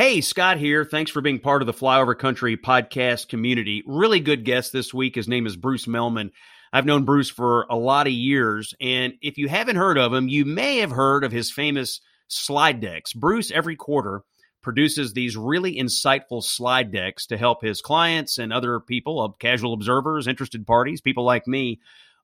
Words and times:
Hey, 0.00 0.22
Scott 0.22 0.56
here. 0.56 0.82
Thanks 0.82 1.10
for 1.10 1.20
being 1.20 1.40
part 1.40 1.60
of 1.60 1.66
the 1.66 1.74
Flyover 1.74 2.18
Country 2.18 2.56
podcast 2.56 3.28
community. 3.28 3.82
Really 3.86 4.18
good 4.18 4.46
guest 4.46 4.72
this 4.72 4.94
week. 4.94 5.14
His 5.14 5.28
name 5.28 5.46
is 5.46 5.56
Bruce 5.56 5.84
Mehlman. 5.84 6.30
I've 6.72 6.86
known 6.86 7.04
Bruce 7.04 7.28
for 7.28 7.66
a 7.68 7.76
lot 7.76 8.06
of 8.06 8.14
years. 8.14 8.72
And 8.80 9.12
if 9.20 9.36
you 9.36 9.46
haven't 9.46 9.76
heard 9.76 9.98
of 9.98 10.14
him, 10.14 10.26
you 10.26 10.46
may 10.46 10.78
have 10.78 10.90
heard 10.90 11.22
of 11.22 11.32
his 11.32 11.52
famous 11.52 12.00
slide 12.28 12.80
decks. 12.80 13.12
Bruce, 13.12 13.50
every 13.50 13.76
quarter, 13.76 14.22
produces 14.62 15.12
these 15.12 15.36
really 15.36 15.76
insightful 15.76 16.42
slide 16.42 16.90
decks 16.90 17.26
to 17.26 17.36
help 17.36 17.62
his 17.62 17.82
clients 17.82 18.38
and 18.38 18.54
other 18.54 18.80
people, 18.80 19.20
uh, 19.20 19.28
casual 19.38 19.74
observers, 19.74 20.26
interested 20.26 20.66
parties, 20.66 21.02
people 21.02 21.26
like 21.26 21.46
me, 21.46 21.78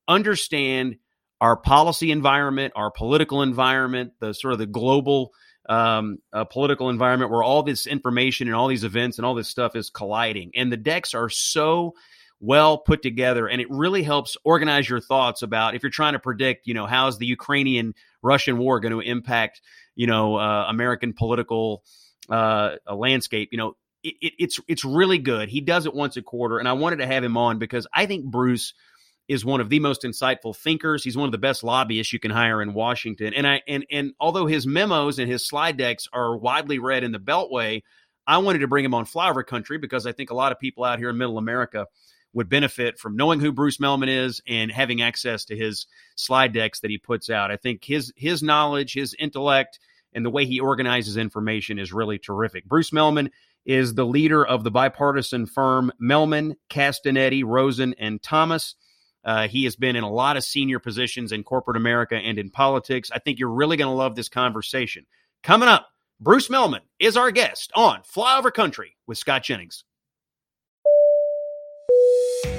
understand 0.08 0.96
our 1.42 1.58
policy 1.58 2.10
environment, 2.10 2.72
our 2.74 2.90
political 2.90 3.42
environment, 3.42 4.12
the 4.18 4.32
sort 4.32 4.54
of 4.54 4.58
the 4.58 4.64
global 4.64 5.32
um, 5.68 6.18
a 6.32 6.44
political 6.44 6.90
environment 6.90 7.30
where 7.30 7.42
all 7.42 7.62
this 7.62 7.86
information 7.86 8.48
and 8.48 8.56
all 8.56 8.68
these 8.68 8.84
events 8.84 9.18
and 9.18 9.26
all 9.26 9.34
this 9.34 9.48
stuff 9.48 9.76
is 9.76 9.90
colliding. 9.90 10.52
And 10.54 10.72
the 10.72 10.76
decks 10.76 11.14
are 11.14 11.28
so 11.28 11.94
well 12.38 12.78
put 12.78 13.02
together 13.02 13.46
and 13.46 13.60
it 13.62 13.70
really 13.70 14.02
helps 14.02 14.36
organize 14.44 14.88
your 14.88 15.00
thoughts 15.00 15.42
about 15.42 15.74
if 15.74 15.82
you're 15.82 15.90
trying 15.90 16.12
to 16.12 16.18
predict, 16.18 16.66
you 16.66 16.74
know, 16.74 16.86
how's 16.86 17.18
the 17.18 17.26
Ukrainian 17.26 17.94
Russian 18.22 18.58
war 18.58 18.78
going 18.80 18.92
to 18.92 19.00
impact, 19.00 19.62
you 19.94 20.06
know, 20.06 20.36
uh, 20.36 20.66
American 20.68 21.14
political 21.14 21.82
uh, 22.28 22.76
landscape, 22.92 23.48
you 23.52 23.58
know, 23.58 23.76
it, 24.02 24.14
it, 24.20 24.32
it's 24.38 24.60
it's 24.68 24.84
really 24.84 25.18
good. 25.18 25.48
He 25.48 25.60
does 25.60 25.86
it 25.86 25.94
once 25.94 26.16
a 26.16 26.22
quarter, 26.22 26.58
and 26.58 26.68
I 26.68 26.74
wanted 26.74 26.96
to 26.96 27.06
have 27.06 27.24
him 27.24 27.36
on 27.36 27.58
because 27.58 27.86
I 27.92 28.06
think 28.06 28.24
Bruce 28.24 28.72
is 29.28 29.44
one 29.44 29.60
of 29.60 29.68
the 29.68 29.80
most 29.80 30.02
insightful 30.02 30.56
thinkers. 30.56 31.02
He's 31.02 31.16
one 31.16 31.26
of 31.26 31.32
the 31.32 31.38
best 31.38 31.64
lobbyists 31.64 32.12
you 32.12 32.20
can 32.20 32.30
hire 32.30 32.62
in 32.62 32.74
Washington. 32.74 33.34
And 33.34 33.46
I 33.46 33.62
and 33.66 33.84
and 33.90 34.12
although 34.20 34.46
his 34.46 34.66
memos 34.66 35.18
and 35.18 35.30
his 35.30 35.46
slide 35.46 35.76
decks 35.76 36.08
are 36.12 36.36
widely 36.36 36.78
read 36.78 37.04
in 37.04 37.12
the 37.12 37.18
Beltway, 37.18 37.82
I 38.26 38.38
wanted 38.38 38.60
to 38.60 38.68
bring 38.68 38.84
him 38.84 38.94
on 38.94 39.04
Flyover 39.04 39.46
Country 39.46 39.78
because 39.78 40.06
I 40.06 40.12
think 40.12 40.30
a 40.30 40.34
lot 40.34 40.52
of 40.52 40.58
people 40.58 40.84
out 40.84 40.98
here 40.98 41.10
in 41.10 41.18
Middle 41.18 41.38
America 41.38 41.86
would 42.32 42.48
benefit 42.48 42.98
from 42.98 43.16
knowing 43.16 43.40
who 43.40 43.50
Bruce 43.50 43.78
Mehlman 43.78 44.08
is 44.08 44.42
and 44.46 44.70
having 44.70 45.00
access 45.00 45.44
to 45.46 45.56
his 45.56 45.86
slide 46.16 46.52
decks 46.52 46.80
that 46.80 46.90
he 46.90 46.98
puts 46.98 47.30
out. 47.30 47.50
I 47.50 47.56
think 47.56 47.84
his 47.84 48.12
his 48.16 48.42
knowledge, 48.42 48.92
his 48.94 49.14
intellect, 49.18 49.80
and 50.12 50.24
the 50.24 50.30
way 50.30 50.44
he 50.44 50.60
organizes 50.60 51.16
information 51.16 51.78
is 51.78 51.92
really 51.92 52.18
terrific. 52.18 52.66
Bruce 52.66 52.90
Mehlman 52.90 53.30
is 53.64 53.94
the 53.94 54.06
leader 54.06 54.46
of 54.46 54.64
the 54.64 54.70
bipartisan 54.70 55.46
firm 55.46 55.92
Mehlman, 56.00 56.54
Castagnetti, 56.70 57.42
Rosen, 57.44 57.94
and 57.98 58.22
Thomas. 58.22 58.76
Uh, 59.26 59.48
he 59.48 59.64
has 59.64 59.74
been 59.74 59.96
in 59.96 60.04
a 60.04 60.10
lot 60.10 60.36
of 60.36 60.44
senior 60.44 60.78
positions 60.78 61.32
in 61.32 61.42
corporate 61.42 61.76
America 61.76 62.14
and 62.14 62.38
in 62.38 62.48
politics. 62.48 63.10
I 63.12 63.18
think 63.18 63.40
you're 63.40 63.50
really 63.50 63.76
going 63.76 63.90
to 63.90 63.94
love 63.94 64.14
this 64.14 64.28
conversation. 64.28 65.04
Coming 65.42 65.68
up, 65.68 65.88
Bruce 66.20 66.48
Mehlman 66.48 66.80
is 67.00 67.16
our 67.16 67.32
guest 67.32 67.72
on 67.74 68.02
Flyover 68.02 68.54
Country 68.54 68.96
with 69.06 69.18
Scott 69.18 69.42
Jennings. 69.42 69.84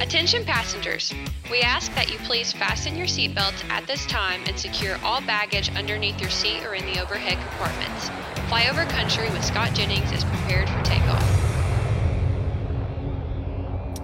Attention 0.02 0.44
passengers, 0.44 1.14
we 1.50 1.62
ask 1.62 1.94
that 1.96 2.12
you 2.12 2.20
please 2.20 2.52
fasten 2.52 2.98
your 2.98 3.08
seatbelts 3.08 3.68
at 3.70 3.88
this 3.88 4.06
time 4.06 4.42
and 4.46 4.60
secure 4.60 4.98
all 5.04 5.22
baggage 5.22 5.74
underneath 5.76 6.20
your 6.20 6.30
seat 6.30 6.64
or 6.66 6.76
in 6.76 6.86
the 6.86 7.02
overhead 7.02 7.38
compartments. 7.50 8.10
Flyover 8.50 8.88
Country 8.90 9.30
with 9.32 9.44
Scott 9.44 9.74
Jennings 9.74 10.12
is 10.12 10.24
prepared 10.24 10.70
for 10.70 10.82
takeoff. 10.84 11.37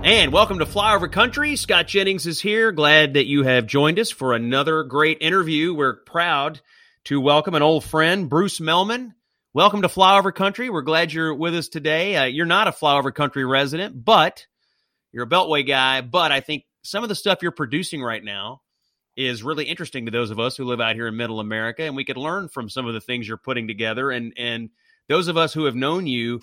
And 0.04 0.34
welcome 0.34 0.60
to 0.60 0.66
Flyover 0.66 1.10
Country. 1.10 1.56
Scott 1.56 1.88
Jennings 1.88 2.28
is 2.28 2.42
here. 2.42 2.74
Glad 2.74 3.14
that 3.14 3.26
you 3.26 3.44
have 3.44 3.66
joined 3.66 3.98
us 4.00 4.12
for 4.12 4.34
another 4.34 4.84
great 4.84 5.20
interview. 5.22 5.74
We're 5.74 5.96
proud 5.96 6.60
to 7.06 7.22
welcome 7.22 7.56
an 7.56 7.62
old 7.62 7.86
friend, 7.86 8.30
Bruce 8.30 8.60
Mehlman. 8.60 9.14
Welcome 9.54 9.82
to 9.84 9.88
Flyover 9.88 10.36
Country. 10.36 10.70
We're 10.70 10.82
glad 10.82 11.14
you're 11.14 11.34
with 11.34 11.56
us 11.56 11.70
today. 11.70 12.18
Uh, 12.18 12.26
you're 12.26 12.46
not 12.46 12.68
a 12.68 12.74
Flyover 12.74 13.16
Country 13.16 13.46
resident, 13.46 14.04
but 14.04 14.46
you're 15.14 15.24
a 15.24 15.30
Beltway 15.30 15.66
guy. 15.66 16.02
But 16.02 16.34
I 16.34 16.42
think 16.42 16.66
some 16.82 17.04
of 17.04 17.10
the 17.10 17.16
stuff 17.16 17.40
you're 17.42 17.52
producing 17.52 18.04
right 18.04 18.22
now 18.22 18.60
is 19.16 19.42
really 19.42 19.64
interesting 19.64 20.04
to 20.08 20.12
those 20.12 20.32
of 20.32 20.40
us 20.40 20.58
who 20.58 20.66
live 20.66 20.82
out 20.82 20.96
here 20.96 21.08
in 21.08 21.16
Middle 21.16 21.40
America, 21.40 21.84
and 21.84 21.96
we 21.96 22.04
could 22.04 22.18
learn 22.18 22.50
from 22.50 22.70
some 22.70 22.88
of 22.88 22.94
the 22.94 23.00
things 23.00 23.26
you're 23.26 23.38
putting 23.38 23.70
together. 23.70 24.12
And 24.12 24.34
and 24.36 24.70
those 25.08 25.30
of 25.30 25.38
us 25.38 25.54
who 25.54 25.64
have 25.64 25.76
known 25.76 26.08
you 26.08 26.42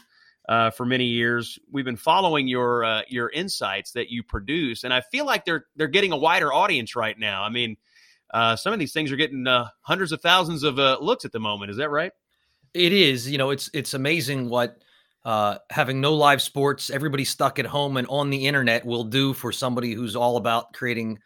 uh, 0.50 0.68
for 0.68 0.84
many 0.84 1.04
years. 1.04 1.58
We've 1.70 1.84
been 1.84 1.96
following 1.96 2.48
your 2.48 2.84
uh, 2.84 3.02
your 3.08 3.30
insights 3.30 3.92
that 3.92 4.10
you 4.10 4.22
produce, 4.24 4.82
and 4.82 4.92
I 4.92 5.00
feel 5.00 5.24
like 5.24 5.44
they're 5.44 5.66
they're 5.76 5.86
getting 5.86 6.12
a 6.12 6.16
wider 6.16 6.52
audience 6.52 6.96
right 6.96 7.16
now. 7.16 7.44
I 7.44 7.48
mean, 7.48 7.76
uh, 8.34 8.56
some 8.56 8.72
of 8.72 8.80
these 8.80 8.92
things 8.92 9.12
are 9.12 9.16
getting 9.16 9.46
uh, 9.46 9.68
hundreds 9.82 10.10
of 10.10 10.20
thousands 10.20 10.64
of 10.64 10.78
uh, 10.78 10.98
looks 11.00 11.24
at 11.24 11.30
the 11.30 11.38
moment. 11.38 11.70
Is 11.70 11.76
that 11.76 11.90
right? 11.90 12.10
It 12.74 12.92
is. 12.92 13.30
You 13.30 13.38
know, 13.38 13.50
it's 13.50 13.70
it's 13.72 13.94
amazing 13.94 14.50
what 14.50 14.82
uh, 15.24 15.58
having 15.70 16.00
no 16.00 16.14
live 16.14 16.42
sports, 16.42 16.90
everybody 16.90 17.24
stuck 17.24 17.60
at 17.60 17.66
home 17.66 17.96
and 17.96 18.08
on 18.08 18.28
the 18.28 18.46
internet 18.48 18.84
will 18.84 19.04
do 19.04 19.32
for 19.32 19.52
somebody 19.52 19.94
who's 19.94 20.16
all 20.16 20.36
about 20.36 20.72
creating 20.72 21.18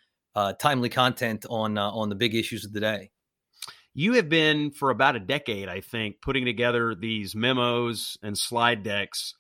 timely 0.59 0.89
content 0.91 1.47
on 1.49 1.79
on 1.79 2.09
the 2.11 2.15
big 2.15 2.35
issues 2.35 2.65
of 2.65 2.73
the 2.73 2.81
day 2.81 3.11
you 3.95 4.15
have 4.15 4.29
been 4.29 4.73
for 4.73 4.91
about 4.91 5.17
a 5.17 5.21
decade, 5.21 5.69
I 5.69 5.81
think, 5.81 6.17
putting 6.21 6.45
together 6.45 6.95
these 6.95 7.35
memos 7.35 8.19
and 8.23 8.37
slide 8.37 8.83
decks 8.83 9.35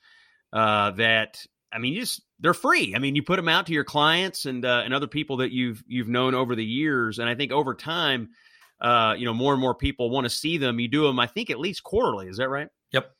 uh, 0.52 0.92
that 0.92 1.44
I 1.72 1.78
mean, 1.78 1.92
you 1.92 2.00
just 2.00 2.22
they're 2.38 2.54
free. 2.54 2.94
I 2.94 2.98
mean, 3.00 3.16
you 3.16 3.22
put 3.22 3.36
them 3.36 3.48
out 3.48 3.66
to 3.66 3.72
your 3.72 3.84
clients 3.84 4.46
and 4.46 4.64
uh, 4.64 4.82
and 4.84 4.94
other 4.94 5.08
people 5.08 5.38
that 5.38 5.50
you've 5.50 5.82
you've 5.88 6.08
known 6.08 6.34
over 6.34 6.54
the 6.54 6.64
years, 6.64 7.18
and 7.18 7.28
I 7.28 7.34
think 7.34 7.50
over 7.50 7.74
time, 7.74 8.30
uh, 8.80 9.14
you 9.18 9.26
know, 9.26 9.34
more 9.34 9.52
and 9.52 9.60
more 9.60 9.74
people 9.74 10.08
want 10.08 10.24
to 10.24 10.30
see 10.30 10.56
them. 10.56 10.78
You 10.78 10.88
do 10.88 11.02
them, 11.02 11.18
I 11.18 11.26
think, 11.26 11.50
at 11.50 11.58
least 11.58 11.82
quarterly. 11.82 12.28
Is 12.28 12.36
that 12.36 12.48
right? 12.48 12.68
Yep. 12.92 13.10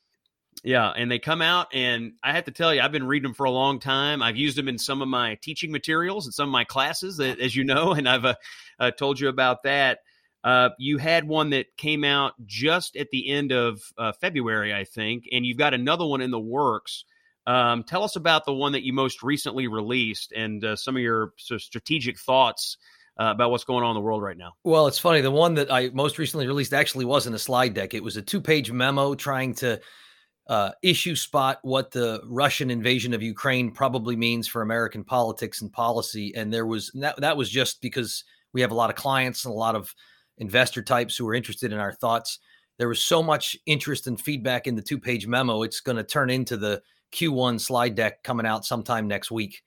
Yeah, 0.62 0.89
and 0.91 1.11
they 1.11 1.19
come 1.19 1.43
out, 1.43 1.67
and 1.75 2.12
I 2.23 2.33
have 2.33 2.44
to 2.44 2.53
tell 2.53 2.73
you, 2.73 2.81
I've 2.81 2.93
been 2.93 3.06
reading 3.06 3.25
them 3.25 3.34
for 3.34 3.44
a 3.44 3.50
long 3.50 3.81
time. 3.81 4.23
I've 4.23 4.37
used 4.37 4.56
them 4.56 4.69
in 4.69 4.78
some 4.78 5.03
of 5.03 5.09
my 5.09 5.37
teaching 5.43 5.73
materials 5.73 6.27
and 6.27 6.33
some 6.33 6.49
of 6.49 6.53
my 6.53 6.65
classes, 6.65 7.19
as 7.19 7.56
you 7.56 7.65
know, 7.65 7.93
and 7.93 8.09
I've 8.09 8.25
uh, 8.25 8.34
uh, 8.78 8.93
told 8.93 9.19
you 9.19 9.28
about 9.28 9.65
that. 9.65 9.99
Uh, 10.44 10.69
you 10.78 10.99
had 10.99 11.27
one 11.27 11.50
that 11.50 11.75
came 11.78 12.05
out 12.05 12.34
just 12.44 12.97
at 12.97 13.09
the 13.10 13.31
end 13.31 13.50
of 13.50 13.81
uh, 13.97 14.12
February, 14.12 14.75
I 14.75 14.84
think, 14.84 15.25
and 15.32 15.44
you've 15.47 15.56
got 15.56 15.72
another 15.72 16.05
one 16.05 16.21
in 16.21 16.31
the 16.31 16.38
works. 16.38 17.05
Um, 17.47 17.82
tell 17.82 18.05
us 18.05 18.16
about 18.16 18.44
the 18.44 18.53
one 18.53 18.72
that 18.72 18.84
you 18.84 18.93
most 18.93 19.22
recently 19.22 19.69
released 19.69 20.32
and 20.32 20.62
uh, 20.62 20.77
some 20.77 20.97
of 20.97 21.03
your 21.03 21.32
sort 21.38 21.56
of 21.56 21.62
strategic 21.62 22.19
thoughts 22.19 22.77
uh, 23.19 23.27
about 23.27 23.50
what's 23.50 23.65
going 23.65 23.84
on 23.84 23.91
in 23.91 23.94
the 23.94 24.00
world 24.00 24.22
right 24.22 24.37
now. 24.37 24.53
Well, 24.65 24.87
it's 24.87 24.99
funny. 24.99 25.22
The 25.22 25.31
one 25.31 25.55
that 25.55 25.72
I 25.72 25.88
most 25.94 26.19
recently 26.19 26.47
released 26.47 26.75
actually 26.75 27.05
wasn't 27.06 27.37
a 27.37 27.38
slide 27.38 27.72
deck. 27.72 27.94
It 27.94 28.03
was 28.03 28.16
a 28.16 28.22
two-page 28.22 28.71
memo 28.71 29.15
trying 29.15 29.55
to 29.56 29.81
uh, 30.47 30.72
issue 30.82 31.16
spot 31.16 31.59
what 31.62 31.91
the 31.91 32.21
Russian 32.26 32.71
invasion 32.71 33.15
of 33.15 33.22
Ukraine 33.22 33.71
probably 33.71 34.16
means 34.16 34.47
for 34.47 34.61
American 34.61 35.05
politics 35.05 35.62
and 35.62 35.72
policy. 35.72 36.34
And 36.34 36.53
there 36.53 36.66
was 36.66 36.91
that, 36.94 37.16
that 37.19 37.37
was 37.37 37.49
just 37.49 37.81
because 37.81 38.25
we 38.53 38.61
have 38.61 38.71
a 38.71 38.75
lot 38.75 38.91
of 38.91 38.97
clients 38.97 39.44
and 39.44 39.53
a 39.53 39.56
lot 39.56 39.75
of 39.75 39.94
investor 40.39 40.83
types 40.83 41.17
who 41.17 41.28
are 41.28 41.34
interested 41.34 41.72
in 41.72 41.78
our 41.78 41.93
thoughts. 41.93 42.39
There 42.78 42.89
was 42.89 43.03
so 43.03 43.22
much 43.22 43.56
interest 43.67 44.06
and 44.06 44.21
feedback 44.21 44.67
in 44.67 44.75
the 44.75 44.83
two 44.83 44.99
page 44.99 45.27
memo. 45.27 45.62
It's 45.62 45.81
going 45.81 45.97
to 45.97 46.05
turn 46.05 46.31
into 46.31 46.56
the 46.56 46.83
Q1 47.12 47.61
slide 47.61 47.95
deck 47.95 48.22
coming 48.22 48.47
out 48.47 48.65
sometime 48.65 49.06
next 49.06 49.31
week. 49.31 49.62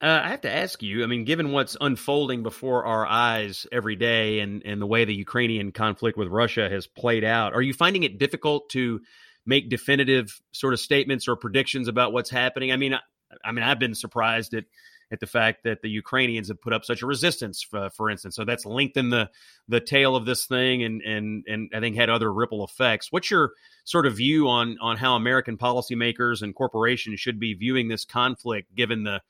Uh, 0.00 0.20
I 0.22 0.28
have 0.28 0.42
to 0.42 0.54
ask 0.54 0.80
you, 0.80 1.02
I 1.02 1.06
mean, 1.06 1.24
given 1.24 1.50
what's 1.50 1.76
unfolding 1.80 2.44
before 2.44 2.84
our 2.84 3.04
eyes 3.04 3.66
every 3.72 3.96
day 3.96 4.38
and, 4.38 4.62
and 4.64 4.80
the 4.80 4.86
way 4.86 5.04
the 5.04 5.14
Ukrainian 5.14 5.72
conflict 5.72 6.16
with 6.16 6.28
Russia 6.28 6.68
has 6.70 6.86
played 6.86 7.24
out, 7.24 7.52
are 7.52 7.62
you 7.62 7.74
finding 7.74 8.04
it 8.04 8.16
difficult 8.16 8.70
to 8.70 9.00
make 9.44 9.68
definitive 9.68 10.40
sort 10.52 10.72
of 10.72 10.78
statements 10.78 11.26
or 11.26 11.34
predictions 11.34 11.88
about 11.88 12.12
what's 12.12 12.30
happening? 12.30 12.70
I 12.70 12.76
mean, 12.76 12.94
I, 12.94 13.00
I 13.44 13.50
mean, 13.50 13.64
I've 13.64 13.80
been 13.80 13.96
surprised 13.96 14.54
at 14.54 14.66
at 15.10 15.20
the 15.20 15.26
fact 15.26 15.64
that 15.64 15.80
the 15.82 15.88
Ukrainians 15.88 16.48
have 16.48 16.60
put 16.60 16.72
up 16.72 16.84
such 16.84 17.02
a 17.02 17.06
resistance, 17.06 17.62
for, 17.62 17.90
for 17.90 18.10
instance. 18.10 18.36
So 18.36 18.44
that's 18.44 18.66
lengthened 18.66 19.12
the 19.12 19.30
the 19.68 19.80
tail 19.80 20.16
of 20.16 20.26
this 20.26 20.46
thing, 20.46 20.82
and 20.82 21.02
and 21.02 21.44
and 21.48 21.70
I 21.74 21.80
think 21.80 21.96
had 21.96 22.10
other 22.10 22.32
ripple 22.32 22.64
effects. 22.64 23.10
What's 23.10 23.30
your 23.30 23.52
sort 23.84 24.06
of 24.06 24.16
view 24.16 24.48
on 24.48 24.76
on 24.80 24.96
how 24.96 25.16
American 25.16 25.56
policymakers 25.56 26.42
and 26.42 26.54
corporations 26.54 27.20
should 27.20 27.40
be 27.40 27.54
viewing 27.54 27.88
this 27.88 28.04
conflict, 28.04 28.74
given 28.74 29.04
the 29.04 29.22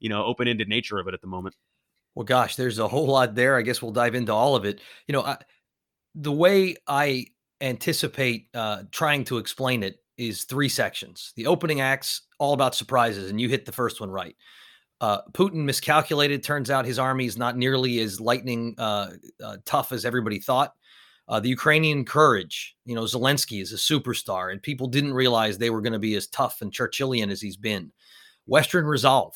you 0.00 0.08
know 0.08 0.24
open 0.24 0.48
ended 0.48 0.68
nature 0.68 0.98
of 0.98 1.08
it 1.08 1.14
at 1.14 1.20
the 1.20 1.26
moment? 1.26 1.56
Well, 2.14 2.24
gosh, 2.24 2.56
there's 2.56 2.78
a 2.78 2.88
whole 2.88 3.06
lot 3.06 3.34
there. 3.34 3.56
I 3.56 3.62
guess 3.62 3.80
we'll 3.80 3.92
dive 3.92 4.14
into 4.14 4.32
all 4.32 4.54
of 4.54 4.64
it. 4.64 4.80
You 5.06 5.14
know, 5.14 5.22
I, 5.22 5.38
the 6.14 6.32
way 6.32 6.76
I 6.86 7.26
anticipate 7.60 8.48
uh, 8.54 8.82
trying 8.90 9.24
to 9.24 9.38
explain 9.38 9.82
it 9.82 9.98
is 10.18 10.44
three 10.44 10.68
sections. 10.68 11.32
The 11.36 11.46
opening 11.46 11.80
acts 11.80 12.22
all 12.38 12.52
about 12.52 12.74
surprises, 12.74 13.30
and 13.30 13.40
you 13.40 13.48
hit 13.48 13.64
the 13.64 13.72
first 13.72 14.00
one 14.00 14.10
right. 14.10 14.36
Uh, 15.02 15.20
Putin 15.32 15.64
miscalculated. 15.64 16.44
Turns 16.44 16.70
out 16.70 16.84
his 16.84 17.00
army 17.00 17.26
is 17.26 17.36
not 17.36 17.56
nearly 17.56 17.98
as 17.98 18.20
lightning 18.20 18.76
uh, 18.78 19.10
uh, 19.42 19.56
tough 19.64 19.90
as 19.90 20.04
everybody 20.04 20.38
thought. 20.38 20.74
Uh, 21.26 21.40
the 21.40 21.48
Ukrainian 21.48 22.04
courage, 22.04 22.76
you 22.84 22.94
know, 22.94 23.02
Zelensky 23.02 23.60
is 23.60 23.72
a 23.72 23.76
superstar, 23.76 24.52
and 24.52 24.62
people 24.62 24.86
didn't 24.86 25.12
realize 25.12 25.58
they 25.58 25.70
were 25.70 25.80
going 25.80 25.92
to 25.92 25.98
be 25.98 26.14
as 26.14 26.28
tough 26.28 26.62
and 26.62 26.72
Churchillian 26.72 27.32
as 27.32 27.40
he's 27.40 27.56
been. 27.56 27.90
Western 28.46 28.86
resolve 28.86 29.34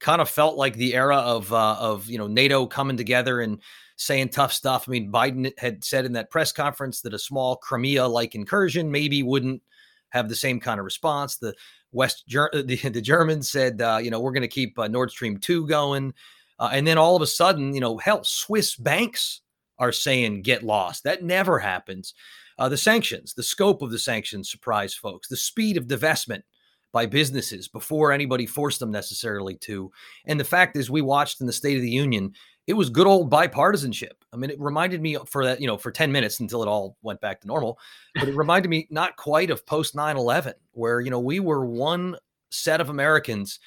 kind 0.00 0.20
of 0.20 0.28
felt 0.28 0.56
like 0.56 0.74
the 0.74 0.94
era 0.94 1.18
of 1.18 1.52
uh, 1.52 1.76
of 1.78 2.08
you 2.08 2.18
know 2.18 2.26
NATO 2.26 2.66
coming 2.66 2.96
together 2.96 3.40
and 3.40 3.62
saying 3.94 4.30
tough 4.30 4.52
stuff. 4.52 4.88
I 4.88 4.90
mean, 4.90 5.12
Biden 5.12 5.52
had 5.56 5.84
said 5.84 6.04
in 6.04 6.14
that 6.14 6.30
press 6.30 6.50
conference 6.50 7.00
that 7.02 7.14
a 7.14 7.18
small 7.18 7.56
Crimea 7.56 8.06
like 8.06 8.34
incursion 8.34 8.90
maybe 8.90 9.22
wouldn't 9.22 9.62
have 10.10 10.28
the 10.28 10.36
same 10.36 10.60
kind 10.60 10.78
of 10.78 10.84
response. 10.84 11.36
The 11.36 11.54
West 11.92 12.24
the, 12.28 12.90
the 12.92 13.00
Germans 13.00 13.50
said, 13.50 13.80
uh, 13.80 13.98
you 14.02 14.10
know, 14.10 14.20
we're 14.20 14.32
going 14.32 14.42
to 14.42 14.48
keep 14.48 14.78
uh, 14.78 14.88
Nord 14.88 15.10
Stream 15.10 15.38
two 15.38 15.66
going, 15.66 16.14
uh, 16.58 16.70
and 16.72 16.86
then 16.86 16.98
all 16.98 17.16
of 17.16 17.22
a 17.22 17.26
sudden, 17.26 17.74
you 17.74 17.80
know, 17.80 17.98
hell, 17.98 18.24
Swiss 18.24 18.76
banks 18.76 19.42
are 19.78 19.92
saying 19.92 20.42
get 20.42 20.62
lost. 20.62 21.04
That 21.04 21.22
never 21.22 21.58
happens. 21.58 22.14
Uh, 22.58 22.68
the 22.68 22.76
sanctions, 22.76 23.34
the 23.34 23.42
scope 23.42 23.82
of 23.82 23.90
the 23.90 23.98
sanctions 23.98 24.50
surprise 24.50 24.94
folks. 24.94 25.28
The 25.28 25.36
speed 25.36 25.76
of 25.76 25.86
divestment 25.86 26.42
by 26.92 27.04
businesses 27.04 27.68
before 27.68 28.10
anybody 28.12 28.46
forced 28.46 28.80
them 28.80 28.90
necessarily 28.90 29.54
to. 29.56 29.92
And 30.24 30.40
the 30.40 30.44
fact 30.44 30.76
is, 30.76 30.88
we 30.88 31.02
watched 31.02 31.42
in 31.42 31.46
the 31.46 31.52
State 31.52 31.76
of 31.76 31.82
the 31.82 31.90
Union, 31.90 32.32
it 32.66 32.74
was 32.74 32.90
good 32.90 33.06
old 33.06 33.30
bipartisanship. 33.30 34.22
I 34.32 34.36
mean, 34.36 34.50
it 34.50 34.60
reminded 34.60 35.00
me 35.00 35.16
for 35.26 35.44
that, 35.44 35.60
you 35.60 35.66
know, 35.66 35.76
for 35.76 35.92
10 35.92 36.10
minutes 36.10 36.40
until 36.40 36.62
it 36.62 36.68
all 36.68 36.96
went 37.02 37.20
back 37.20 37.40
to 37.40 37.46
normal, 37.46 37.78
but 38.14 38.28
it 38.28 38.34
reminded 38.36 38.68
me 38.68 38.88
not 38.90 39.16
quite 39.16 39.50
of 39.50 39.64
post 39.66 39.94
9 39.94 40.16
11, 40.16 40.54
where, 40.72 41.00
you 41.00 41.10
know, 41.10 41.20
we 41.20 41.40
were 41.40 41.64
one 41.64 42.16
set 42.50 42.80
of 42.80 42.88
Americans. 42.88 43.60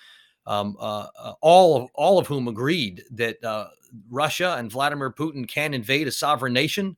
Um, 0.48 0.78
uh, 0.80 1.08
uh, 1.20 1.34
all 1.42 1.78
of 1.78 1.90
all 1.94 2.18
of 2.18 2.26
whom 2.26 2.48
agreed 2.48 3.04
that 3.12 3.44
uh, 3.44 3.68
Russia 4.10 4.56
and 4.58 4.72
Vladimir 4.72 5.12
Putin 5.12 5.48
can 5.48 5.74
invade 5.74 6.08
a 6.08 6.12
sovereign 6.12 6.54
nation, 6.54 6.98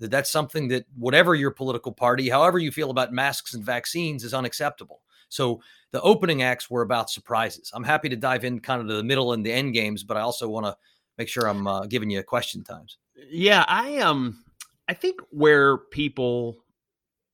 that 0.00 0.10
that's 0.10 0.30
something 0.30 0.68
that 0.68 0.86
whatever 0.96 1.34
your 1.34 1.50
political 1.50 1.92
party, 1.92 2.28
however 2.28 2.58
you 2.58 2.70
feel 2.70 2.90
about 2.90 3.12
masks 3.12 3.54
and 3.54 3.64
vaccines, 3.64 4.24
is 4.24 4.34
unacceptable. 4.34 5.02
So 5.28 5.60
the 5.90 6.00
opening 6.02 6.42
acts 6.42 6.70
were 6.70 6.82
about 6.82 7.10
surprises. 7.10 7.70
I'm 7.74 7.84
happy 7.84 8.08
to 8.08 8.16
dive 8.16 8.44
in 8.44 8.60
kind 8.60 8.80
of 8.80 8.88
to 8.88 8.94
the 8.94 9.02
middle 9.02 9.32
and 9.32 9.44
the 9.44 9.52
end 9.52 9.74
games, 9.74 10.04
but 10.04 10.16
I 10.16 10.20
also 10.20 10.48
want 10.48 10.66
to 10.66 10.76
make 11.18 11.28
sure 11.28 11.48
I'm 11.48 11.66
uh, 11.66 11.86
giving 11.86 12.10
you 12.10 12.22
question 12.22 12.64
times. 12.64 12.98
Yeah, 13.30 13.64
I 13.66 13.98
um, 13.98 14.44
I 14.88 14.94
think 14.94 15.20
where 15.30 15.78
people 15.78 16.56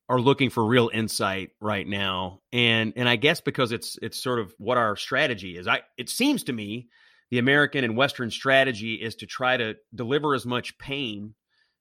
are 0.08 0.20
looking 0.20 0.50
for 0.50 0.64
real 0.64 0.90
insight 0.92 1.50
right 1.60 1.86
now, 1.86 2.40
and 2.52 2.92
and 2.96 3.08
I 3.08 3.16
guess 3.16 3.40
because 3.40 3.72
it's 3.72 3.98
it's 4.02 4.22
sort 4.22 4.38
of 4.38 4.54
what 4.58 4.78
our 4.78 4.96
strategy 4.96 5.56
is. 5.56 5.66
I 5.66 5.82
it 5.96 6.08
seems 6.08 6.44
to 6.44 6.52
me 6.52 6.88
the 7.30 7.38
American 7.38 7.82
and 7.82 7.96
Western 7.96 8.30
strategy 8.30 8.94
is 8.94 9.14
to 9.16 9.26
try 9.26 9.56
to 9.56 9.74
deliver 9.94 10.34
as 10.34 10.44
much 10.44 10.76
pain 10.78 11.34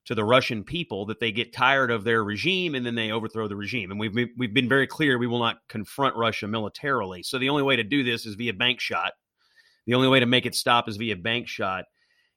to 0.06 0.16
the 0.16 0.24
Russian 0.24 0.64
people 0.64 1.06
that 1.06 1.20
they 1.20 1.32
get 1.32 1.54
tired 1.54 1.92
of 1.92 2.04
their 2.04 2.24
regime 2.24 2.74
and 2.74 2.86
then 2.86 2.96
they 2.96 3.12
overthrow 3.12 3.48
the 3.48 3.56
regime. 3.56 3.92
And 3.92 4.00
we've 4.00 4.16
we've 4.38 4.54
been 4.54 4.70
very 4.70 4.88
clear 4.88 5.18
we 5.18 5.28
will 5.28 5.40
not 5.40 5.58
confront 5.70 6.16
Russia 6.16 6.48
militarily. 6.48 7.24
So 7.24 7.38
the 7.38 7.50
only 7.50 7.64
way 7.64 7.76
to 7.76 7.84
do 7.84 8.04
this 8.04 8.26
is 8.26 8.36
via 8.36 8.54
bank 8.54 8.80
shot. 8.80 9.14
The 9.86 9.94
only 9.94 10.08
way 10.08 10.20
to 10.20 10.26
make 10.26 10.46
it 10.46 10.56
stop 10.56 10.88
is 10.88 10.98
via 10.98 11.16
bank 11.16 11.48
shot. 11.48 11.86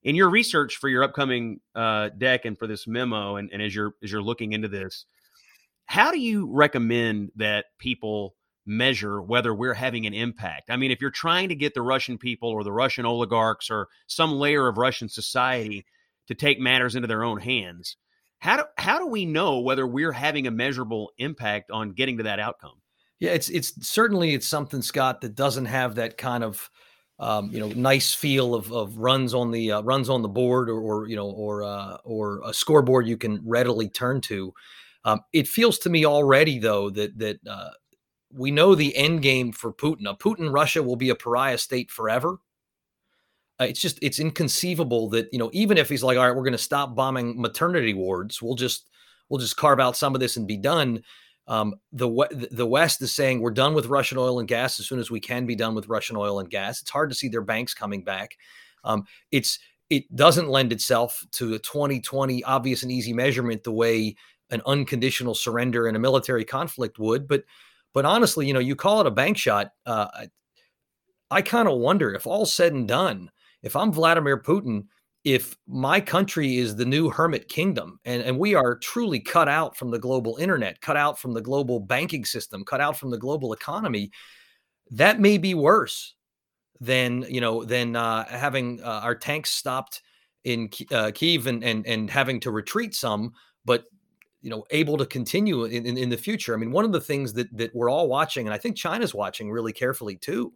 In 0.03 0.15
your 0.15 0.29
research 0.29 0.77
for 0.77 0.89
your 0.89 1.03
upcoming 1.03 1.61
uh, 1.75 2.11
deck 2.17 2.45
and 2.45 2.59
for 2.59 2.67
this 2.67 2.87
memo, 2.87 3.37
and, 3.37 3.51
and 3.53 3.63
as 3.63 3.75
you're 3.75 3.95
as 4.03 4.13
you're 4.13 4.23
looking 4.23 4.53
into 4.53 4.69
this, 4.69 5.07
how 5.87 6.11
do 6.11 6.19
you 6.19 6.51
recommend 6.53 7.31
that 7.37 7.67
people 7.79 8.35
measure 8.67 9.21
whether 9.21 9.55
we're 9.55 9.75
having 9.75 10.07
an 10.07 10.15
impact. 10.15 10.71
I 10.71 10.77
mean, 10.77 10.91
if 10.91 11.01
you're 11.01 11.11
trying 11.11 11.49
to 11.51 11.55
get 11.55 11.75
the 11.75 11.83
Russian 11.83 12.19
people 12.19 12.51
or 12.51 12.65
the 12.65 12.73
Russian 12.73 13.05
oligarchs 13.05 13.71
or 13.71 13.89
some 14.07 14.33
layer 14.33 14.69
of 14.69 14.79
Russian 14.79 15.09
society 15.09 15.85
to 16.29 16.35
take 16.35 16.59
matters 16.59 16.95
into 16.95 17.09
their 17.09 17.25
own 17.25 17.41
hands, 17.41 17.97
how 18.39 18.57
do 18.59 18.65
how 18.79 18.99
do 18.99 19.07
we 19.07 19.27
know 19.27 19.61
whether 19.61 19.87
we're 19.87 20.13
having 20.13 20.47
a 20.47 20.51
measurable 20.51 21.11
impact 21.19 21.71
on 21.71 21.93
getting 21.93 22.19
to 22.19 22.25
that 22.25 22.41
outcome? 22.41 22.81
Yeah, 23.21 23.31
it's 23.31 23.49
it's 23.49 23.87
certainly 23.87 24.35
it's 24.35 24.49
something 24.49 24.83
Scott 24.83 25.21
that 25.21 25.35
doesn't 25.35 25.67
have 25.67 25.95
that 25.95 26.19
kind 26.19 26.45
of 26.45 26.71
um, 27.19 27.51
you 27.51 27.61
know 27.61 27.69
nice 27.69 28.13
feel 28.13 28.55
of, 28.55 28.73
of 28.73 28.97
runs 28.99 29.35
on 29.35 29.51
the 29.51 29.73
uh, 29.73 29.83
runs 29.83 30.09
on 30.09 30.23
the 30.23 30.29
board 30.29 30.69
or, 30.69 30.81
or 30.81 31.09
you 31.09 31.17
know 31.17 31.31
or 31.31 31.63
uh, 31.63 31.97
or 32.05 32.41
a 32.45 32.53
scoreboard 32.53 33.07
you 33.07 33.17
can 33.17 33.41
readily 33.45 33.89
turn 33.89 34.21
to. 34.23 34.53
Um, 35.05 35.21
it 35.33 35.47
feels 35.47 35.79
to 35.81 35.91
me 35.91 36.05
already 36.05 36.59
though 36.59 36.91
that 36.91 37.19
that 37.19 37.39
uh, 37.49 37.71
we 38.33 38.51
know 38.51 38.75
the 38.75 38.97
end 38.97 39.23
game 39.23 39.53
for 39.53 39.73
Putin. 39.73 40.01
Now, 40.01 40.15
Putin 40.15 40.53
Russia 40.53 40.83
will 40.83 40.97
be 40.97 41.11
a 41.11 41.15
pariah 41.15 41.59
state 41.59 41.91
forever. 41.91 42.39
Uh, 43.61 43.65
it's 43.65 43.81
just 43.81 43.99
it's 44.03 44.19
inconceivable 44.19 45.09
that 45.11 45.29
you 45.33 45.39
know 45.39 45.51
even 45.53 45.79
if 45.79 45.89
he's 45.89 46.03
like 46.03 46.19
all 46.19 46.27
right 46.27 46.35
we're 46.35 46.43
going 46.43 46.51
to 46.51 46.59
stop 46.59 46.97
bombing 46.97 47.41
maternity 47.41 47.95
wards 47.95 48.43
we'll 48.43 48.57
just 48.57 48.89
we'll 49.29 49.39
just 49.39 49.57
carve 49.57 49.79
out 49.79 49.97
some 49.97 50.13
of 50.13 50.21
this 50.21 50.37
and 50.37 50.49
be 50.49 50.57
done 50.57 51.01
um, 51.47 51.75
the 51.93 52.49
the 52.51 52.67
west 52.67 53.03
is 53.03 53.15
saying 53.15 53.41
we're 53.41 53.51
done 53.51 53.75
with 53.75 53.87
russian 53.87 54.17
oil 54.17 54.39
and 54.39 54.49
gas 54.49 54.81
as 54.81 54.87
soon 54.87 54.99
as 54.99 55.11
we 55.11 55.21
can 55.21 55.45
be 55.45 55.55
done 55.55 55.75
with 55.75 55.89
russian 55.89 56.17
oil 56.17 56.41
and 56.41 56.51
gas. 56.51 56.81
It's 56.81 56.91
hard 56.91 57.11
to 57.11 57.17
see 57.17 57.29
their 57.29 57.43
banks 57.43 57.75
coming 57.75 58.03
back. 58.03 58.37
Um, 58.85 59.05
it's 59.31 59.59
it 59.91 60.15
doesn't 60.15 60.49
lend 60.49 60.73
itself 60.73 61.23
to 61.33 61.55
a 61.55 61.59
2020 61.59 62.43
obvious 62.45 62.83
and 62.83 62.91
easy 62.91 63.13
measurement 63.13 63.63
the 63.65 63.73
way 63.73 64.17
an 64.51 64.63
unconditional 64.67 65.35
surrender 65.35 65.89
in 65.89 65.97
a 65.97 65.99
military 65.99 66.45
conflict 66.45 66.99
would 66.99 67.29
but 67.29 67.45
but 67.93 68.05
honestly 68.05 68.47
you 68.47 68.53
know 68.53 68.61
you 68.61 68.77
call 68.77 69.01
it 69.01 69.07
a 69.07 69.11
bank 69.11 69.37
shot 69.37 69.73
uh, 69.87 70.09
I, 70.15 70.29
I 71.31 71.43
kind 71.43 71.69
of 71.69 71.79
wonder 71.79 72.15
if 72.15 72.27
all 72.27 72.47
said 72.47 72.73
and 72.73 72.89
done 72.89 73.31
if 73.65 73.75
I'm 73.75 73.93
Vladimir 73.93 74.39
Putin, 74.39 74.85
if 75.25 75.57
my 75.67 76.01
country 76.01 76.59
is 76.59 76.77
the 76.77 76.85
new 76.85 77.09
hermit 77.09 77.49
kingdom 77.49 77.99
and, 78.05 78.23
and 78.23 78.39
we 78.39 78.55
are 78.55 78.77
truly 78.77 79.19
cut 79.19 79.49
out 79.49 79.75
from 79.77 79.91
the 79.91 79.99
global 79.99 80.37
internet, 80.37 80.81
cut 80.83 80.99
out 80.99 81.19
from 81.19 81.33
the 81.33 81.41
global 81.41 81.81
banking 81.81 82.27
system, 82.27 82.63
cut 82.65 82.81
out 82.81 82.97
from 82.97 83.11
the 83.11 83.19
global 83.19 83.55
economy, 83.55 84.11
that 84.91 85.21
may 85.21 85.39
be 85.39 85.55
worse 85.55 86.15
than 86.81 87.25
you 87.29 87.41
know 87.41 87.65
than 87.65 87.97
uh, 87.97 88.25
having 88.27 88.83
uh, 88.83 89.01
our 89.03 89.15
tanks 89.15 89.51
stopped 89.51 90.03
in 90.45 90.69
uh, 90.93 91.11
Kiev 91.15 91.47
and, 91.47 91.65
and 91.65 91.87
and 91.87 92.11
having 92.11 92.39
to 92.41 92.51
retreat 92.51 92.95
some, 92.95 93.33
but 93.65 93.85
you 94.43 94.51
know 94.51 94.65
able 94.71 94.99
to 94.99 95.07
continue 95.07 95.65
in, 95.65 95.87
in, 95.87 95.97
in 95.97 96.11
the 96.11 96.19
future. 96.19 96.53
I 96.53 96.59
mean, 96.59 96.71
one 96.71 96.85
of 96.85 96.93
the 96.93 97.01
things 97.01 97.33
that 97.35 97.57
that 97.57 97.75
we're 97.75 97.91
all 97.91 98.09
watching, 98.09 98.47
and 98.47 98.53
I 98.53 98.59
think 98.59 98.77
China's 98.77 99.15
watching 99.15 99.51
really 99.51 99.73
carefully 99.73 100.17
too, 100.17 100.53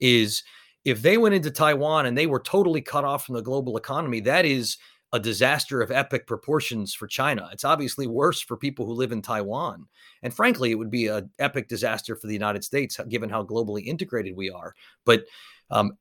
is 0.00 0.42
if 0.84 1.02
they 1.02 1.16
went 1.16 1.34
into 1.34 1.50
Taiwan 1.50 2.06
and 2.06 2.16
they 2.16 2.26
were 2.26 2.40
totally 2.40 2.80
cut 2.80 3.04
off 3.04 3.24
from 3.26 3.34
the 3.36 3.42
global 3.42 3.76
economy, 3.76 4.20
that 4.20 4.44
is 4.44 4.78
a 5.12 5.20
disaster 5.20 5.82
of 5.82 5.90
epic 5.90 6.26
proportions 6.26 6.94
for 6.94 7.06
China. 7.06 7.48
It's 7.52 7.64
obviously 7.64 8.06
worse 8.06 8.40
for 8.40 8.56
people 8.56 8.86
who 8.86 8.94
live 8.94 9.12
in 9.12 9.20
Taiwan. 9.20 9.86
And 10.22 10.32
frankly, 10.32 10.70
it 10.70 10.76
would 10.76 10.90
be 10.90 11.08
an 11.08 11.30
epic 11.38 11.68
disaster 11.68 12.16
for 12.16 12.26
the 12.26 12.32
United 12.32 12.64
States, 12.64 12.98
given 13.08 13.28
how 13.28 13.44
globally 13.44 13.84
integrated 13.84 14.34
we 14.34 14.50
are. 14.50 14.74
But 15.04 15.24
um, 15.70 15.92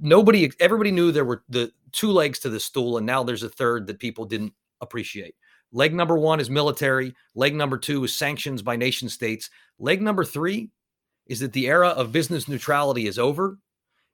nobody, 0.00 0.50
everybody 0.60 0.90
knew 0.90 1.12
there 1.12 1.26
were 1.26 1.44
the 1.50 1.72
two 1.92 2.10
legs 2.10 2.38
to 2.40 2.48
the 2.48 2.58
stool, 2.58 2.96
and 2.96 3.06
now 3.06 3.22
there's 3.22 3.42
a 3.42 3.50
third 3.50 3.86
that 3.86 3.98
people 3.98 4.24
didn't 4.24 4.54
appreciate. 4.80 5.34
Leg 5.70 5.94
number 5.94 6.16
one 6.18 6.40
is 6.40 6.48
military. 6.48 7.14
Leg 7.34 7.54
number 7.54 7.76
two 7.76 8.02
is 8.04 8.14
sanctions 8.14 8.62
by 8.62 8.76
nation 8.76 9.10
states. 9.10 9.50
Leg 9.78 10.00
number 10.00 10.24
three 10.24 10.70
is 11.26 11.40
that 11.40 11.52
the 11.52 11.66
era 11.66 11.88
of 11.88 12.12
business 12.12 12.48
neutrality 12.48 13.06
is 13.06 13.18
over 13.18 13.58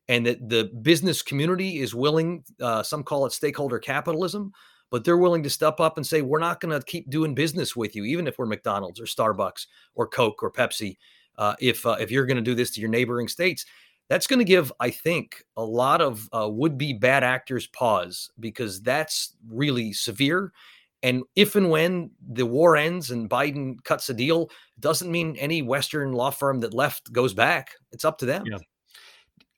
and 0.08 0.26
that 0.26 0.48
the 0.48 0.70
business 0.82 1.22
community 1.22 1.78
is 1.78 1.94
willing, 1.94 2.42
uh, 2.60 2.82
some 2.82 3.02
call 3.02 3.26
it 3.26 3.32
stakeholder 3.32 3.78
capitalism, 3.78 4.52
but 4.90 5.04
they're 5.04 5.18
willing 5.18 5.42
to 5.42 5.50
step 5.50 5.80
up 5.80 5.96
and 5.96 6.06
say, 6.06 6.22
we're 6.22 6.38
not 6.38 6.60
going 6.60 6.78
to 6.78 6.84
keep 6.86 7.10
doing 7.10 7.34
business 7.34 7.76
with 7.76 7.94
you, 7.94 8.04
even 8.04 8.26
if 8.26 8.38
we're 8.38 8.46
McDonald's 8.46 9.00
or 9.00 9.04
Starbucks 9.04 9.66
or 9.94 10.08
Coke 10.08 10.42
or 10.42 10.50
Pepsi. 10.50 10.96
Uh, 11.36 11.54
if 11.60 11.86
uh, 11.86 11.96
if 12.00 12.10
you're 12.10 12.26
going 12.26 12.36
to 12.36 12.42
do 12.42 12.54
this 12.54 12.70
to 12.72 12.80
your 12.80 12.90
neighboring 12.90 13.28
states, 13.28 13.64
that's 14.08 14.26
going 14.26 14.38
to 14.38 14.44
give, 14.44 14.72
I 14.80 14.90
think, 14.90 15.44
a 15.56 15.62
lot 15.62 16.00
of 16.00 16.28
uh, 16.32 16.48
would-be 16.50 16.94
bad 16.94 17.22
actors 17.22 17.66
pause 17.66 18.30
because 18.40 18.80
that's 18.80 19.36
really 19.48 19.92
severe. 19.92 20.52
And 21.02 21.22
if 21.36 21.54
and 21.54 21.70
when 21.70 22.10
the 22.26 22.46
war 22.46 22.76
ends 22.76 23.10
and 23.12 23.30
Biden 23.30 23.76
cuts 23.84 24.08
a 24.08 24.14
deal, 24.14 24.50
doesn't 24.80 25.12
mean 25.12 25.36
any 25.36 25.62
Western 25.62 26.12
law 26.12 26.30
firm 26.30 26.60
that 26.60 26.74
left 26.74 27.12
goes 27.12 27.34
back. 27.34 27.74
It's 27.92 28.04
up 28.04 28.18
to 28.18 28.26
them. 28.26 28.44
Yeah. 28.46 28.58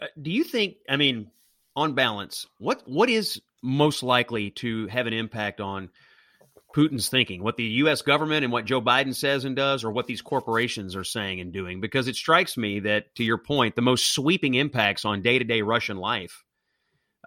Uh, 0.00 0.06
do 0.20 0.30
you 0.30 0.44
think? 0.44 0.76
I 0.88 0.96
mean, 0.96 1.30
on 1.76 1.94
balance, 1.94 2.46
what 2.58 2.82
what 2.86 3.10
is 3.10 3.40
most 3.62 4.02
likely 4.02 4.50
to 4.50 4.86
have 4.86 5.06
an 5.06 5.12
impact 5.12 5.60
on 5.60 5.90
Putin's 6.74 7.08
thinking? 7.08 7.42
What 7.42 7.56
the 7.56 7.64
U.S. 7.64 8.02
government 8.02 8.44
and 8.44 8.52
what 8.52 8.64
Joe 8.64 8.80
Biden 8.80 9.14
says 9.14 9.44
and 9.44 9.54
does, 9.54 9.84
or 9.84 9.90
what 9.90 10.06
these 10.06 10.22
corporations 10.22 10.96
are 10.96 11.04
saying 11.04 11.40
and 11.40 11.52
doing? 11.52 11.80
Because 11.80 12.08
it 12.08 12.16
strikes 12.16 12.56
me 12.56 12.80
that, 12.80 13.14
to 13.16 13.24
your 13.24 13.38
point, 13.38 13.76
the 13.76 13.82
most 13.82 14.14
sweeping 14.14 14.54
impacts 14.54 15.04
on 15.04 15.22
day 15.22 15.38
to 15.38 15.44
day 15.44 15.62
Russian 15.62 15.96
life 15.96 16.44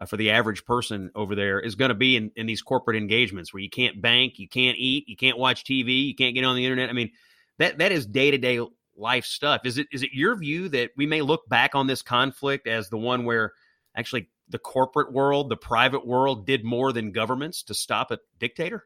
uh, 0.01 0.05
for 0.05 0.17
the 0.17 0.31
average 0.31 0.65
person 0.65 1.11
over 1.15 1.35
there 1.35 1.59
is 1.59 1.75
going 1.75 1.89
to 1.89 1.95
be 1.95 2.15
in, 2.15 2.31
in 2.35 2.45
these 2.45 2.61
corporate 2.61 2.97
engagements 2.97 3.53
where 3.53 3.61
you 3.61 3.69
can't 3.69 4.01
bank, 4.01 4.39
you 4.39 4.47
can't 4.47 4.77
eat, 4.77 5.07
you 5.07 5.15
can't 5.15 5.37
watch 5.37 5.63
TV, 5.63 6.07
you 6.07 6.15
can't 6.15 6.35
get 6.35 6.43
on 6.43 6.55
the 6.55 6.65
internet. 6.65 6.89
I 6.89 6.93
mean, 6.93 7.11
that 7.59 7.77
that 7.77 7.91
is 7.91 8.05
day 8.05 8.31
to 8.31 8.37
day 8.37 8.59
life 8.95 9.25
stuff. 9.25 9.61
Is 9.65 9.77
it 9.77 9.87
is 9.91 10.03
it 10.03 10.11
your 10.13 10.35
view 10.35 10.69
that 10.69 10.91
we 10.95 11.05
may 11.05 11.21
look 11.21 11.47
back 11.49 11.75
on 11.75 11.87
this 11.87 12.01
conflict 12.01 12.67
as 12.67 12.89
the 12.89 12.97
one 12.97 13.25
where 13.25 13.53
actually 13.95 14.29
the 14.49 14.59
corporate 14.59 15.11
world, 15.11 15.49
the 15.49 15.57
private 15.57 16.05
world 16.05 16.45
did 16.45 16.63
more 16.63 16.91
than 16.91 17.11
governments 17.11 17.63
to 17.63 17.73
stop 17.73 18.11
a 18.11 18.19
dictator? 18.39 18.85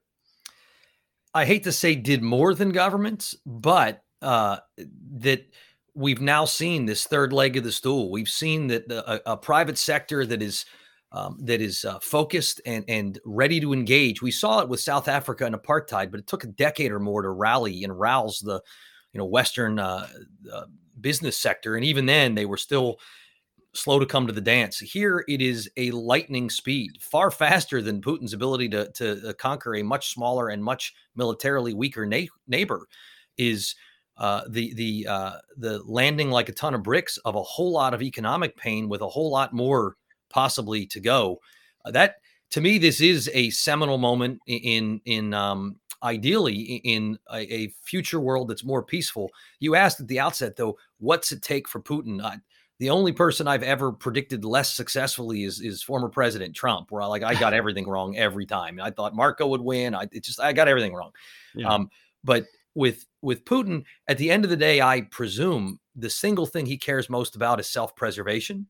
I 1.34 1.46
hate 1.46 1.64
to 1.64 1.72
say 1.72 1.96
did 1.96 2.24
more 2.24 2.54
than 2.54 2.72
governments, 2.72 3.36
but 3.46 4.02
uh, 4.22 4.58
that 5.18 5.46
we've 5.94 6.22
now 6.22 6.46
seen 6.46 6.86
this 6.86 7.06
third 7.06 7.34
leg 7.34 7.58
of 7.58 7.64
the 7.64 7.72
stool. 7.72 8.12
We've 8.12 8.30
seen 8.30 8.68
that 8.68 8.88
the, 8.88 9.10
a, 9.12 9.34
a, 9.34 9.38
private 9.38 9.78
sector 9.78 10.26
that 10.26 10.42
is 10.42 10.66
um, 11.12 11.38
that 11.42 11.62
is 11.62 11.86
uh, 11.86 12.00
focused 12.00 12.62
and 12.66 12.86
and 12.88 13.20
ready 13.26 13.60
to 13.60 13.74
engage. 13.74 14.22
We 14.22 14.32
saw 14.32 14.62
it 14.62 14.70
with 14.70 14.80
South 14.80 15.08
Africa 15.08 15.46
and 15.46 15.56
apartheid, 15.56 16.12
but 16.12 16.20
it 16.20 16.28
took 16.28 16.44
a 16.44 16.48
decade 16.48 16.92
or 16.92 17.00
more 17.00 17.22
to 17.22 17.30
rally 17.30 17.84
and 17.84 17.98
rouse 17.98 18.40
the 18.40 18.62
you 19.18 19.24
know 19.24 19.26
Western 19.26 19.80
uh, 19.80 20.08
uh, 20.54 20.66
business 21.02 21.36
sector, 21.36 21.76
and 21.76 21.84
even 21.84 22.06
then 22.06 22.36
they 22.36 22.46
were 22.46 22.58
still 22.58 23.00
slow 23.74 23.98
to 23.98 24.06
come 24.06 24.28
to 24.28 24.34
the 24.34 24.42
dance. 24.42 24.78
Here 24.78 25.26
it 25.28 25.42
is 25.42 25.70
a 25.76 25.90
lightning 25.90 26.52
speed, 26.52 26.92
far 27.02 27.32
faster 27.32 27.82
than 27.82 28.00
Putin's 28.00 28.34
ability 28.34 28.70
to 28.70 28.92
to 28.92 29.30
uh, 29.30 29.34
conquer 29.34 29.76
a 29.76 29.84
much 29.84 30.14
smaller 30.14 30.50
and 30.50 30.64
much 30.64 30.94
militarily 31.16 31.74
weaker 31.74 32.06
na- 32.06 32.28
neighbor. 32.48 32.88
Is 33.40 33.74
uh, 34.18 34.42
the 34.50 34.76
the 34.76 35.08
uh, 35.10 35.38
the 35.58 35.82
landing 35.84 36.30
like 36.30 36.50
a 36.50 36.54
ton 36.54 36.76
of 36.76 36.84
bricks 36.84 37.18
of 37.26 37.36
a 37.36 37.42
whole 37.42 37.72
lot 37.72 37.96
of 37.96 38.04
economic 38.04 38.56
pain 38.56 38.88
with 38.88 39.02
a 39.02 39.10
whole 39.10 39.32
lot 39.32 39.52
more 39.52 39.96
possibly 40.30 40.86
to 40.86 41.00
go. 41.00 41.40
Uh, 41.84 41.90
that 41.90 42.18
to 42.52 42.62
me, 42.62 42.78
this 42.78 43.02
is 43.02 43.32
a 43.34 43.50
seminal 43.50 43.98
moment 43.98 44.40
in 44.46 45.02
in 45.06 45.34
um, 45.34 45.78
ideally 46.04 46.82
in 46.84 47.18
a, 47.32 47.54
a, 47.54 47.74
future 47.84 48.20
world 48.20 48.48
that's 48.48 48.63
more 48.63 48.84
peaceful. 48.84 49.30
You 49.60 49.75
asked 49.75 50.00
at 50.00 50.08
the 50.08 50.20
outset, 50.20 50.56
though, 50.56 50.77
what's 51.00 51.32
it 51.32 51.42
take 51.42 51.68
for 51.68 51.80
Putin? 51.80 52.24
I, 52.24 52.38
the 52.80 52.89
only 52.92 53.12
person 53.12 53.48
I've 53.48 53.63
ever 53.63 53.92
predicted 53.92 54.46
less 54.46 54.74
successfully 54.74 55.44
is 55.44 55.60
is 55.62 55.82
former 55.82 56.10
President 56.10 56.56
Trump, 56.56 56.92
where 56.92 57.01
I 57.01 57.08
like 57.08 57.24
I 57.24 57.34
got 57.34 57.54
everything 57.56 57.88
wrong 57.88 58.16
every 58.16 58.46
time. 58.46 58.80
I 58.80 58.92
thought 58.92 59.16
Marco 59.16 59.48
would 59.48 59.62
win. 59.62 59.96
I 59.96 60.04
it 60.12 60.24
just 60.24 60.39
I 60.39 60.54
got 60.54 60.68
everything 60.68 60.94
wrong. 60.94 61.12
Yeah. 61.56 61.70
Um, 61.70 61.89
but 62.24 62.46
with 62.75 63.06
with 63.22 63.46
Putin, 63.46 63.84
at 64.08 64.20
the 64.20 64.30
end 64.30 64.44
of 64.44 64.51
the 64.51 64.58
day, 64.58 64.82
I 64.82 65.01
presume 65.01 65.80
the 65.96 66.10
single 66.10 66.46
thing 66.46 66.66
he 66.66 66.77
cares 66.77 67.10
most 67.10 67.36
about 67.36 67.60
is 67.60 67.68
self 67.68 67.96
preservation. 67.96 68.68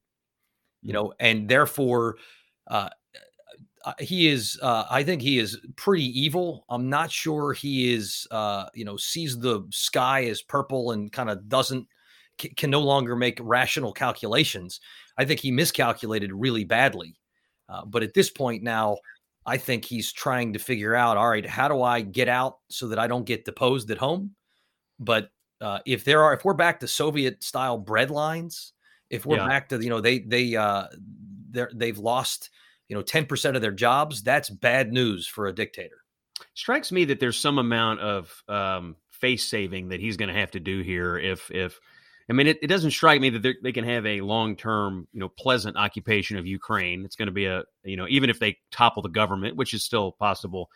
You 0.82 0.92
mm. 0.92 0.94
know, 0.94 1.14
and 1.20 1.50
therefore, 1.50 2.16
uh, 2.68 2.90
he 4.00 4.28
is 4.28 4.60
uh, 4.62 4.86
i 4.90 5.04
think 5.04 5.22
he 5.22 5.40
is 5.40 5.60
pretty 5.76 6.06
evil. 6.20 6.66
I'm 6.70 6.90
not 6.90 7.12
sure 7.12 7.54
he 7.54 7.94
is 7.94 8.28
uh, 8.32 8.66
you 8.74 8.86
know 8.86 8.98
sees 8.98 9.40
the 9.40 9.66
sky 9.70 10.26
as 10.26 10.42
purple 10.42 10.92
and 10.92 11.12
kind 11.12 11.30
of 11.30 11.48
doesn't 11.48 11.88
c- 12.42 12.50
can 12.50 12.70
no 12.70 12.82
longer 12.82 13.16
make 13.16 13.40
rational 13.42 13.94
calculations. 13.94 14.80
I 15.18 15.26
think 15.26 15.40
he 15.40 15.52
miscalculated 15.52 16.32
really 16.34 16.64
badly 16.64 17.18
uh, 17.70 17.86
but 17.86 18.04
at 18.04 18.14
this 18.14 18.30
point 18.30 18.64
now 18.64 18.98
i 19.46 19.58
think 19.58 19.86
he's 19.86 20.12
trying 20.12 20.54
to 20.54 20.60
figure 20.60 20.96
out 20.96 21.18
all 21.18 21.30
right 21.30 21.46
how 21.46 21.68
do 21.68 21.82
i 21.82 22.02
get 22.02 22.30
out 22.30 22.60
so 22.70 22.88
that 22.88 23.00
i 23.00 23.08
don't 23.08 23.26
get 23.26 23.46
deposed 23.46 23.90
at 23.92 23.98
home? 23.98 24.34
But 25.00 25.30
uh, 25.62 25.80
if 25.86 26.04
there 26.04 26.24
are 26.24 26.34
if 26.34 26.44
we're 26.46 26.54
back 26.54 26.80
to 26.80 26.88
soviet 26.88 27.44
style 27.44 27.78
bread 27.78 28.10
lines 28.12 28.74
if 29.10 29.26
we're 29.26 29.38
yeah. 29.38 29.48
back 29.48 29.70
to 29.70 29.82
you 29.82 29.90
know 29.90 30.02
they 30.02 30.20
they 30.20 30.56
uh 30.56 30.88
they're, 31.50 31.72
they've 31.74 31.98
lost 31.98 32.50
you 32.88 32.96
know 32.96 33.04
10% 33.04 33.56
of 33.56 33.62
their 33.62 33.72
jobs 33.72 34.24
that's 34.24 34.50
bad 34.50 34.92
news 34.92 35.28
for 35.28 35.48
a 35.48 35.54
dictator 35.54 36.04
strikes 36.54 36.92
me 36.92 37.06
that 37.06 37.20
there's 37.20 37.40
some 37.40 37.58
amount 37.58 38.00
of 38.00 38.44
um, 38.48 38.96
face 39.10 39.50
saving 39.50 39.90
that 39.90 40.00
he's 40.00 40.18
going 40.18 40.30
to 40.30 40.40
have 40.40 40.52
to 40.52 40.60
do 40.60 40.82
here 40.82 41.18
if 41.18 41.50
if 41.52 41.80
I 42.30 42.34
mean, 42.34 42.48
it, 42.48 42.60
it 42.62 42.68
doesn't 42.68 42.92
strike 42.92 43.22
me 43.22 43.30
that 43.30 43.56
they 43.64 43.72
can 43.72 43.86
have 43.86 44.06
a 44.06 44.22
long 44.22 44.58
term, 44.58 45.08
you 45.14 45.20
know, 45.20 45.30
pleasant 45.30 45.78
occupation 45.78 46.38
of 46.38 46.46
Ukraine. 46.46 47.06
It's 47.06 47.16
going 47.16 47.28
to 47.28 47.34
be 47.34 47.46
a, 47.46 47.64
you 47.84 47.96
know, 47.96 48.06
even 48.10 48.30
if 48.30 48.40
they 48.40 48.58
topple 48.70 49.02
the 49.02 49.10
government, 49.10 49.56
which 49.56 49.74
is 49.74 49.84
still 49.84 50.12
possible, 50.12 50.70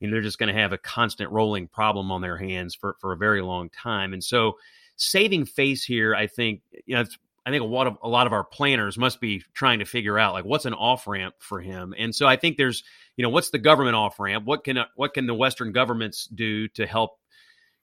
you 0.00 0.08
know, 0.08 0.12
they're 0.14 0.22
just 0.22 0.38
going 0.38 0.54
to 0.54 0.58
have 0.58 0.72
a 0.72 0.78
constant 0.78 1.30
rolling 1.30 1.68
problem 1.68 2.10
on 2.10 2.22
their 2.22 2.38
hands 2.38 2.74
for, 2.74 2.96
for 3.00 3.12
a 3.12 3.18
very 3.18 3.42
long 3.42 3.68
time. 3.68 4.14
And 4.14 4.24
so 4.24 4.54
saving 4.96 5.44
face 5.44 5.84
here, 5.84 6.14
I 6.14 6.26
think, 6.26 6.62
you 6.86 6.94
know, 6.94 7.02
it's 7.02 7.18
I 7.46 7.50
think 7.50 7.62
a 7.62 7.66
lot 7.66 7.86
of 7.86 7.98
a 8.02 8.08
lot 8.08 8.26
of 8.26 8.32
our 8.32 8.44
planners 8.44 8.96
must 8.96 9.20
be 9.20 9.42
trying 9.52 9.80
to 9.80 9.84
figure 9.84 10.18
out 10.18 10.32
like 10.32 10.44
what's 10.44 10.64
an 10.64 10.74
off 10.74 11.06
ramp 11.06 11.34
for 11.38 11.60
him. 11.60 11.94
And 11.96 12.14
so 12.14 12.26
I 12.26 12.36
think 12.36 12.56
there's 12.56 12.84
you 13.16 13.22
know 13.22 13.28
what's 13.28 13.50
the 13.50 13.58
government 13.58 13.96
off 13.96 14.18
ramp? 14.18 14.46
What 14.46 14.64
can 14.64 14.78
what 14.96 15.14
can 15.14 15.26
the 15.26 15.34
Western 15.34 15.72
governments 15.72 16.26
do 16.26 16.68
to 16.68 16.86
help 16.86 17.18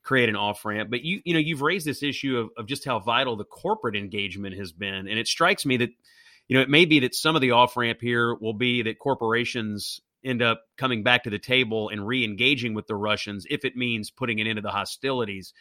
create 0.03 0.29
an 0.29 0.35
off 0.35 0.65
ramp? 0.65 0.89
But 0.89 1.03
you 1.03 1.21
you 1.23 1.33
know 1.33 1.39
you've 1.39 1.61
raised 1.61 1.85
this 1.85 2.01
issue 2.01 2.37
of, 2.37 2.49
of 2.57 2.65
just 2.65 2.85
how 2.85 2.99
vital 2.99 3.35
the 3.35 3.43
corporate 3.43 3.95
engagement 3.95 4.57
has 4.57 4.71
been, 4.71 5.07
and 5.07 5.19
it 5.19 5.27
strikes 5.27 5.65
me 5.65 5.77
that 5.77 5.91
you 6.47 6.55
know 6.55 6.61
it 6.61 6.69
may 6.69 6.85
be 6.85 6.99
that 7.01 7.13
some 7.13 7.35
of 7.35 7.41
the 7.41 7.51
off 7.51 7.77
ramp 7.77 7.99
here 8.01 8.33
will 8.33 8.53
be 8.53 8.81
that 8.81 8.97
corporations 8.97 10.01
end 10.23 10.41
up 10.41 10.63
coming 10.77 11.03
back 11.03 11.23
to 11.23 11.29
the 11.29 11.39
table 11.39 11.89
and 11.89 12.05
re-engaging 12.05 12.73
with 12.73 12.87
the 12.87 12.95
Russians 12.95 13.45
if 13.49 13.65
it 13.65 13.75
means 13.75 14.11
putting 14.11 14.39
an 14.39 14.47
end 14.47 14.57
to 14.57 14.61
the 14.61 14.69
hostilities. 14.69 15.53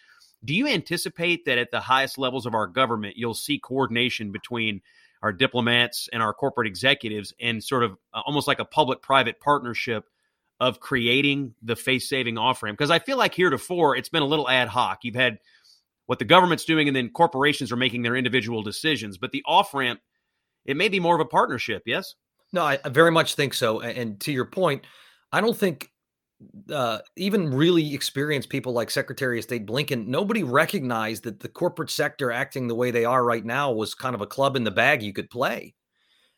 Do 0.45 0.55
you 0.55 0.67
anticipate 0.67 1.45
that 1.45 1.59
at 1.59 1.71
the 1.71 1.81
highest 1.81 2.19
levels 2.19 2.47
of 2.47 2.55
our 2.55 2.67
government, 2.67 3.17
you'll 3.17 3.35
see 3.35 3.59
coordination 3.59 4.33
between 4.33 4.81
our 5.23 5.33
diplomats 5.33 6.09
and 6.13 6.23
our 6.23 6.33
corporate 6.33 6.67
executives 6.67 7.35
and 7.41 7.63
sort 7.63 7.83
of 7.83 7.93
uh, 8.15 8.23
almost 8.25 8.49
like 8.49 8.59
a 8.59 8.65
public 8.65 9.03
private 9.03 9.39
partnership 9.41 10.07
of 10.61 10.81
creating 10.81 11.55
the 11.63 11.77
face 11.77 12.09
saving 12.09 12.39
off 12.39 12.63
ramp? 12.63 12.79
Because 12.79 12.91
I 12.91 12.99
feel 12.99 13.19
like 13.19 13.35
heretofore 13.35 13.97
it's 13.97 14.09
been 14.09 14.23
a 14.23 14.27
little 14.27 14.49
ad 14.49 14.69
hoc. 14.69 15.01
You've 15.03 15.15
had 15.15 15.39
what 16.07 16.19
the 16.19 16.25
government's 16.25 16.65
doing, 16.65 16.89
and 16.89 16.97
then 16.97 17.11
corporations 17.11 17.71
are 17.71 17.77
making 17.77 18.03
their 18.03 18.17
individual 18.17 18.63
decisions. 18.63 19.17
But 19.17 19.31
the 19.31 19.45
off 19.47 19.75
ramp, 19.75 20.01
it 20.65 20.77
may 20.77 20.89
be 20.89 21.01
more 21.01 21.15
of 21.15 21.21
a 21.21 21.27
partnership, 21.27 21.85
yes? 21.87 22.15
No, 22.53 22.63
I 22.63 22.79
very 22.89 23.13
much 23.13 23.37
think 23.37 23.55
so. 23.55 23.81
And 23.81 24.19
to 24.21 24.33
your 24.33 24.47
point, 24.47 24.85
I 25.31 25.41
don't 25.41 25.57
think 25.57 25.91
uh, 26.73 26.99
even 27.17 27.53
really 27.53 27.95
experienced 27.95 28.49
people 28.49 28.73
like 28.73 28.91
Secretary 28.91 29.39
of 29.39 29.45
State 29.45 29.67
Blinken, 29.67 30.07
nobody 30.07 30.43
recognized 30.43 31.25
that 31.25 31.41
the 31.41 31.49
corporate 31.49 31.91
sector 31.91 32.31
acting 32.31 32.67
the 32.67 32.75
way 32.75 32.91
they 32.91 33.05
are 33.05 33.25
right 33.25 33.45
now 33.45 33.73
was 33.73 33.95
kind 33.95 34.15
of 34.15 34.21
a 34.21 34.27
club 34.27 34.57
in 34.57 34.65
the 34.65 34.71
bag 34.71 35.03
you 35.03 35.13
could 35.13 35.31
play. 35.31 35.75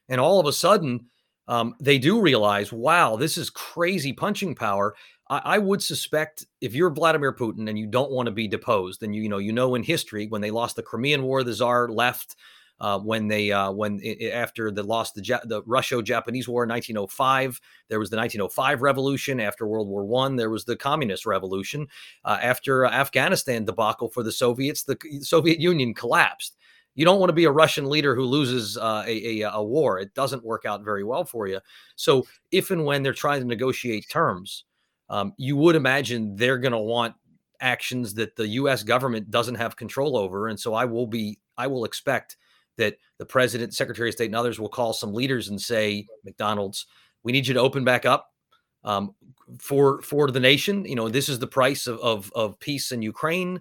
And 0.09 0.21
all 0.21 0.41
of 0.41 0.47
a 0.47 0.53
sudden, 0.53 1.07
um, 1.49 1.75
they 1.81 1.99
do 1.99 2.21
realize, 2.21 2.73
wow, 2.73 3.17
this 3.17 3.37
is 3.37 3.51
crazy 3.51 4.13
punching 4.13 4.55
power. 4.55 4.95
I, 5.29 5.43
I, 5.45 5.59
would 5.59 5.83
suspect 5.83 6.47
if 6.61 6.75
you're 6.75 6.91
Vladimir 6.91 7.33
Putin 7.33 7.69
and 7.69 7.79
you 7.79 7.87
don't 7.87 8.13
want 8.13 8.27
to 8.27 8.33
be 8.33 8.49
deposed, 8.49 9.03
and 9.03 9.15
you, 9.15 9.23
you 9.23 9.29
know, 9.29 9.39
you 9.39 9.53
know 9.53 9.75
in 9.75 9.83
history 9.83 10.27
when 10.27 10.41
they 10.41 10.51
lost 10.51 10.77
the 10.77 10.83
Crimean 10.83 11.23
War, 11.23 11.43
the 11.43 11.53
Czar 11.53 11.89
left 11.89 12.37
uh, 12.83 12.99
when 12.99 13.29
they 13.29 13.53
uh, 13.53 13.71
when 13.71 14.01
it, 14.03 14.33
after 14.33 14.73
the 14.73 14.83
lost 14.83 15.15
the, 15.15 15.41
the 15.45 15.63
Russo-Japanese 15.67 16.49
War 16.49 16.65
in 16.65 16.71
1905, 16.71 17.61
there 17.89 18.01
was 18.01 18.11
the 18.11 18.17
1905 18.17 18.83
revolution. 18.83 19.39
After 19.39 19.69
World 19.69 19.87
War 19.87 20.05
One, 20.05 20.35
there 20.35 20.51
was 20.51 20.65
the 20.65 20.75
Communist 20.75 21.25
Revolution. 21.25 21.87
Uh, 22.25 22.39
after 22.43 22.85
Afghanistan 22.85 23.65
debacle 23.65 24.09
for 24.09 24.25
the 24.25 24.33
Soviets, 24.33 24.83
the 24.83 24.99
Soviet 25.21 25.61
Union 25.61 25.95
collapsed. 25.95 26.57
You 26.97 27.05
don't 27.05 27.21
want 27.21 27.31
to 27.31 27.35
be 27.35 27.45
a 27.45 27.53
Russian 27.53 27.89
leader 27.89 28.17
who 28.17 28.25
loses 28.25 28.77
uh, 28.77 29.05
a, 29.07 29.43
a, 29.43 29.51
a 29.53 29.63
war. 29.63 30.01
It 30.01 30.13
doesn't 30.13 30.45
work 30.45 30.67
out 30.67 30.85
very 30.85 31.05
well 31.05 31.25
for 31.25 31.47
you. 31.47 31.61
So 31.95 32.27
if 32.51 32.73
and 32.73 32.85
when 32.85 33.03
they're 33.05 33.15
trying 33.15 33.41
to 33.41 33.47
negotiate 33.47 34.11
terms, 34.11 34.65
um, 35.09 35.35
you 35.37 35.57
would 35.57 35.77
imagine 35.77 36.35
they're 36.35 36.59
going 36.59 36.73
to 36.73 36.79
want 36.79 37.15
actions 37.61 38.13
that 38.15 38.35
the 38.35 38.49
U.S. 38.49 38.83
government 38.83 39.31
doesn't 39.31 39.55
have 39.55 39.77
control 39.77 40.17
over, 40.17 40.49
and 40.49 40.59
so 40.59 40.75
I 40.75 40.85
will 40.85 41.07
be 41.07 41.39
I 41.57 41.69
will 41.69 41.85
expect 41.85 42.37
that 42.79 42.97
the 43.19 43.27
president, 43.27 43.75
secretary 43.75 44.09
of 44.09 44.15
state, 44.15 44.27
and 44.27 44.37
others 44.37 44.59
will 44.59 44.69
call 44.69 44.93
some 44.93 45.13
leaders 45.13 45.49
and 45.49 45.61
say, 45.61 46.07
McDonald's, 46.25 46.87
we 47.23 47.33
need 47.33 47.47
you 47.47 47.55
to 47.55 47.61
open 47.61 47.85
back 47.85 48.05
up 48.05 48.31
um, 48.85 49.15
for 49.61 50.03
for 50.03 50.31
the 50.31 50.41
nation. 50.41 50.85
You 50.85 50.97
know, 50.97 51.09
this 51.09 51.29
is 51.29 51.39
the 51.39 51.47
price 51.47 51.87
of 51.87 51.99
of, 52.01 52.33
of 52.35 52.59
peace 52.59 52.93
in 52.93 53.03
Ukraine. 53.03 53.61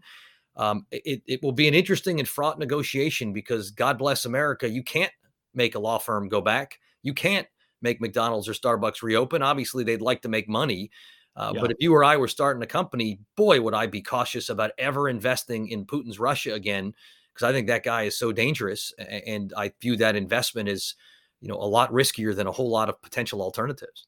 Um, 0.56 0.86
it, 0.92 1.22
it 1.28 1.42
will 1.42 1.54
be 1.54 1.68
an 1.68 1.74
interesting 1.74 2.20
and 2.20 2.28
fraught 2.28 2.60
negotiation 2.60 3.32
because 3.32 3.72
God 3.72 3.98
bless 3.98 4.26
America, 4.26 4.70
you 4.70 4.84
can't 4.84 5.12
make 5.54 5.76
a 5.76 5.80
law 5.80 5.98
firm 5.98 6.28
go 6.28 6.42
back. 6.42 6.78
You 7.04 7.14
can't 7.14 7.48
make 7.82 8.02
McDonald's 8.02 8.50
or 8.50 8.54
Starbucks 8.54 9.02
reopen. 9.02 9.42
Obviously, 9.42 9.84
they'd 9.84 10.02
like 10.02 10.22
to 10.24 10.30
make 10.30 10.50
money. 10.50 10.92
Uh, 11.36 11.54
yeah. 11.56 11.62
But 11.62 11.72
if 11.72 11.78
you 11.80 11.94
or 11.94 12.04
I 12.04 12.18
were 12.18 12.28
starting 12.28 12.62
a 12.62 12.68
company, 12.68 13.20
boy, 13.38 13.62
would 13.62 13.74
I 13.74 13.88
be 13.88 14.02
cautious 14.02 14.50
about 14.50 14.72
ever 14.78 15.08
investing 15.08 15.70
in 15.70 15.86
Putin's 15.86 16.20
Russia 16.20 16.54
again 16.54 16.94
because 17.34 17.50
I 17.50 17.52
think 17.52 17.68
that 17.68 17.84
guy 17.84 18.04
is 18.04 18.18
so 18.18 18.32
dangerous, 18.32 18.94
and 18.98 19.54
I 19.56 19.72
view 19.82 19.98
that 19.98 20.16
investment 20.16 20.70
as 20.70 20.96
you 21.40 21.48
know 21.48 21.56
a 21.56 21.66
lot 21.66 21.92
riskier 21.92 22.36
than 22.36 22.48
a 22.48 22.52
whole 22.52 22.70
lot 22.70 22.90
of 22.90 23.02
potential 23.02 23.42
alternatives. 23.42 24.08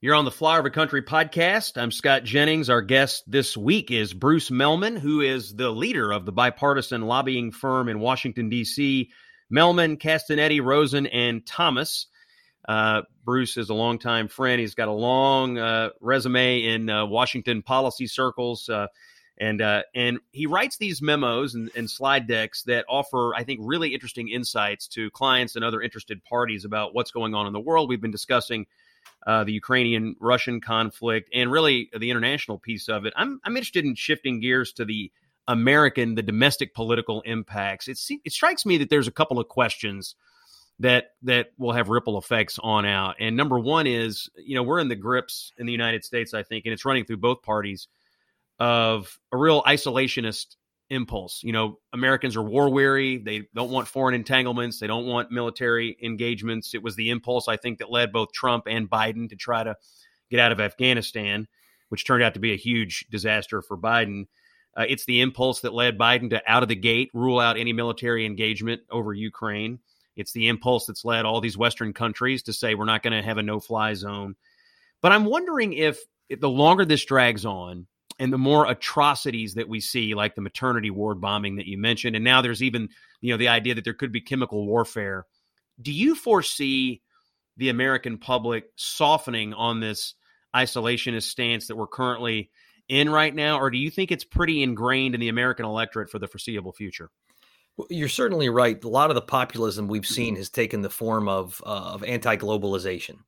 You're 0.00 0.14
on 0.14 0.26
the 0.26 0.30
Flyover 0.30 0.72
Country 0.72 1.02
podcast. 1.02 1.80
I'm 1.80 1.90
Scott 1.90 2.24
Jennings. 2.24 2.68
Our 2.68 2.82
guest 2.82 3.24
this 3.26 3.56
week 3.56 3.90
is 3.90 4.12
Bruce 4.12 4.50
Mehlman, 4.50 4.98
who 4.98 5.22
is 5.22 5.54
the 5.54 5.70
leader 5.70 6.12
of 6.12 6.26
the 6.26 6.32
bipartisan 6.32 7.02
lobbying 7.02 7.52
firm 7.52 7.88
in 7.88 8.00
Washington, 8.00 8.50
D.C. 8.50 9.10
Mehlman, 9.50 9.98
Castagnetti, 9.98 10.62
Rosen, 10.62 11.06
and 11.06 11.46
Thomas. 11.46 12.08
Uh, 12.68 13.02
Bruce 13.24 13.56
is 13.56 13.70
a 13.70 13.74
longtime 13.74 14.28
friend. 14.28 14.60
He's 14.60 14.74
got 14.74 14.88
a 14.88 14.92
long 14.92 15.58
uh, 15.58 15.90
resume 16.00 16.64
in 16.64 16.90
uh, 16.90 17.06
Washington 17.06 17.62
policy 17.62 18.06
circles. 18.06 18.68
And 19.38 19.60
uh, 19.60 19.82
and 19.94 20.20
he 20.30 20.46
writes 20.46 20.76
these 20.76 21.02
memos 21.02 21.54
and, 21.54 21.70
and, 21.74 21.90
slide 21.90 22.28
decks 22.28 22.62
that 22.64 22.84
offer, 22.88 23.34
I 23.34 23.42
think, 23.42 23.60
really 23.62 23.92
interesting 23.92 24.28
insights 24.28 24.86
to 24.88 25.10
clients 25.10 25.56
and 25.56 25.64
other 25.64 25.82
interested 25.82 26.22
parties 26.22 26.64
about 26.64 26.94
what's 26.94 27.10
going 27.10 27.34
on 27.34 27.48
in 27.48 27.52
the 27.52 27.60
world. 27.60 27.88
We've 27.88 28.00
been 28.00 28.12
discussing 28.12 28.66
uh, 29.26 29.42
the 29.42 29.52
Ukrainian 29.52 30.14
Russian 30.20 30.60
conflict 30.60 31.30
and 31.34 31.50
really 31.50 31.90
the 31.98 32.10
international 32.10 32.58
piece 32.58 32.88
of 32.88 33.06
it. 33.06 33.12
I'm 33.16 33.40
I'm 33.44 33.56
interested 33.56 33.84
in 33.84 33.96
shifting 33.96 34.38
gears 34.38 34.72
to 34.74 34.84
the 34.84 35.10
American, 35.48 36.14
the 36.14 36.22
domestic 36.22 36.72
political 36.72 37.20
impacts. 37.22 37.88
It 37.88 37.98
it 38.24 38.32
strikes 38.32 38.64
me 38.64 38.78
that 38.78 38.90
there's 38.90 39.08
a 39.08 39.12
couple 39.12 39.40
of 39.40 39.48
questions 39.48 40.14
that 40.78 41.12
that 41.22 41.48
will 41.58 41.72
have 41.72 41.88
ripple 41.88 42.18
effects 42.18 42.58
on 42.62 42.86
out. 42.86 43.16
And 43.18 43.36
number 43.36 43.58
one 43.58 43.86
is, 43.86 44.28
you 44.36 44.54
know, 44.54 44.62
we're 44.62 44.80
in 44.80 44.88
the 44.88 44.96
grips 44.96 45.52
in 45.58 45.66
the 45.66 45.72
United 45.72 46.04
States, 46.04 46.34
I 46.34 46.42
think, 46.42 46.66
and 46.66 46.72
it's 46.72 46.84
running 46.84 47.04
through 47.04 47.18
both 47.18 47.42
parties 47.42 47.88
of 48.58 49.18
a 49.32 49.36
real 49.36 49.62
isolationist 49.62 50.56
impulse. 50.90 51.40
You 51.42 51.52
know, 51.52 51.78
Americans 51.92 52.36
are 52.36 52.42
war 52.42 52.68
weary. 52.68 53.18
They 53.18 53.48
don't 53.54 53.70
want 53.70 53.88
foreign 53.88 54.14
entanglements. 54.14 54.78
They 54.78 54.86
don't 54.86 55.06
want 55.06 55.30
military 55.30 55.96
engagements. 56.02 56.74
It 56.74 56.82
was 56.82 56.96
the 56.96 57.10
impulse, 57.10 57.48
I 57.48 57.56
think, 57.56 57.78
that 57.78 57.90
led 57.90 58.12
both 58.12 58.32
Trump 58.32 58.64
and 58.66 58.88
Biden 58.88 59.28
to 59.30 59.36
try 59.36 59.64
to 59.64 59.76
get 60.30 60.40
out 60.40 60.52
of 60.52 60.60
Afghanistan, 60.60 61.46
which 61.88 62.04
turned 62.04 62.22
out 62.22 62.34
to 62.34 62.40
be 62.40 62.52
a 62.52 62.56
huge 62.56 63.06
disaster 63.10 63.62
for 63.62 63.76
Biden. 63.76 64.26
Uh, 64.76 64.84
it's 64.88 65.04
the 65.04 65.20
impulse 65.20 65.60
that 65.60 65.74
led 65.74 65.98
Biden 65.98 66.30
to 66.30 66.42
out 66.46 66.62
of 66.62 66.68
the 66.68 66.74
gate 66.74 67.10
rule 67.14 67.38
out 67.38 67.56
any 67.56 67.72
military 67.72 68.26
engagement 68.26 68.82
over 68.90 69.12
Ukraine. 69.12 69.78
It's 70.16 70.32
the 70.32 70.48
impulse 70.48 70.86
that's 70.86 71.04
led 71.04 71.24
all 71.24 71.40
these 71.40 71.56
Western 71.56 71.92
countries 71.92 72.44
to 72.44 72.52
say 72.52 72.74
we're 72.74 72.84
not 72.84 73.02
going 73.02 73.12
to 73.12 73.26
have 73.26 73.38
a 73.38 73.42
no 73.42 73.60
fly 73.60 73.94
zone. 73.94 74.36
But 75.00 75.12
I'm 75.12 75.24
wondering 75.24 75.72
if, 75.72 76.00
if 76.28 76.40
the 76.40 76.48
longer 76.48 76.84
this 76.84 77.04
drags 77.04 77.44
on, 77.44 77.86
and 78.18 78.32
the 78.32 78.38
more 78.38 78.66
atrocities 78.66 79.54
that 79.54 79.68
we 79.68 79.80
see, 79.80 80.14
like 80.14 80.34
the 80.34 80.40
maternity 80.40 80.90
ward 80.90 81.20
bombing 81.20 81.56
that 81.56 81.66
you 81.66 81.78
mentioned, 81.78 82.16
and 82.16 82.24
now 82.24 82.42
there's 82.42 82.62
even 82.62 82.88
you 83.20 83.32
know 83.32 83.36
the 83.36 83.48
idea 83.48 83.74
that 83.74 83.84
there 83.84 83.94
could 83.94 84.12
be 84.12 84.20
chemical 84.20 84.66
warfare. 84.66 85.26
Do 85.80 85.92
you 85.92 86.14
foresee 86.14 87.02
the 87.56 87.68
American 87.68 88.18
public 88.18 88.66
softening 88.76 89.54
on 89.54 89.80
this 89.80 90.14
isolationist 90.54 91.24
stance 91.24 91.66
that 91.66 91.76
we're 91.76 91.86
currently 91.86 92.50
in 92.88 93.08
right 93.08 93.34
now, 93.34 93.58
or 93.58 93.70
do 93.70 93.78
you 93.78 93.90
think 93.90 94.12
it's 94.12 94.24
pretty 94.24 94.62
ingrained 94.62 95.14
in 95.14 95.20
the 95.20 95.28
American 95.28 95.64
electorate 95.64 96.10
for 96.10 96.18
the 96.18 96.28
foreseeable 96.28 96.72
future? 96.72 97.10
Well, 97.76 97.88
you're 97.90 98.08
certainly 98.08 98.48
right. 98.48 98.82
A 98.84 98.88
lot 98.88 99.10
of 99.10 99.16
the 99.16 99.22
populism 99.22 99.88
we've 99.88 100.06
seen 100.06 100.36
has 100.36 100.48
taken 100.48 100.82
the 100.82 100.90
form 100.90 101.28
of 101.28 101.62
uh, 101.66 101.92
of 101.94 102.04
anti-globalization. 102.04 103.18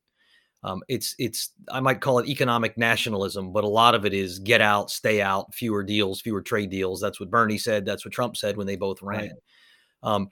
Um, 0.63 0.83
it's 0.89 1.15
it's 1.19 1.53
I 1.71 1.81
might 1.81 2.01
call 2.01 2.19
it 2.19 2.29
economic 2.29 2.77
nationalism, 2.77 3.53
but 3.53 3.65
a 3.65 3.69
lot 3.69 3.95
of 3.95 4.05
it 4.05 4.13
is 4.13 4.39
get 4.39 4.61
out, 4.61 4.91
stay 4.91 5.23
out, 5.23 5.55
fewer 5.55 5.83
deals, 5.83 6.21
fewer 6.21 6.43
trade 6.43 6.71
deals. 6.71 7.01
That's 7.01 7.21
what 7.21 7.31
Bernie 7.31 7.59
said. 7.59 7.85
That's 7.85 8.05
what 8.05 8.13
Trump 8.13 8.37
said 8.37 8.57
when 8.57 8.67
they 8.67 8.77
both 8.77 9.03
ran. 9.03 9.21
Right. 9.21 9.31
Um, 10.03 10.29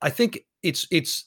I 0.00 0.10
think 0.10 0.40
it's 0.62 0.86
it's 0.90 1.24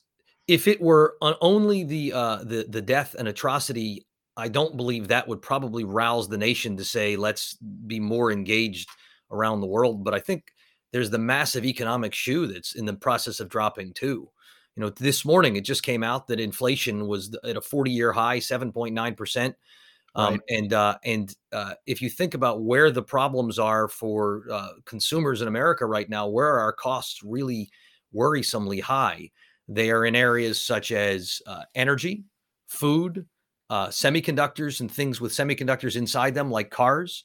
if 0.48 0.68
it 0.68 0.82
were 0.82 1.16
only 1.42 1.84
the 1.84 2.14
uh, 2.14 2.38
the 2.44 2.66
the 2.68 2.82
death 2.82 3.16
and 3.20 3.28
atrocity, 3.28 4.06
I 4.38 4.48
don't 4.48 4.78
believe 4.78 5.08
that 5.08 5.28
would 5.28 5.42
probably 5.42 5.84
rouse 5.84 6.28
the 6.28 6.38
nation 6.38 6.78
to 6.78 6.86
say 6.86 7.16
let's 7.16 7.56
be 7.86 8.00
more 8.00 8.32
engaged 8.32 8.90
around 9.30 9.62
the 9.62 9.68
world. 9.68 10.04
But 10.04 10.14
I 10.14 10.20
think 10.20 10.54
there's 10.92 11.10
the 11.10 11.20
massive 11.20 11.66
economic 11.66 12.14
shoe 12.14 12.48
that's 12.48 12.76
in 12.76 12.86
the 12.86 12.94
process 12.94 13.40
of 13.40 13.50
dropping 13.50 13.94
too 13.94 14.30
you 14.76 14.82
know, 14.82 14.90
this 14.90 15.26
morning 15.26 15.56
it 15.56 15.66
just 15.66 15.84
came 15.84 16.04
out 16.04 16.28
that 16.28 16.40
inflation 16.40 17.08
was 17.08 17.36
at 17.44 17.58
a 17.58 17.62
40 17.62 17.92
year 17.92 18.12
high, 18.12 18.40
7.9 18.40 19.18
percent. 19.18 19.56
Um, 20.16 20.34
right. 20.34 20.42
And 20.50 20.74
uh, 20.74 20.98
and 21.04 21.36
uh, 21.54 21.74
if 21.86 22.02
you 22.02 22.10
think 22.10 22.34
about 22.34 22.64
where 22.64 22.92
the 22.92 23.04
problems 23.04 23.58
are 23.60 23.88
for 23.88 24.44
uh, 24.52 24.70
consumers 24.86 25.42
in 25.42 25.48
America 25.48 25.86
right 25.86 26.10
now, 26.10 26.28
where 26.28 26.48
are 26.48 26.60
our 26.60 26.74
costs 26.74 27.22
really 27.24 27.70
worrisomely 28.14 28.82
high? 28.82 29.32
They 29.68 29.90
are 29.90 30.06
in 30.06 30.16
areas 30.16 30.62
such 30.62 30.92
as 30.92 31.42
uh, 31.48 31.64
energy, 31.76 32.26
food, 32.68 33.26
uh, 33.70 33.88
semiconductors, 33.88 34.82
and 34.82 34.92
things 34.92 35.22
with 35.22 35.32
semiconductors 35.32 35.96
inside 35.96 36.36
them, 36.36 36.52
like 36.52 36.72
cars, 36.72 37.24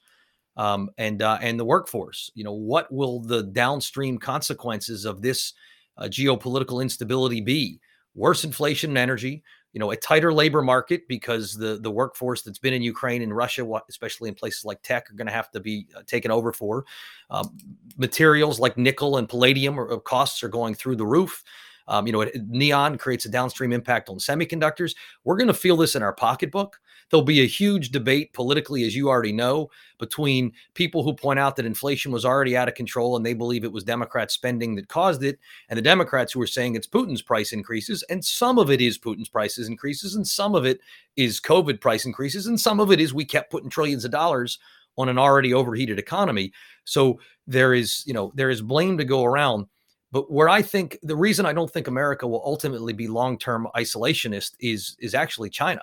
um, 0.56 0.90
and 0.96 1.22
uh, 1.22 1.38
and 1.42 1.58
the 1.58 1.64
workforce. 1.64 2.30
You 2.34 2.44
know, 2.44 2.52
what 2.52 2.92
will 2.92 3.20
the 3.20 3.42
downstream 3.42 4.18
consequences 4.18 5.04
of 5.04 5.22
this? 5.22 5.54
Uh, 5.98 6.04
geopolitical 6.04 6.82
instability 6.82 7.40
be? 7.40 7.80
Worse 8.14 8.44
inflation 8.44 8.90
and 8.90 8.98
energy, 8.98 9.42
you 9.72 9.80
know, 9.80 9.90
a 9.90 9.96
tighter 9.96 10.32
labor 10.32 10.62
market 10.62 11.06
because 11.06 11.54
the 11.54 11.78
the 11.82 11.90
workforce 11.90 12.40
that's 12.40 12.58
been 12.58 12.72
in 12.72 12.80
Ukraine 12.80 13.20
and 13.20 13.36
Russia, 13.36 13.66
especially 13.90 14.30
in 14.30 14.34
places 14.34 14.64
like 14.64 14.80
tech, 14.82 15.10
are 15.10 15.14
going 15.14 15.26
to 15.26 15.32
have 15.32 15.50
to 15.50 15.60
be 15.60 15.86
uh, 15.94 16.00
taken 16.06 16.30
over 16.30 16.50
for. 16.52 16.86
Um, 17.28 17.56
materials 17.98 18.58
like 18.58 18.78
nickel 18.78 19.18
and 19.18 19.28
palladium 19.28 19.78
or, 19.78 19.86
or 19.86 20.00
costs 20.00 20.42
are 20.42 20.48
going 20.48 20.74
through 20.74 20.96
the 20.96 21.04
roof. 21.04 21.44
Um, 21.88 22.06
you 22.06 22.12
know, 22.12 22.26
neon 22.48 22.98
creates 22.98 23.26
a 23.26 23.28
downstream 23.28 23.72
impact 23.72 24.08
on 24.08 24.16
semiconductors. 24.16 24.94
We're 25.24 25.36
going 25.36 25.48
to 25.48 25.54
feel 25.54 25.76
this 25.76 25.94
in 25.94 26.02
our 26.02 26.14
pocketbook. 26.14 26.80
There'll 27.10 27.24
be 27.24 27.42
a 27.42 27.46
huge 27.46 27.90
debate 27.90 28.32
politically, 28.32 28.84
as 28.84 28.96
you 28.96 29.08
already 29.08 29.32
know, 29.32 29.70
between 29.98 30.52
people 30.74 31.04
who 31.04 31.14
point 31.14 31.38
out 31.38 31.54
that 31.56 31.66
inflation 31.66 32.10
was 32.10 32.24
already 32.24 32.56
out 32.56 32.68
of 32.68 32.74
control 32.74 33.16
and 33.16 33.24
they 33.24 33.34
believe 33.34 33.62
it 33.62 33.72
was 33.72 33.84
Democrat 33.84 34.30
spending 34.30 34.74
that 34.74 34.88
caused 34.88 35.22
it, 35.22 35.38
and 35.68 35.78
the 35.78 35.82
Democrats 35.82 36.32
who 36.32 36.42
are 36.42 36.46
saying 36.46 36.74
it's 36.74 36.86
Putin's 36.86 37.22
price 37.22 37.52
increases. 37.52 38.02
And 38.10 38.24
some 38.24 38.58
of 38.58 38.70
it 38.70 38.80
is 38.80 38.98
Putin's 38.98 39.28
prices 39.28 39.68
increases, 39.68 40.16
and 40.16 40.26
some 40.26 40.54
of 40.54 40.66
it 40.66 40.80
is 41.16 41.40
COVID 41.40 41.80
price 41.80 42.06
increases, 42.06 42.46
and 42.48 42.60
some 42.60 42.80
of 42.80 42.90
it 42.90 43.00
is 43.00 43.14
we 43.14 43.24
kept 43.24 43.50
putting 43.50 43.70
trillions 43.70 44.04
of 44.04 44.10
dollars 44.10 44.58
on 44.98 45.08
an 45.08 45.18
already 45.18 45.54
overheated 45.54 45.98
economy. 45.98 46.52
So 46.84 47.20
there 47.46 47.74
is, 47.74 48.02
you 48.06 48.14
know, 48.14 48.32
there 48.34 48.50
is 48.50 48.62
blame 48.62 48.98
to 48.98 49.04
go 49.04 49.24
around. 49.24 49.66
But 50.12 50.30
where 50.30 50.48
I 50.48 50.62
think 50.62 50.98
the 51.02 51.16
reason 51.16 51.46
I 51.46 51.52
don't 51.52 51.70
think 51.70 51.88
America 51.88 52.26
will 52.26 52.42
ultimately 52.44 52.92
be 52.92 53.08
long-term 53.08 53.68
isolationist 53.76 54.52
is 54.60 54.96
is 54.98 55.14
actually 55.14 55.50
China. 55.50 55.82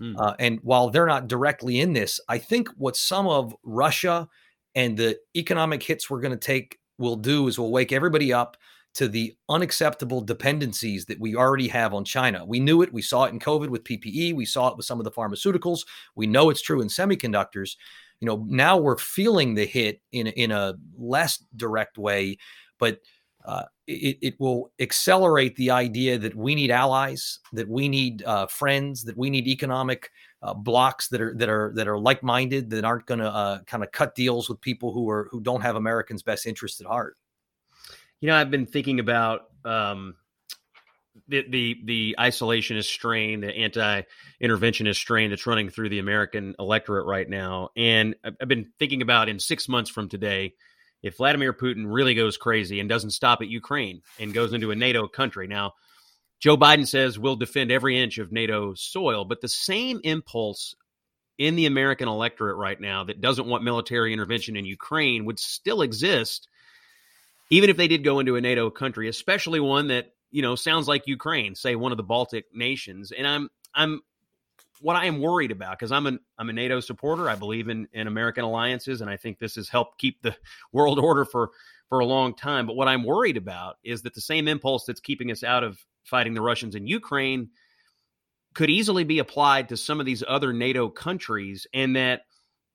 Hmm. 0.00 0.16
Uh, 0.18 0.34
and 0.38 0.60
while 0.62 0.90
they're 0.90 1.06
not 1.06 1.28
directly 1.28 1.80
in 1.80 1.92
this, 1.92 2.20
I 2.28 2.38
think 2.38 2.68
what 2.76 2.96
some 2.96 3.26
of 3.26 3.54
Russia 3.64 4.28
and 4.74 4.96
the 4.96 5.18
economic 5.36 5.82
hits 5.82 6.08
we're 6.08 6.20
going 6.20 6.32
to 6.32 6.36
take 6.36 6.78
will 6.98 7.16
do 7.16 7.48
is 7.48 7.58
will 7.58 7.72
wake 7.72 7.92
everybody 7.92 8.32
up 8.32 8.56
to 8.94 9.08
the 9.08 9.34
unacceptable 9.48 10.20
dependencies 10.20 11.04
that 11.06 11.20
we 11.20 11.36
already 11.36 11.68
have 11.68 11.94
on 11.94 12.04
China. 12.04 12.44
We 12.44 12.58
knew 12.58 12.82
it. 12.82 12.92
We 12.92 13.02
saw 13.02 13.24
it 13.24 13.32
in 13.32 13.38
COVID 13.38 13.68
with 13.68 13.84
PPE. 13.84 14.34
We 14.34 14.44
saw 14.44 14.68
it 14.68 14.76
with 14.76 14.86
some 14.86 14.98
of 14.98 15.04
the 15.04 15.10
pharmaceuticals. 15.10 15.80
We 16.16 16.26
know 16.26 16.50
it's 16.50 16.62
true 16.62 16.80
in 16.80 16.88
semiconductors. 16.88 17.76
You 18.20 18.26
know, 18.26 18.44
now 18.48 18.76
we're 18.76 18.98
feeling 18.98 19.54
the 19.54 19.66
hit 19.66 20.00
in 20.10 20.26
in 20.26 20.50
a 20.50 20.74
less 20.96 21.42
direct 21.54 21.98
way, 21.98 22.38
but 22.80 22.98
uh, 23.44 23.64
it, 23.86 24.18
it, 24.20 24.40
will 24.40 24.72
accelerate 24.80 25.56
the 25.56 25.70
idea 25.70 26.18
that 26.18 26.34
we 26.34 26.54
need 26.54 26.70
allies, 26.70 27.38
that 27.52 27.68
we 27.68 27.88
need 27.88 28.22
uh, 28.24 28.46
friends, 28.46 29.04
that 29.04 29.16
we 29.16 29.30
need 29.30 29.46
economic 29.46 30.10
uh, 30.42 30.52
blocks 30.52 31.08
that 31.08 31.20
are 31.20 31.34
that 31.34 31.48
are 31.48 31.72
that 31.74 31.88
are 31.88 31.98
like-minded, 31.98 32.70
that 32.70 32.84
aren't 32.84 33.06
going 33.06 33.20
to 33.20 33.30
uh, 33.30 33.60
kind 33.62 33.82
of 33.82 33.90
cut 33.92 34.14
deals 34.14 34.48
with 34.48 34.60
people 34.60 34.92
who 34.92 35.08
are 35.08 35.28
who 35.30 35.40
don't 35.40 35.62
have 35.62 35.76
Americans' 35.76 36.22
best 36.22 36.46
interest 36.46 36.80
at 36.80 36.86
heart. 36.86 37.16
You 38.20 38.28
know, 38.28 38.36
I've 38.36 38.50
been 38.50 38.66
thinking 38.66 39.00
about 39.00 39.46
um, 39.64 40.16
the 41.28 41.44
the 41.48 41.80
the 41.84 42.16
isolationist 42.18 42.84
strain, 42.84 43.40
the 43.40 43.54
anti-interventionist 43.54 44.96
strain 44.96 45.30
that's 45.30 45.46
running 45.46 45.70
through 45.70 45.88
the 45.88 46.00
American 46.00 46.54
electorate 46.58 47.06
right 47.06 47.28
now, 47.28 47.70
and 47.76 48.14
I've 48.24 48.48
been 48.48 48.70
thinking 48.78 49.02
about 49.02 49.28
in 49.28 49.38
six 49.38 49.68
months 49.68 49.90
from 49.90 50.08
today 50.08 50.54
if 51.02 51.16
Vladimir 51.16 51.52
Putin 51.52 51.84
really 51.86 52.14
goes 52.14 52.36
crazy 52.36 52.80
and 52.80 52.88
doesn't 52.88 53.10
stop 53.10 53.40
at 53.40 53.48
Ukraine 53.48 54.02
and 54.18 54.34
goes 54.34 54.52
into 54.52 54.70
a 54.70 54.76
NATO 54.76 55.06
country. 55.08 55.46
Now, 55.46 55.74
Joe 56.40 56.56
Biden 56.56 56.86
says 56.86 57.18
we'll 57.18 57.36
defend 57.36 57.70
every 57.70 58.00
inch 58.00 58.18
of 58.18 58.32
NATO 58.32 58.74
soil, 58.74 59.24
but 59.24 59.40
the 59.40 59.48
same 59.48 60.00
impulse 60.04 60.74
in 61.36 61.56
the 61.56 61.66
American 61.66 62.08
electorate 62.08 62.56
right 62.56 62.80
now 62.80 63.04
that 63.04 63.20
doesn't 63.20 63.46
want 63.46 63.62
military 63.62 64.12
intervention 64.12 64.56
in 64.56 64.64
Ukraine 64.64 65.24
would 65.24 65.38
still 65.38 65.82
exist 65.82 66.48
even 67.50 67.70
if 67.70 67.76
they 67.76 67.88
did 67.88 68.04
go 68.04 68.18
into 68.18 68.36
a 68.36 68.40
NATO 68.40 68.70
country, 68.70 69.08
especially 69.08 69.60
one 69.60 69.88
that, 69.88 70.12
you 70.30 70.42
know, 70.42 70.54
sounds 70.54 70.86
like 70.86 71.06
Ukraine, 71.06 71.54
say 71.54 71.76
one 71.76 71.92
of 71.92 71.96
the 71.96 72.04
Baltic 72.04 72.44
nations. 72.52 73.12
And 73.12 73.26
I'm 73.26 73.48
I'm 73.74 74.00
what 74.80 74.96
I 74.96 75.06
am 75.06 75.20
worried 75.20 75.50
about 75.50 75.78
because 75.78 75.92
I'm 75.92 76.06
a 76.06 76.18
I'm 76.38 76.48
a 76.48 76.52
NATO 76.52 76.80
supporter. 76.80 77.28
I 77.28 77.34
believe 77.34 77.68
in 77.68 77.88
in 77.92 78.06
American 78.06 78.44
alliances, 78.44 79.00
and 79.00 79.10
I 79.10 79.16
think 79.16 79.38
this 79.38 79.56
has 79.56 79.68
helped 79.68 79.98
keep 79.98 80.22
the 80.22 80.36
world 80.72 80.98
order 80.98 81.24
for 81.24 81.50
for 81.88 82.00
a 82.00 82.06
long 82.06 82.34
time. 82.34 82.66
But 82.66 82.76
what 82.76 82.88
I'm 82.88 83.04
worried 83.04 83.36
about 83.36 83.76
is 83.82 84.02
that 84.02 84.14
the 84.14 84.20
same 84.20 84.48
impulse 84.48 84.84
that's 84.84 85.00
keeping 85.00 85.30
us 85.30 85.42
out 85.42 85.64
of 85.64 85.78
fighting 86.04 86.34
the 86.34 86.42
Russians 86.42 86.74
in 86.74 86.86
Ukraine 86.86 87.50
could 88.54 88.70
easily 88.70 89.04
be 89.04 89.18
applied 89.18 89.68
to 89.68 89.76
some 89.76 90.00
of 90.00 90.06
these 90.06 90.24
other 90.26 90.52
NATO 90.52 90.88
countries, 90.88 91.66
and 91.72 91.96
that 91.96 92.22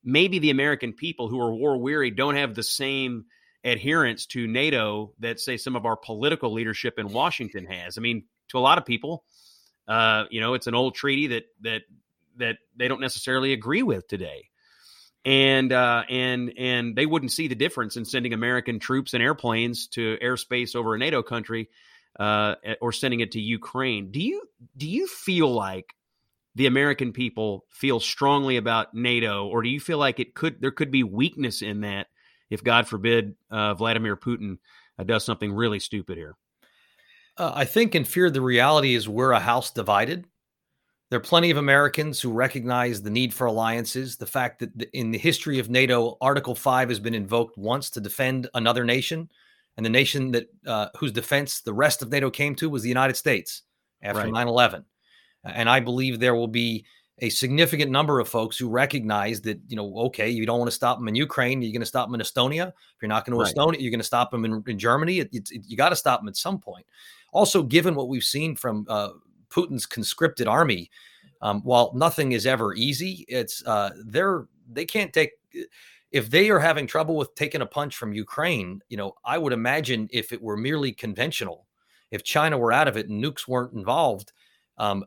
maybe 0.04 0.40
the 0.40 0.52
American 0.52 0.94
people 0.94 1.30
who 1.30 1.40
are 1.40 1.54
war 1.54 1.78
weary 1.78 2.12
don't 2.12 2.36
have 2.36 2.56
the 2.56 2.64
same 2.64 3.26
adherence 3.64 4.26
to 4.28 4.46
NATO 4.46 5.14
that 5.20 5.40
say 5.40 5.58
some 5.58 5.76
of 5.76 5.86
our 5.86 5.96
political 5.96 6.52
leadership 6.52 7.00
in 7.00 7.14
Washington 7.14 7.66
has. 7.66 7.98
I 7.98 8.02
mean, 8.02 8.26
to 8.50 8.58
a 8.58 8.60
lot 8.60 8.78
of 8.78 8.86
people 8.86 9.24
uh, 9.88 10.26
you 10.30 10.42
know, 10.42 10.54
it's 10.54 10.68
an 10.68 10.76
old 10.76 10.96
treaty 10.96 11.28
that 11.28 11.44
that 11.62 11.82
that 12.38 12.58
they 12.76 12.88
don't 12.88 13.02
necessarily 13.02 13.54
agree 13.54 13.84
with 13.84 14.08
today, 14.08 14.50
and 15.26 15.72
uh, 15.72 16.04
and 16.10 16.54
and 16.58 16.96
they 16.96 17.06
wouldn't 17.06 17.32
see 17.32 17.48
the 17.48 17.56
difference 17.56 17.98
in 17.98 18.06
sending 18.06 18.34
American 18.34 18.80
troops 18.80 19.14
and 19.14 19.22
airplanes 19.22 19.88
to 19.90 20.18
airspace 20.22 20.76
over 20.76 20.96
a 20.96 20.98
NATO 20.98 21.22
country 21.22 21.70
uh, 22.20 22.56
or 22.82 22.92
sending 22.92 23.20
it 23.20 23.32
to 23.34 23.42
Ukraine. 23.42 24.12
Do 24.12 24.22
you 24.22 24.44
do 24.78 24.88
you 24.88 25.08
feel 25.08 25.52
like 25.52 25.94
the 26.56 26.68
American 26.68 27.14
people 27.14 27.66
feel 27.70 28.00
strongly 28.00 28.58
about 28.58 28.94
NATO, 28.94 29.48
or 29.48 29.64
do 29.64 29.70
you 29.70 29.80
feel 29.80 29.98
like 29.98 30.20
it 30.20 30.36
could 30.36 30.62
there 30.62 30.72
could 30.72 30.92
be 30.92 31.04
weakness 31.04 31.62
in 31.62 31.82
that 31.82 32.08
if 32.50 32.64
God 32.64 32.88
forbid 32.88 33.36
uh, 33.50 33.74
Vladimir 33.74 34.16
Putin 34.16 34.60
uh, 35.00 35.04
does 35.04 35.26
something 35.26 35.52
really 35.52 35.80
stupid 35.80 36.18
here? 36.18 36.36
Uh, 37.38 37.52
I 37.56 37.66
think 37.66 37.96
in 37.96 38.04
fear 38.04 38.30
the 38.30 38.42
reality 38.42 38.94
is 38.94 39.10
we're 39.10 39.32
a 39.32 39.40
house 39.40 39.72
divided. 39.72 40.28
there 41.10 41.18
are 41.18 41.24
plenty 41.24 41.52
of 41.52 41.58
Americans 41.58 42.20
who 42.22 42.32
recognize 42.32 43.02
the 43.02 43.10
need 43.10 43.34
for 43.34 43.46
alliances, 43.46 44.16
the 44.18 44.26
fact 44.26 44.60
that 44.60 44.90
in 44.94 45.12
the 45.12 45.18
history 45.18 45.60
of 45.60 45.70
NATO, 45.70 46.18
Article 46.22 46.56
5 46.56 46.90
has 46.90 47.00
been 47.00 47.14
invoked 47.14 47.58
once 47.58 47.90
to 47.92 48.02
defend 48.02 48.50
another 48.54 48.84
nation. 48.84 49.30
And 49.78 49.86
the 49.86 49.90
nation 49.90 50.32
that 50.32 50.48
uh, 50.68 50.90
whose 50.98 51.12
defense 51.12 51.62
the 51.62 51.74
rest 51.74 52.02
of 52.02 52.12
NATO 52.12 52.30
came 52.30 52.56
to 52.56 52.70
was 52.70 52.84
the 52.84 52.90
United 52.90 53.16
States 53.16 53.64
after 54.02 54.28
9 54.28 54.48
11. 54.48 54.86
And 55.44 55.70
I 55.70 55.80
believe 55.80 56.20
there 56.20 56.36
will 56.36 56.48
be 56.48 56.86
a 57.20 57.30
significant 57.30 57.92
number 57.92 58.20
of 58.20 58.28
folks 58.28 58.58
who 58.58 58.70
recognize 58.70 59.42
that, 59.42 59.60
you 59.68 59.76
know, 59.76 59.96
okay, 59.98 60.30
you 60.30 60.46
don't 60.46 60.60
want 60.60 60.70
to 60.70 60.76
stop 60.76 60.98
them 60.98 61.08
in 61.08 61.16
Ukraine. 61.16 61.62
You're 61.62 61.72
going 61.72 61.82
to 61.82 61.86
stop 61.86 62.08
them 62.08 62.16
in 62.16 62.22
Estonia. 62.22 62.70
If 62.70 63.02
you're 63.02 63.10
not 63.10 63.26
going 63.26 63.38
to 63.38 63.44
right. 63.44 63.54
Estonia, 63.54 63.80
you're 63.80 63.92
going 63.92 64.00
to 64.00 64.06
stop 64.06 64.32
them 64.32 64.46
in, 64.46 64.64
in 64.68 64.80
Germany. 64.80 65.20
It, 65.20 65.30
it, 65.32 65.50
it, 65.52 65.62
you 65.68 65.78
got 65.78 65.90
to 65.90 65.96
stop 65.96 66.22
them 66.22 66.28
at 66.28 66.38
some 66.38 66.60
point. 66.60 66.86
Also, 67.34 67.64
given 67.64 67.96
what 67.96 68.08
we've 68.08 68.24
seen 68.24 68.56
from 68.56 68.86
uh, 68.88 69.10
Putin's 69.50 69.86
conscripted 69.86 70.48
army, 70.48 70.90
um, 71.42 71.62
while 71.64 71.92
nothing 71.94 72.32
is 72.32 72.46
ever 72.46 72.74
easy, 72.74 73.26
it's 73.28 73.66
uh, 73.66 73.90
they're 74.06 74.46
they 74.72 74.86
can't 74.86 75.12
take 75.12 75.32
if 76.12 76.30
they 76.30 76.50
are 76.50 76.60
having 76.60 76.88
trouble 76.88 77.18
with 77.18 77.36
taking 77.36 77.62
a 77.62 77.66
punch 77.66 77.98
from 77.98 78.14
Ukraine. 78.14 78.82
You 78.88 78.98
know, 78.98 79.14
I 79.26 79.38
would 79.38 79.52
imagine 79.52 80.08
if 80.12 80.32
it 80.32 80.42
were 80.42 80.56
merely 80.56 80.94
conventional, 80.94 81.68
if 82.12 82.24
China 82.24 82.58
were 82.58 82.72
out 82.72 82.88
of 82.88 82.96
it 82.96 83.10
and 83.10 83.22
nukes 83.22 83.48
weren't 83.48 83.74
involved, 83.74 84.32
um, 84.78 85.04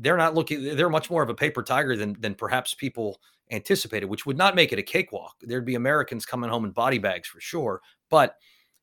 they're 0.00 0.16
not 0.16 0.34
looking. 0.34 0.76
They're 0.76 0.90
much 0.90 1.10
more 1.10 1.22
of 1.22 1.30
a 1.30 1.34
paper 1.34 1.62
tiger 1.62 1.96
than 1.96 2.16
than 2.20 2.34
perhaps 2.34 2.74
people 2.74 3.20
anticipated, 3.50 4.06
which 4.06 4.26
would 4.26 4.36
not 4.36 4.56
make 4.56 4.72
it 4.72 4.78
a 4.78 4.82
cakewalk. 4.82 5.36
There'd 5.40 5.64
be 5.64 5.76
Americans 5.76 6.26
coming 6.26 6.50
home 6.50 6.64
in 6.64 6.72
body 6.72 6.98
bags 6.98 7.28
for 7.28 7.40
sure, 7.40 7.80
but 8.10 8.36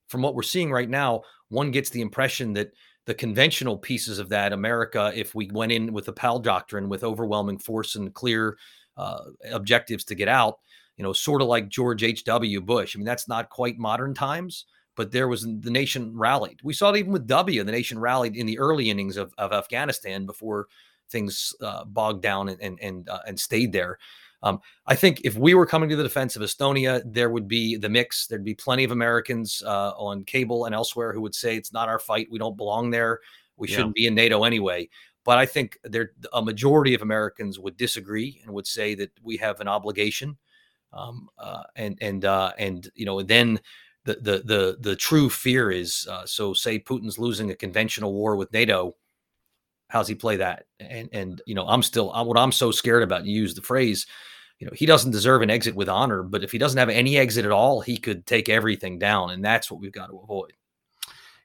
from 0.07 0.21
what 0.21 0.35
we're 0.35 0.43
seeing 0.43 0.71
right 0.71 0.89
now, 0.89 1.21
one 1.49 1.71
gets 1.71 1.89
the 1.89 2.01
impression 2.01 2.53
that 2.53 2.71
the 3.05 3.13
conventional 3.13 3.77
pieces 3.77 4.19
of 4.19 4.29
that 4.29 4.53
America, 4.53 5.11
if 5.13 5.35
we 5.35 5.49
went 5.51 5.71
in 5.71 5.91
with 5.93 6.05
the 6.05 6.13
Powell 6.13 6.39
doctrine 6.39 6.89
with 6.89 7.03
overwhelming 7.03 7.59
force 7.59 7.95
and 7.95 8.13
clear 8.13 8.57
uh, 8.97 9.19
objectives 9.51 10.03
to 10.05 10.15
get 10.15 10.27
out, 10.27 10.59
you 10.97 11.03
know, 11.03 11.13
sort 11.13 11.41
of 11.41 11.47
like 11.47 11.69
George 11.69 12.03
H.W. 12.03 12.61
Bush. 12.61 12.95
I 12.95 12.97
mean, 12.97 13.05
that's 13.05 13.27
not 13.27 13.49
quite 13.49 13.77
modern 13.77 14.13
times, 14.13 14.65
but 14.95 15.11
there 15.11 15.27
was 15.27 15.43
the 15.43 15.71
nation 15.71 16.15
rallied. 16.15 16.59
We 16.63 16.73
saw 16.73 16.91
it 16.91 16.97
even 16.97 17.11
with 17.11 17.27
W. 17.27 17.63
The 17.63 17.71
nation 17.71 17.99
rallied 17.99 18.35
in 18.35 18.45
the 18.45 18.59
early 18.59 18.89
innings 18.89 19.17
of, 19.17 19.33
of 19.37 19.51
Afghanistan 19.51 20.25
before 20.25 20.67
things 21.09 21.53
uh, 21.61 21.85
bogged 21.85 22.21
down 22.21 22.49
and 22.49 22.61
and 22.61 22.79
and, 22.81 23.09
uh, 23.09 23.19
and 23.27 23.39
stayed 23.39 23.73
there. 23.73 23.97
Um, 24.43 24.59
I 24.85 24.95
think 24.95 25.21
if 25.23 25.35
we 25.35 25.53
were 25.53 25.65
coming 25.65 25.89
to 25.89 25.95
the 25.95 26.03
defense 26.03 26.35
of 26.35 26.41
Estonia, 26.41 27.01
there 27.05 27.29
would 27.29 27.47
be 27.47 27.77
the 27.77 27.89
mix. 27.89 28.27
There'd 28.27 28.43
be 28.43 28.53
plenty 28.53 28.83
of 28.83 28.91
Americans 28.91 29.63
uh, 29.65 29.91
on 29.91 30.25
cable 30.25 30.65
and 30.65 30.75
elsewhere 30.75 31.13
who 31.13 31.21
would 31.21 31.33
say 31.33 31.55
it's 31.55 31.71
not 31.71 31.87
our 31.87 31.97
fight. 31.97 32.27
We 32.29 32.39
don't 32.39 32.57
belong 32.57 32.91
there. 32.91 33.21
We 33.55 33.69
yeah. 33.69 33.77
shouldn't 33.77 33.95
be 33.95 34.05
in 34.05 34.15
NATO 34.15 34.43
anyway. 34.43 34.89
But 35.23 35.37
I 35.37 35.45
think 35.45 35.79
there 35.83 36.11
a 36.33 36.41
majority 36.41 36.93
of 36.93 37.01
Americans 37.01 37.57
would 37.57 37.77
disagree 37.77 38.41
and 38.43 38.53
would 38.53 38.67
say 38.67 38.93
that 38.95 39.11
we 39.23 39.37
have 39.37 39.61
an 39.61 39.69
obligation. 39.69 40.37
Um, 40.91 41.29
uh, 41.39 41.63
and 41.77 41.97
and 42.01 42.25
uh, 42.25 42.51
and 42.59 42.89
you 42.93 43.05
know 43.05 43.21
then 43.23 43.61
the 44.03 44.15
the 44.15 44.41
the 44.43 44.77
the 44.81 44.95
true 44.97 45.29
fear 45.29 45.71
is 45.71 46.05
uh, 46.11 46.25
so 46.25 46.53
say 46.53 46.77
Putin's 46.79 47.17
losing 47.17 47.49
a 47.51 47.55
conventional 47.55 48.13
war 48.13 48.35
with 48.35 48.51
NATO. 48.51 48.95
How's 49.87 50.09
he 50.09 50.15
play 50.15 50.35
that? 50.35 50.65
And 50.81 51.07
and 51.13 51.41
you 51.47 51.55
know 51.55 51.65
I'm 51.65 51.81
still 51.81 52.11
what 52.11 52.37
I'm 52.37 52.51
so 52.51 52.71
scared 52.71 53.03
about. 53.03 53.25
You 53.25 53.33
use 53.33 53.55
the 53.55 53.61
phrase 53.61 54.05
you 54.59 54.67
know, 54.67 54.73
he 54.75 54.85
doesn't 54.85 55.11
deserve 55.11 55.41
an 55.41 55.49
exit 55.49 55.75
with 55.75 55.89
honor, 55.89 56.23
but 56.23 56.43
if 56.43 56.51
he 56.51 56.57
doesn't 56.57 56.77
have 56.77 56.89
any 56.89 57.17
exit 57.17 57.45
at 57.45 57.51
all, 57.51 57.81
he 57.81 57.97
could 57.97 58.25
take 58.25 58.49
everything 58.49 58.99
down, 58.99 59.31
and 59.31 59.43
that's 59.43 59.69
what 59.69 59.81
we've 59.81 59.91
got 59.91 60.07
to 60.07 60.17
avoid. 60.17 60.53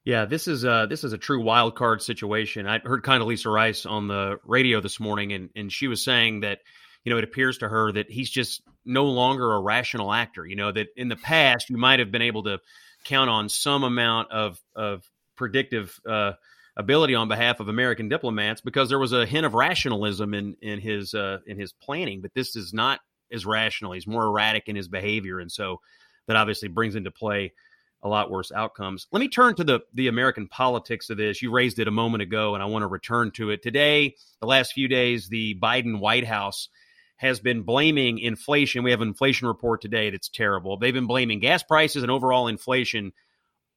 Yeah, 0.04 0.24
this 0.24 0.48
is 0.48 0.64
a 0.64 0.86
this 0.88 1.04
is 1.04 1.12
a 1.12 1.18
true 1.18 1.42
wild 1.42 1.74
card 1.74 2.00
situation. 2.00 2.66
I 2.66 2.78
heard 2.78 3.02
Condoleezza 3.02 3.52
Rice 3.52 3.84
on 3.84 4.08
the 4.08 4.38
radio 4.44 4.80
this 4.80 5.00
morning, 5.00 5.32
and 5.32 5.50
and 5.54 5.72
she 5.72 5.88
was 5.88 6.02
saying 6.02 6.40
that 6.40 6.60
you 7.04 7.12
know 7.12 7.18
it 7.18 7.24
appears 7.24 7.58
to 7.58 7.68
her 7.68 7.92
that 7.92 8.10
he's 8.10 8.30
just 8.30 8.62
no 8.84 9.04
longer 9.04 9.52
a 9.52 9.60
rational 9.60 10.12
actor. 10.12 10.46
You 10.46 10.56
know 10.56 10.72
that 10.72 10.88
in 10.96 11.08
the 11.08 11.16
past 11.16 11.68
you 11.68 11.76
might 11.76 11.98
have 11.98 12.10
been 12.10 12.22
able 12.22 12.44
to 12.44 12.60
count 13.04 13.28
on 13.28 13.48
some 13.48 13.84
amount 13.84 14.30
of 14.30 14.58
of 14.74 15.04
predictive 15.36 15.98
uh, 16.08 16.32
ability 16.78 17.14
on 17.14 17.28
behalf 17.28 17.60
of 17.60 17.68
American 17.68 18.08
diplomats 18.08 18.60
because 18.60 18.88
there 18.88 18.98
was 18.98 19.12
a 19.12 19.26
hint 19.26 19.44
of 19.44 19.54
rationalism 19.54 20.32
in 20.32 20.56
in 20.62 20.80
his 20.80 21.12
uh, 21.12 21.38
in 21.46 21.58
his 21.58 21.72
planning. 21.72 22.20
But 22.22 22.34
this 22.34 22.56
is 22.56 22.72
not 22.72 23.00
as 23.32 23.44
rational. 23.44 23.92
He's 23.92 24.06
more 24.06 24.24
erratic 24.24 24.68
in 24.68 24.76
his 24.76 24.88
behavior, 24.88 25.40
and 25.40 25.50
so 25.50 25.80
that 26.26 26.36
obviously 26.36 26.68
brings 26.68 26.94
into 26.94 27.10
play 27.10 27.52
a 28.02 28.08
lot 28.08 28.30
worse 28.30 28.52
outcomes. 28.52 29.08
Let 29.10 29.20
me 29.20 29.28
turn 29.28 29.56
to 29.56 29.64
the 29.64 29.80
the 29.92 30.08
American 30.08 30.46
politics 30.46 31.10
of 31.10 31.16
this. 31.16 31.42
You 31.42 31.50
raised 31.50 31.80
it 31.80 31.88
a 31.88 31.92
moment 31.92 32.22
ago, 32.22 32.54
and 32.54 32.62
I 32.62 32.66
want 32.66 32.82
to 32.84 32.86
return 32.86 33.32
to 33.32 33.50
it 33.50 33.62
today. 33.62 34.14
The 34.40 34.46
last 34.46 34.72
few 34.72 34.88
days, 34.88 35.28
the 35.28 35.58
Biden 35.60 35.98
White 35.98 36.26
House 36.26 36.68
has 37.16 37.40
been 37.40 37.62
blaming 37.62 38.20
inflation. 38.20 38.84
We 38.84 38.92
have 38.92 39.00
an 39.00 39.08
inflation 39.08 39.48
report 39.48 39.82
today 39.82 40.10
that's 40.10 40.28
terrible. 40.28 40.76
They've 40.76 40.94
been 40.94 41.08
blaming 41.08 41.40
gas 41.40 41.64
prices 41.64 42.04
and 42.04 42.12
overall 42.12 42.46
inflation 42.46 43.12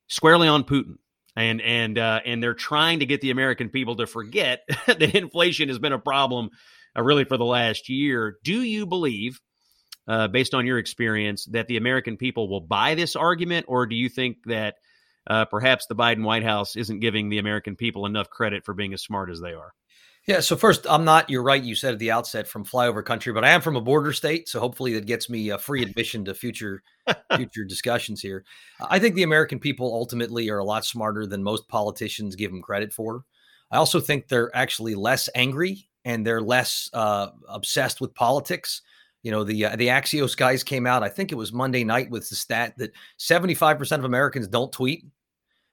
squarely 0.08 0.48
on 0.48 0.64
Putin. 0.64 0.98
And 1.36 1.62
and 1.62 1.98
uh, 1.98 2.20
and 2.26 2.44
they're 2.44 2.54
trying 2.54 3.00
to 3.00 3.06
get 3.06 3.22
the 3.22 3.32
American 3.32 3.70
people 3.70 3.96
to 3.98 4.08
forget 4.08 4.64
that 4.88 5.16
inflation 5.16 5.70
has 5.70 5.80
been 5.80 5.94
a 5.94 6.00
problem 6.00 6.50
uh, 6.98 7.02
really 7.02 7.24
for 7.24 7.38
the 7.38 7.46
last 7.46 7.90
year. 7.90 8.38
Do 8.44 8.62
you 8.62 8.86
believe, 8.86 9.40
uh, 10.08 10.28
based 10.28 10.54
on 10.54 10.66
your 10.66 10.78
experience, 10.78 11.46
that 11.52 11.68
the 11.68 11.78
American 11.78 12.18
people 12.18 12.50
will 12.50 12.62
buy 12.62 12.96
this 12.96 13.16
argument, 13.16 13.66
or 13.70 13.86
do 13.86 13.96
you 13.96 14.10
think 14.10 14.38
that 14.46 14.76
uh, 15.30 15.46
perhaps 15.46 15.86
the 15.86 15.96
Biden 15.96 16.24
White 16.24 16.44
House 16.44 16.76
isn't 16.76 17.00
giving 17.00 17.30
the 17.30 17.38
American 17.38 17.76
people 17.76 18.06
enough 18.06 18.30
credit 18.30 18.66
for 18.66 18.74
being 18.74 18.94
as 18.94 19.02
smart 19.02 19.30
as 19.30 19.40
they 19.40 19.54
are? 19.54 19.72
Yeah. 20.32 20.40
So 20.40 20.56
first, 20.56 20.88
I'm 20.90 21.04
not. 21.04 21.30
You're 21.30 21.44
right. 21.44 21.62
You 21.62 21.76
said 21.76 21.92
at 21.92 22.00
the 22.00 22.12
outset 22.12 22.48
from 22.48 22.64
flyover 22.64 23.04
country, 23.04 23.34
but 23.34 23.44
I 23.44 23.50
am 23.50 23.60
from 23.60 23.76
a 23.76 23.82
border 23.82 24.14
state, 24.14 24.48
so 24.48 24.62
hopefully 24.62 24.94
that 24.94 25.06
gets 25.06 25.30
me 25.30 25.50
a 25.50 25.58
free 25.58 25.84
admission 25.84 26.24
to 26.24 26.34
future 26.34 26.84
future 27.36 27.66
discussions 27.66 28.22
here. 28.22 28.46
I 28.80 28.98
think 28.98 29.16
the 29.16 29.24
American 29.24 29.60
people 29.60 29.94
ultimately 29.94 30.50
are 30.50 30.60
a 30.60 30.64
lot 30.64 30.86
smarter 30.86 31.28
than 31.28 31.44
most 31.44 31.68
politicians 31.68 32.38
give 32.38 32.50
them 32.50 32.62
credit 32.62 32.94
for. 32.94 33.26
I 33.72 33.78
also 33.78 34.00
think 34.00 34.30
they're 34.30 34.56
actually 34.56 34.96
less 34.96 35.28
angry 35.36 35.90
and 36.06 36.26
they're 36.26 36.42
less 36.42 36.90
uh, 36.94 37.32
obsessed 37.50 38.00
with 38.00 38.16
politics. 38.16 38.84
You 39.24 39.32
know, 39.32 39.44
the 39.44 39.66
uh, 39.66 39.76
the 39.76 39.88
Axios 39.88 40.38
guys 40.38 40.64
came 40.64 40.88
out. 40.88 41.04
I 41.04 41.10
think 41.10 41.34
it 41.34 41.36
was 41.36 41.52
Monday 41.52 41.84
night 41.84 42.10
with 42.10 42.30
the 42.30 42.36
stat 42.36 42.76
that 42.78 42.94
75 43.18 43.78
percent 43.78 44.00
of 44.00 44.06
Americans 44.06 44.48
don't 44.48 44.72
tweet. 44.72 45.04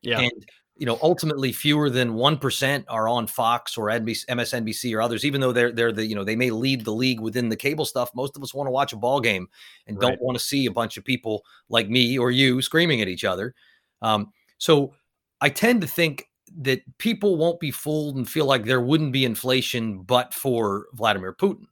Yeah, 0.02 0.18
and 0.18 0.46
you 0.78 0.86
know, 0.86 0.98
ultimately 1.02 1.52
fewer 1.52 1.90
than 1.90 2.14
one 2.14 2.38
percent 2.38 2.84
are 2.88 3.08
on 3.08 3.26
Fox 3.26 3.76
or 3.76 3.86
MSNBC 3.86 4.94
or 4.94 5.02
others. 5.02 5.24
Even 5.24 5.40
though 5.40 5.52
they're 5.52 5.72
they're 5.72 5.92
the 5.92 6.06
you 6.06 6.14
know 6.14 6.24
they 6.24 6.36
may 6.36 6.50
lead 6.50 6.84
the 6.84 6.92
league 6.92 7.20
within 7.20 7.48
the 7.48 7.56
cable 7.56 7.84
stuff, 7.84 8.10
most 8.14 8.36
of 8.36 8.42
us 8.42 8.54
want 8.54 8.68
to 8.68 8.70
watch 8.70 8.92
a 8.92 8.96
ball 8.96 9.20
game 9.20 9.48
and 9.86 9.96
right. 9.96 10.10
don't 10.10 10.22
want 10.22 10.38
to 10.38 10.44
see 10.44 10.66
a 10.66 10.70
bunch 10.70 10.96
of 10.96 11.04
people 11.04 11.44
like 11.68 11.90
me 11.90 12.16
or 12.16 12.30
you 12.30 12.62
screaming 12.62 13.02
at 13.02 13.08
each 13.08 13.24
other. 13.24 13.54
Um, 14.02 14.32
so 14.58 14.94
I 15.40 15.50
tend 15.50 15.80
to 15.80 15.86
think 15.86 16.26
that 16.60 16.82
people 16.98 17.36
won't 17.36 17.60
be 17.60 17.70
fooled 17.70 18.16
and 18.16 18.28
feel 18.28 18.46
like 18.46 18.64
there 18.64 18.80
wouldn't 18.80 19.12
be 19.12 19.24
inflation 19.24 20.02
but 20.02 20.32
for 20.32 20.86
Vladimir 20.94 21.34
Putin. 21.34 21.66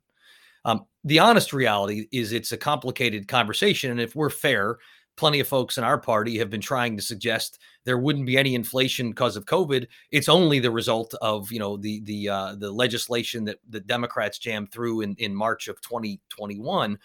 Um, 0.64 0.85
the 1.05 1.21
honest 1.21 1.53
reality 1.53 2.09
is 2.12 2.33
it's 2.33 2.53
a 2.53 2.57
complicated 2.57 3.29
conversation. 3.29 3.92
And 3.92 4.01
if 4.01 4.16
we're 4.16 4.31
fair, 4.31 4.79
plenty 5.17 5.41
of 5.41 5.49
folks 5.49 5.79
in 5.79 5.85
our 5.85 5.99
party 5.99 6.39
have 6.39 6.51
been 6.51 6.61
trying 6.61 6.97
to 6.97 7.03
suggest 7.03 7.59
there 7.85 7.99
wouldn't 7.99 8.27
be 8.27 8.39
any 8.39 8.55
inflation 8.55 9.11
because 9.11 9.37
of 9.37 9.47
COVID. 9.47 9.87
It's 10.11 10.29
only 10.29 10.59
the 10.59 10.71
result 10.71 11.15
of 11.21 11.51
you 11.51 11.59
know 11.59 11.77
the 11.77 12.01
the 12.05 12.29
uh, 12.29 12.55
the 12.57 12.71
legislation 12.71 13.45
that 13.47 13.59
the 13.69 13.81
Democrats 13.81 14.39
jammed 14.39 14.73
through 14.73 15.01
in 15.03 15.15
in 15.19 15.35
March 15.35 15.69
of 15.69 15.81
2021. 15.81 16.99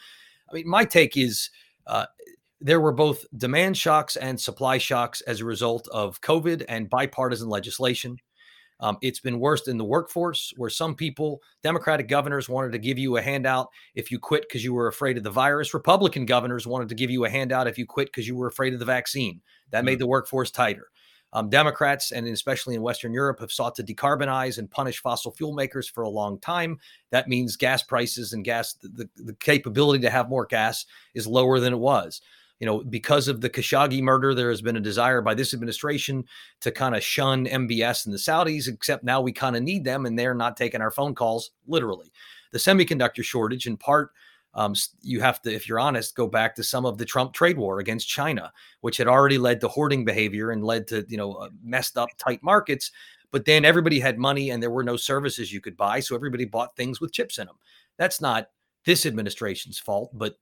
I 0.49 0.53
mean, 0.53 0.67
my 0.67 0.85
take 0.85 1.17
is 1.17 1.49
uh, 1.87 2.05
there 2.59 2.79
were 2.79 2.91
both 2.91 3.25
demand 3.37 3.77
shocks 3.77 4.15
and 4.15 4.39
supply 4.39 4.77
shocks 4.77 5.21
as 5.21 5.41
a 5.41 5.45
result 5.45 5.87
of 5.91 6.21
COVID 6.21 6.65
and 6.67 6.89
bipartisan 6.89 7.49
legislation. 7.49 8.17
Um, 8.81 8.97
it's 9.01 9.19
been 9.19 9.39
worse 9.39 9.67
in 9.67 9.77
the 9.77 9.85
workforce, 9.85 10.53
where 10.57 10.69
some 10.69 10.95
people, 10.95 11.41
Democratic 11.63 12.07
governors, 12.07 12.49
wanted 12.49 12.71
to 12.71 12.79
give 12.79 12.97
you 12.97 13.17
a 13.17 13.21
handout 13.21 13.69
if 13.95 14.11
you 14.11 14.19
quit 14.19 14.43
because 14.47 14.63
you 14.63 14.73
were 14.73 14.87
afraid 14.87 15.17
of 15.17 15.23
the 15.23 15.29
virus. 15.29 15.73
Republican 15.73 16.25
governors 16.25 16.65
wanted 16.65 16.89
to 16.89 16.95
give 16.95 17.11
you 17.11 17.25
a 17.25 17.29
handout 17.29 17.67
if 17.67 17.77
you 17.77 17.85
quit 17.85 18.07
because 18.07 18.27
you 18.27 18.35
were 18.35 18.47
afraid 18.47 18.73
of 18.73 18.79
the 18.79 18.85
vaccine. 18.85 19.41
That 19.69 19.79
mm-hmm. 19.79 19.85
made 19.85 19.99
the 19.99 20.07
workforce 20.07 20.51
tighter. 20.51 20.87
Um, 21.33 21.49
Democrats, 21.49 22.11
and 22.11 22.27
especially 22.27 22.75
in 22.75 22.81
Western 22.81 23.13
Europe, 23.13 23.39
have 23.39 23.53
sought 23.53 23.75
to 23.75 23.83
decarbonize 23.83 24.57
and 24.57 24.69
punish 24.69 24.99
fossil 24.99 25.31
fuel 25.31 25.53
makers 25.53 25.87
for 25.87 26.03
a 26.03 26.09
long 26.09 26.39
time. 26.39 26.77
That 27.11 27.29
means 27.29 27.55
gas 27.55 27.83
prices 27.83 28.33
and 28.33 28.43
gas, 28.43 28.73
the, 28.81 29.07
the 29.15 29.33
capability 29.35 30.01
to 30.01 30.09
have 30.09 30.27
more 30.27 30.45
gas 30.45 30.85
is 31.13 31.27
lower 31.27 31.61
than 31.61 31.71
it 31.71 31.79
was 31.79 32.21
you 32.61 32.67
know, 32.67 32.83
because 32.83 33.27
of 33.27 33.41
the 33.41 33.49
Khashoggi 33.49 34.03
murder, 34.03 34.35
there 34.35 34.51
has 34.51 34.61
been 34.61 34.77
a 34.77 34.81
desire 34.81 35.19
by 35.19 35.33
this 35.33 35.51
administration 35.51 36.23
to 36.59 36.71
kind 36.71 36.95
of 36.95 37.03
shun 37.03 37.47
MBS 37.47 38.05
and 38.05 38.13
the 38.13 38.19
Saudis, 38.19 38.71
except 38.71 39.03
now 39.03 39.19
we 39.19 39.31
kind 39.31 39.55
of 39.55 39.63
need 39.63 39.83
them 39.83 40.05
and 40.05 40.17
they're 40.17 40.35
not 40.35 40.55
taking 40.55 40.79
our 40.79 40.91
phone 40.91 41.15
calls 41.15 41.49
literally. 41.65 42.11
The 42.51 42.59
semiconductor 42.59 43.23
shortage, 43.23 43.65
in 43.65 43.77
part, 43.77 44.11
um, 44.53 44.75
you 45.01 45.21
have 45.21 45.41
to, 45.41 45.51
if 45.51 45.67
you're 45.67 45.79
honest, 45.79 46.15
go 46.15 46.27
back 46.27 46.53
to 46.55 46.63
some 46.63 46.85
of 46.85 46.99
the 46.99 47.05
Trump 47.05 47.33
trade 47.33 47.57
war 47.57 47.79
against 47.79 48.07
China, 48.07 48.53
which 48.81 48.97
had 48.97 49.07
already 49.07 49.39
led 49.39 49.59
to 49.61 49.67
hoarding 49.67 50.05
behavior 50.05 50.51
and 50.51 50.63
led 50.63 50.85
to, 50.89 51.03
you 51.09 51.17
know, 51.17 51.33
uh, 51.33 51.49
messed 51.63 51.97
up 51.97 52.09
tight 52.19 52.43
markets. 52.43 52.91
but 53.31 53.45
then 53.45 53.65
everybody 53.65 53.99
had 53.99 54.19
money 54.19 54.51
and 54.51 54.61
there 54.61 54.69
were 54.69 54.83
no 54.83 54.97
services 54.97 55.51
you 55.51 55.61
could 55.61 55.77
buy. 55.77 55.99
So 55.99 56.15
everybody 56.15 56.45
bought 56.45 56.75
things 56.75 57.01
with 57.01 57.13
chips 57.13 57.39
in 57.39 57.47
them. 57.47 57.55
That's 57.97 58.21
not 58.21 58.49
this 58.85 59.05
administration's 59.05 59.79
fault, 59.79 60.11
but 60.13 60.35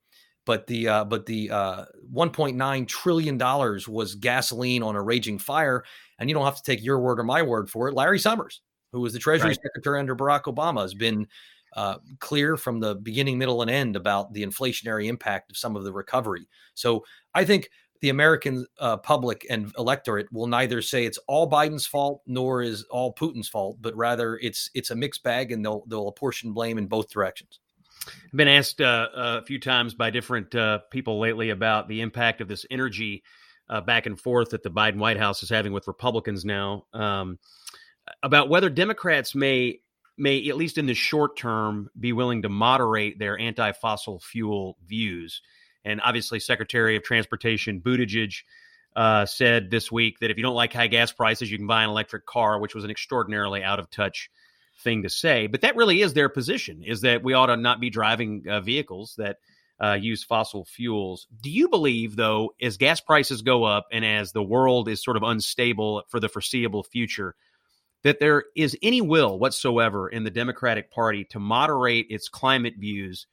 but 0.45 0.67
the 0.67 0.87
uh, 0.87 1.05
but 1.05 1.25
the 1.25 1.51
uh, 1.51 1.85
1.9 2.13 2.87
trillion 2.87 3.37
dollars 3.37 3.87
was 3.87 4.15
gasoline 4.15 4.83
on 4.83 4.95
a 4.95 5.01
raging 5.01 5.37
fire, 5.37 5.83
and 6.17 6.29
you 6.29 6.33
don't 6.33 6.45
have 6.45 6.57
to 6.57 6.63
take 6.63 6.83
your 6.83 6.99
word 6.99 7.19
or 7.19 7.23
my 7.23 7.41
word 7.41 7.69
for 7.69 7.87
it. 7.87 7.93
Larry 7.93 8.19
Summers, 8.19 8.61
who 8.91 9.01
was 9.01 9.13
the 9.13 9.19
Treasury 9.19 9.49
right. 9.49 9.59
Secretary 9.61 9.99
under 9.99 10.15
Barack 10.15 10.43
Obama, 10.43 10.81
has 10.81 10.93
been 10.93 11.27
uh, 11.75 11.97
clear 12.19 12.57
from 12.57 12.79
the 12.79 12.95
beginning, 12.95 13.37
middle, 13.37 13.61
and 13.61 13.69
end 13.69 13.95
about 13.95 14.33
the 14.33 14.43
inflationary 14.43 15.07
impact 15.07 15.51
of 15.51 15.57
some 15.57 15.75
of 15.75 15.83
the 15.83 15.93
recovery. 15.93 16.47
So 16.73 17.03
I 17.35 17.45
think 17.45 17.69
the 18.01 18.09
American 18.09 18.65
uh, 18.79 18.97
public 18.97 19.45
and 19.49 19.71
electorate 19.77 20.31
will 20.31 20.47
neither 20.47 20.81
say 20.81 21.05
it's 21.05 21.19
all 21.27 21.49
Biden's 21.49 21.85
fault 21.85 22.21
nor 22.25 22.61
is 22.61 22.83
all 22.89 23.13
Putin's 23.13 23.49
fault, 23.49 23.77
but 23.81 23.95
rather 23.95 24.37
it's 24.37 24.69
it's 24.73 24.91
a 24.91 24.95
mixed 24.95 25.21
bag, 25.23 25.51
and 25.51 25.63
they'll 25.63 25.83
they'll 25.87 26.07
apportion 26.07 26.53
blame 26.53 26.77
in 26.77 26.87
both 26.87 27.09
directions. 27.09 27.59
I've 28.09 28.37
been 28.37 28.47
asked 28.47 28.81
uh, 28.81 29.07
a 29.13 29.41
few 29.43 29.59
times 29.59 29.93
by 29.93 30.09
different 30.09 30.53
uh, 30.55 30.79
people 30.91 31.19
lately 31.19 31.49
about 31.49 31.87
the 31.87 32.01
impact 32.01 32.41
of 32.41 32.47
this 32.47 32.65
energy 32.69 33.23
uh, 33.69 33.81
back 33.81 34.05
and 34.05 34.19
forth 34.19 34.49
that 34.49 34.63
the 34.63 34.71
Biden 34.71 34.97
White 34.97 35.17
House 35.17 35.43
is 35.43 35.49
having 35.49 35.73
with 35.73 35.87
Republicans 35.87 36.43
now, 36.43 36.85
um, 36.93 37.37
about 38.23 38.49
whether 38.49 38.69
Democrats 38.69 39.35
may 39.35 39.79
may 40.17 40.49
at 40.49 40.57
least 40.57 40.77
in 40.77 40.85
the 40.85 40.93
short 40.93 41.37
term 41.37 41.89
be 41.97 42.11
willing 42.11 42.41
to 42.41 42.49
moderate 42.49 43.19
their 43.19 43.39
anti-fossil 43.39 44.19
fuel 44.19 44.77
views. 44.85 45.41
And 45.85 46.01
obviously, 46.03 46.39
Secretary 46.39 46.97
of 46.97 47.03
Transportation 47.03 47.79
Buttigieg 47.79 48.35
uh, 48.95 49.25
said 49.25 49.71
this 49.71 49.91
week 49.91 50.19
that 50.19 50.29
if 50.29 50.35
you 50.35 50.43
don't 50.43 50.55
like 50.55 50.73
high 50.73 50.87
gas 50.87 51.11
prices, 51.11 51.49
you 51.49 51.57
can 51.57 51.67
buy 51.67 51.83
an 51.83 51.89
electric 51.89 52.25
car, 52.25 52.59
which 52.59 52.75
was 52.75 52.83
an 52.83 52.91
extraordinarily 52.91 53.63
out 53.63 53.79
of 53.79 53.89
touch 53.89 54.29
thing 54.79 55.03
to 55.03 55.09
say. 55.09 55.47
But 55.47 55.61
that 55.61 55.75
really 55.75 56.01
is 56.01 56.13
their 56.13 56.29
position: 56.29 56.83
is 56.83 57.01
that 57.01 57.23
we 57.23 57.33
ought 57.33 57.47
to 57.47 57.57
not 57.57 57.79
be 57.79 57.89
driving 57.89 58.43
uh, 58.49 58.61
vehicles 58.61 59.15
that 59.17 59.37
uh, 59.81 59.93
use 59.93 60.23
fossil 60.23 60.65
fuels. 60.65 61.27
Do 61.41 61.49
you 61.49 61.69
believe, 61.69 62.15
though, 62.15 62.53
as 62.61 62.77
gas 62.77 62.99
prices 62.99 63.41
go 63.41 63.63
up 63.63 63.87
and 63.91 64.03
as 64.03 64.31
the 64.31 64.43
world 64.43 64.89
is 64.89 65.03
sort 65.03 65.17
of 65.17 65.23
unstable 65.23 66.03
for 66.09 66.19
the 66.19 66.29
foreseeable 66.29 66.83
future? 66.83 67.35
that 68.03 68.19
there 68.19 68.45
is 68.55 68.77
any 68.81 69.01
will 69.01 69.37
whatsoever 69.37 70.07
in 70.07 70.23
the 70.23 70.29
Democratic 70.29 70.91
Party 70.91 71.25
to 71.25 71.39
moderate 71.39 72.07
its 72.09 72.29
climate 72.29 72.75
views, 72.77 73.27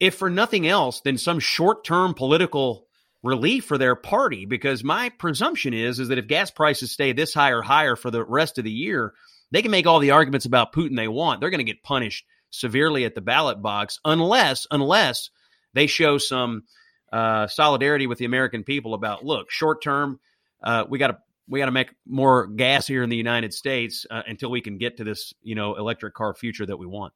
if 0.00 0.14
for 0.14 0.28
nothing 0.28 0.66
else 0.66 1.00
than 1.00 1.16
some 1.16 1.38
short 1.38 1.84
term 1.84 2.14
political 2.14 2.86
relief 3.22 3.64
for 3.64 3.78
their 3.78 3.94
party. 3.94 4.46
Because 4.46 4.82
my 4.82 5.10
presumption 5.10 5.72
is, 5.72 5.98
is 5.98 6.08
that 6.08 6.18
if 6.18 6.26
gas 6.26 6.50
prices 6.50 6.90
stay 6.90 7.12
this 7.12 7.32
high 7.32 7.50
or 7.50 7.62
higher 7.62 7.96
for 7.96 8.10
the 8.10 8.24
rest 8.24 8.58
of 8.58 8.64
the 8.64 8.70
year, 8.70 9.14
they 9.50 9.62
can 9.62 9.70
make 9.70 9.86
all 9.86 9.98
the 9.98 10.10
arguments 10.10 10.46
about 10.46 10.72
Putin 10.72 10.96
they 10.96 11.08
want. 11.08 11.40
They're 11.40 11.50
going 11.50 11.58
to 11.58 11.64
get 11.64 11.82
punished 11.82 12.24
severely 12.50 13.04
at 13.04 13.14
the 13.14 13.20
ballot 13.20 13.62
box 13.62 13.98
unless, 14.04 14.66
unless 14.70 15.30
they 15.72 15.86
show 15.86 16.18
some 16.18 16.64
uh, 17.12 17.46
solidarity 17.46 18.06
with 18.06 18.18
the 18.18 18.24
American 18.24 18.64
people 18.64 18.94
about, 18.94 19.24
look, 19.24 19.50
short 19.50 19.82
term, 19.82 20.20
uh, 20.62 20.84
we 20.88 20.98
got 20.98 21.08
to 21.08 21.18
we 21.48 21.60
got 21.60 21.66
to 21.66 21.72
make 21.72 21.90
more 22.06 22.46
gas 22.46 22.86
here 22.86 23.02
in 23.02 23.10
the 23.10 23.16
United 23.16 23.52
States 23.52 24.06
uh, 24.10 24.22
until 24.26 24.50
we 24.50 24.60
can 24.60 24.78
get 24.78 24.96
to 24.96 25.04
this, 25.04 25.34
you 25.42 25.54
know, 25.54 25.74
electric 25.74 26.14
car 26.14 26.34
future 26.34 26.64
that 26.64 26.78
we 26.78 26.86
want. 26.86 27.12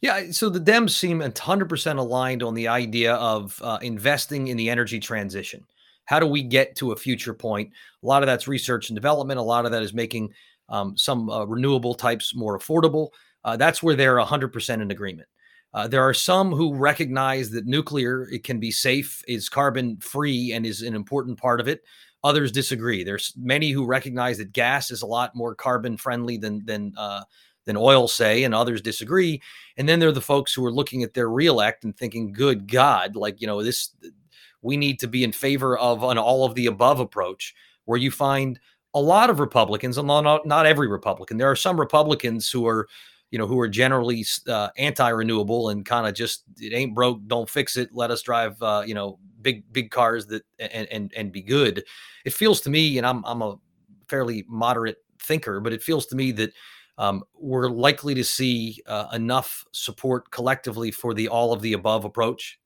Yeah, 0.00 0.32
so 0.32 0.50
the 0.50 0.60
Dems 0.60 0.90
seem 0.90 1.20
100% 1.20 1.98
aligned 1.98 2.42
on 2.42 2.54
the 2.54 2.68
idea 2.68 3.14
of 3.14 3.58
uh, 3.62 3.78
investing 3.80 4.48
in 4.48 4.56
the 4.56 4.70
energy 4.70 5.00
transition. 5.00 5.64
How 6.04 6.20
do 6.20 6.26
we 6.26 6.42
get 6.42 6.76
to 6.76 6.92
a 6.92 6.96
future 6.96 7.32
point? 7.32 7.70
A 8.02 8.06
lot 8.06 8.22
of 8.22 8.26
that's 8.26 8.46
research 8.46 8.90
and 8.90 8.96
development. 8.96 9.38
A 9.38 9.42
lot 9.42 9.64
of 9.64 9.70
that 9.72 9.82
is 9.82 9.94
making 9.94 10.34
um, 10.68 10.96
some 10.96 11.28
uh, 11.30 11.44
renewable 11.44 11.94
types 11.94 12.34
more 12.34 12.58
affordable. 12.58 13.08
Uh, 13.44 13.56
that's 13.56 13.82
where 13.82 13.94
they're 13.94 14.16
100% 14.16 14.80
in 14.80 14.90
agreement. 14.90 15.28
Uh, 15.74 15.88
there 15.88 16.02
are 16.02 16.14
some 16.14 16.52
who 16.52 16.72
recognize 16.72 17.50
that 17.50 17.66
nuclear 17.66 18.28
it 18.30 18.44
can 18.44 18.60
be 18.60 18.70
safe, 18.70 19.22
is 19.26 19.48
carbon 19.48 19.96
free, 19.98 20.52
and 20.52 20.64
is 20.64 20.82
an 20.82 20.94
important 20.94 21.36
part 21.36 21.60
of 21.60 21.66
it. 21.66 21.82
Others 22.22 22.52
disagree. 22.52 23.02
There's 23.02 23.34
many 23.36 23.70
who 23.70 23.84
recognize 23.84 24.38
that 24.38 24.52
gas 24.52 24.92
is 24.92 25.02
a 25.02 25.06
lot 25.06 25.34
more 25.34 25.54
carbon 25.54 25.96
friendly 25.96 26.38
than 26.38 26.64
than 26.64 26.94
uh, 26.96 27.24
than 27.66 27.76
oil, 27.76 28.06
say, 28.06 28.44
and 28.44 28.54
others 28.54 28.80
disagree. 28.80 29.42
And 29.76 29.88
then 29.88 29.98
there 29.98 30.08
are 30.08 30.12
the 30.12 30.20
folks 30.20 30.54
who 30.54 30.64
are 30.64 30.72
looking 30.72 31.02
at 31.02 31.12
their 31.12 31.28
reelect 31.28 31.84
and 31.84 31.94
thinking, 31.94 32.32
"Good 32.32 32.70
God, 32.70 33.16
like 33.16 33.40
you 33.40 33.46
know 33.46 33.62
this, 33.62 33.90
we 34.62 34.76
need 34.76 35.00
to 35.00 35.08
be 35.08 35.24
in 35.24 35.32
favor 35.32 35.76
of 35.76 36.04
an 36.04 36.18
all 36.18 36.44
of 36.44 36.54
the 36.54 36.66
above 36.66 37.00
approach." 37.00 37.52
Where 37.84 37.98
you 37.98 38.10
find 38.10 38.58
a 38.94 39.00
lot 39.00 39.28
of 39.28 39.40
Republicans, 39.40 39.98
and 39.98 40.06
not 40.06 40.46
not 40.46 40.66
every 40.66 40.88
Republican. 40.88 41.36
There 41.36 41.50
are 41.50 41.56
some 41.56 41.78
Republicans 41.78 42.50
who 42.50 42.66
are 42.66 42.88
you 43.34 43.38
know, 43.38 43.48
who 43.48 43.58
are 43.58 43.68
generally 43.68 44.24
uh, 44.48 44.68
anti-renewable 44.78 45.70
and 45.70 45.84
kind 45.84 46.06
of 46.06 46.14
just 46.14 46.44
it 46.60 46.72
ain't 46.72 46.94
broke, 46.94 47.18
don't 47.26 47.50
fix 47.50 47.76
it. 47.76 47.90
Let 47.92 48.12
us 48.12 48.22
drive, 48.22 48.62
uh, 48.62 48.84
you 48.86 48.94
know, 48.94 49.18
big 49.42 49.64
big 49.72 49.90
cars 49.90 50.26
that 50.28 50.44
and 50.60 50.86
and 50.88 51.12
and 51.16 51.32
be 51.32 51.42
good. 51.42 51.82
It 52.24 52.32
feels 52.32 52.60
to 52.60 52.70
me, 52.70 52.96
and 52.96 53.04
I'm 53.04 53.24
I'm 53.24 53.42
a 53.42 53.56
fairly 54.08 54.44
moderate 54.48 54.98
thinker, 55.20 55.58
but 55.58 55.72
it 55.72 55.82
feels 55.82 56.06
to 56.06 56.16
me 56.16 56.30
that 56.30 56.52
um, 56.96 57.24
we're 57.34 57.68
likely 57.68 58.14
to 58.14 58.22
see 58.22 58.80
uh, 58.86 59.06
enough 59.12 59.64
support 59.72 60.30
collectively 60.30 60.92
for 60.92 61.12
the 61.12 61.26
all 61.26 61.52
of 61.52 61.60
the 61.60 61.72
above 61.72 62.04
approach, 62.04 62.60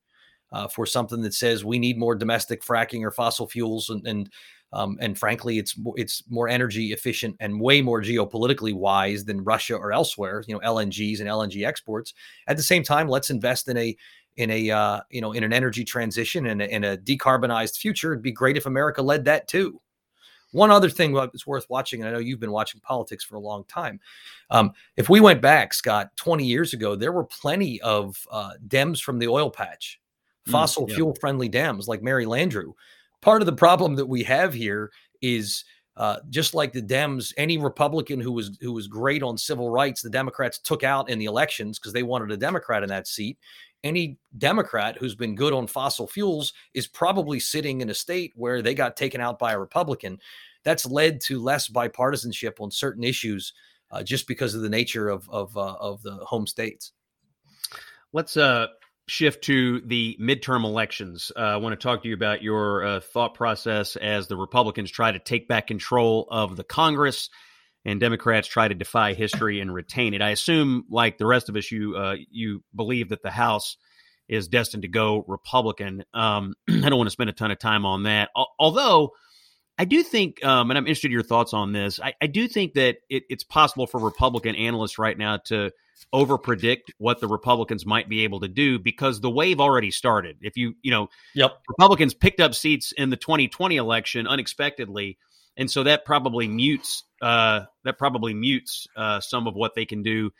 uh, 0.52 0.68
for 0.68 0.84
something 0.84 1.22
that 1.22 1.32
says 1.32 1.64
we 1.64 1.78
need 1.78 1.96
more 1.96 2.14
domestic 2.14 2.62
fracking 2.62 3.02
or 3.02 3.10
fossil 3.10 3.48
fuels 3.48 3.88
and, 3.88 4.06
and 4.06 4.30
um, 4.72 4.98
and 5.00 5.18
frankly, 5.18 5.58
it's 5.58 5.74
it's 5.96 6.22
more 6.28 6.48
energy 6.48 6.92
efficient 6.92 7.36
and 7.40 7.60
way 7.60 7.80
more 7.80 8.02
geopolitically 8.02 8.74
wise 8.74 9.24
than 9.24 9.42
Russia 9.42 9.74
or 9.74 9.92
elsewhere. 9.92 10.44
You 10.46 10.54
know, 10.54 10.60
LNGs 10.60 11.20
and 11.20 11.28
LNG 11.28 11.66
exports. 11.66 12.12
At 12.46 12.56
the 12.56 12.62
same 12.62 12.82
time, 12.82 13.08
let's 13.08 13.30
invest 13.30 13.68
in 13.68 13.76
a 13.76 13.96
in 14.36 14.50
a 14.50 14.70
uh, 14.70 15.00
you 15.10 15.20
know 15.20 15.32
in 15.32 15.42
an 15.42 15.52
energy 15.52 15.84
transition 15.84 16.46
and 16.46 16.60
in 16.60 16.84
a 16.84 16.96
decarbonized 16.98 17.78
future. 17.78 18.12
It'd 18.12 18.22
be 18.22 18.32
great 18.32 18.56
if 18.56 18.66
America 18.66 19.00
led 19.00 19.24
that 19.24 19.48
too. 19.48 19.80
One 20.52 20.70
other 20.70 20.88
thing 20.88 21.12
that's 21.12 21.46
worth 21.46 21.68
watching, 21.68 22.00
and 22.00 22.08
I 22.08 22.12
know 22.12 22.18
you've 22.18 22.40
been 22.40 22.52
watching 22.52 22.80
politics 22.80 23.22
for 23.22 23.36
a 23.36 23.40
long 23.40 23.64
time. 23.64 24.00
Um, 24.50 24.72
if 24.96 25.10
we 25.10 25.20
went 25.20 25.42
back, 25.42 25.74
Scott, 25.74 26.10
20 26.16 26.46
years 26.46 26.72
ago, 26.72 26.96
there 26.96 27.12
were 27.12 27.24
plenty 27.24 27.78
of 27.82 28.26
uh, 28.30 28.52
Dems 28.66 29.02
from 29.02 29.18
the 29.18 29.28
oil 29.28 29.50
patch, 29.50 30.00
mm, 30.46 30.52
fossil 30.52 30.86
mm, 30.86 30.88
yeah. 30.88 30.94
fuel 30.94 31.14
friendly 31.20 31.50
Dems 31.50 31.86
like 31.86 32.02
Mary 32.02 32.24
Landrieu, 32.24 32.72
part 33.20 33.42
of 33.42 33.46
the 33.46 33.52
problem 33.52 33.96
that 33.96 34.06
we 34.06 34.22
have 34.24 34.54
here 34.54 34.90
is 35.20 35.64
uh, 35.98 36.18
just 36.30 36.54
like 36.54 36.72
the 36.72 36.82
Dems, 36.82 37.34
any 37.36 37.58
Republican 37.58 38.20
who 38.20 38.30
was 38.30 38.56
who 38.60 38.72
was 38.72 38.86
great 38.86 39.22
on 39.22 39.36
civil 39.36 39.68
rights, 39.68 40.00
the 40.00 40.08
Democrats 40.08 40.58
took 40.58 40.84
out 40.84 41.10
in 41.10 41.18
the 41.18 41.24
elections 41.24 41.78
because 41.78 41.92
they 41.92 42.04
wanted 42.04 42.30
a 42.30 42.36
Democrat 42.36 42.84
in 42.84 42.88
that 42.88 43.08
seat. 43.08 43.36
Any 43.82 44.18
Democrat 44.38 44.96
who's 44.96 45.16
been 45.16 45.34
good 45.34 45.52
on 45.52 45.66
fossil 45.66 46.06
fuels 46.06 46.52
is 46.72 46.86
probably 46.86 47.40
sitting 47.40 47.80
in 47.80 47.90
a 47.90 47.94
state 47.94 48.32
where 48.36 48.62
they 48.62 48.74
got 48.74 48.96
taken 48.96 49.20
out 49.20 49.40
by 49.40 49.52
a 49.52 49.58
Republican. 49.58 50.18
That's 50.62 50.86
led 50.86 51.20
to 51.22 51.42
less 51.42 51.68
bipartisanship 51.68 52.60
on 52.60 52.70
certain 52.70 53.02
issues, 53.02 53.52
uh, 53.90 54.04
just 54.04 54.28
because 54.28 54.54
of 54.54 54.62
the 54.62 54.68
nature 54.68 55.08
of 55.08 55.28
of 55.30 55.56
uh, 55.56 55.74
of 55.80 56.00
the 56.02 56.14
home 56.18 56.46
states. 56.46 56.92
Let's 58.12 58.36
uh 58.36 58.68
shift 59.08 59.44
to 59.44 59.80
the 59.80 60.16
midterm 60.20 60.64
elections. 60.64 61.32
Uh, 61.34 61.40
I 61.40 61.56
want 61.56 61.78
to 61.78 61.82
talk 61.82 62.02
to 62.02 62.08
you 62.08 62.14
about 62.14 62.42
your 62.42 62.84
uh, 62.84 63.00
thought 63.00 63.34
process 63.34 63.96
as 63.96 64.28
the 64.28 64.36
Republicans 64.36 64.90
try 64.90 65.10
to 65.10 65.18
take 65.18 65.48
back 65.48 65.66
control 65.66 66.28
of 66.30 66.56
the 66.56 66.64
Congress 66.64 67.30
and 67.84 68.00
Democrats 68.00 68.46
try 68.46 68.68
to 68.68 68.74
defy 68.74 69.14
history 69.14 69.60
and 69.60 69.72
retain 69.72 70.14
it. 70.14 70.20
I 70.20 70.30
assume, 70.30 70.84
like 70.90 71.16
the 71.16 71.26
rest 71.26 71.48
of 71.48 71.56
us, 71.56 71.70
you 71.70 71.96
uh, 71.96 72.16
you 72.30 72.62
believe 72.74 73.08
that 73.08 73.22
the 73.22 73.30
House 73.30 73.76
is 74.28 74.48
destined 74.48 74.82
to 74.82 74.88
go 74.88 75.24
Republican. 75.26 76.04
Um, 76.12 76.54
I 76.68 76.88
don't 76.88 76.98
want 76.98 77.06
to 77.06 77.12
spend 77.12 77.30
a 77.30 77.34
ton 77.34 77.50
of 77.50 77.58
time 77.58 77.86
on 77.86 78.04
that, 78.04 78.30
although. 78.58 79.12
I 79.80 79.84
do 79.84 80.02
think, 80.02 80.44
um, 80.44 80.72
and 80.72 80.76
I'm 80.76 80.86
interested 80.88 81.06
in 81.06 81.12
your 81.12 81.22
thoughts 81.22 81.54
on 81.54 81.70
this. 81.70 82.00
I, 82.00 82.12
I 82.20 82.26
do 82.26 82.48
think 82.48 82.74
that 82.74 82.96
it, 83.08 83.22
it's 83.30 83.44
possible 83.44 83.86
for 83.86 84.00
Republican 84.00 84.56
analysts 84.56 84.98
right 84.98 85.16
now 85.16 85.36
to 85.44 85.70
over 86.12 86.38
predict 86.38 86.92
what 86.98 87.20
the 87.20 87.28
Republicans 87.28 87.84
might 87.84 88.08
be 88.08 88.24
able 88.24 88.40
to 88.40 88.48
do 88.48 88.78
because 88.78 89.20
the 89.20 89.30
wave 89.30 89.60
already 89.60 89.90
started. 89.90 90.36
If 90.40 90.56
you, 90.56 90.74
you 90.82 90.90
know, 90.90 91.08
yep. 91.34 91.58
Republicans 91.68 92.14
picked 92.14 92.40
up 92.40 92.54
seats 92.54 92.92
in 92.92 93.10
the 93.10 93.16
2020 93.16 93.76
election 93.76 94.26
unexpectedly. 94.26 95.18
And 95.56 95.70
so 95.70 95.82
that 95.82 96.04
probably 96.04 96.48
mutes, 96.48 97.02
uh, 97.20 97.62
that 97.84 97.98
probably 97.98 98.32
mutes 98.32 98.86
uh, 98.96 99.20
some 99.20 99.46
of 99.46 99.54
what 99.54 99.74
they 99.74 99.84
can 99.84 100.02
do 100.02 100.30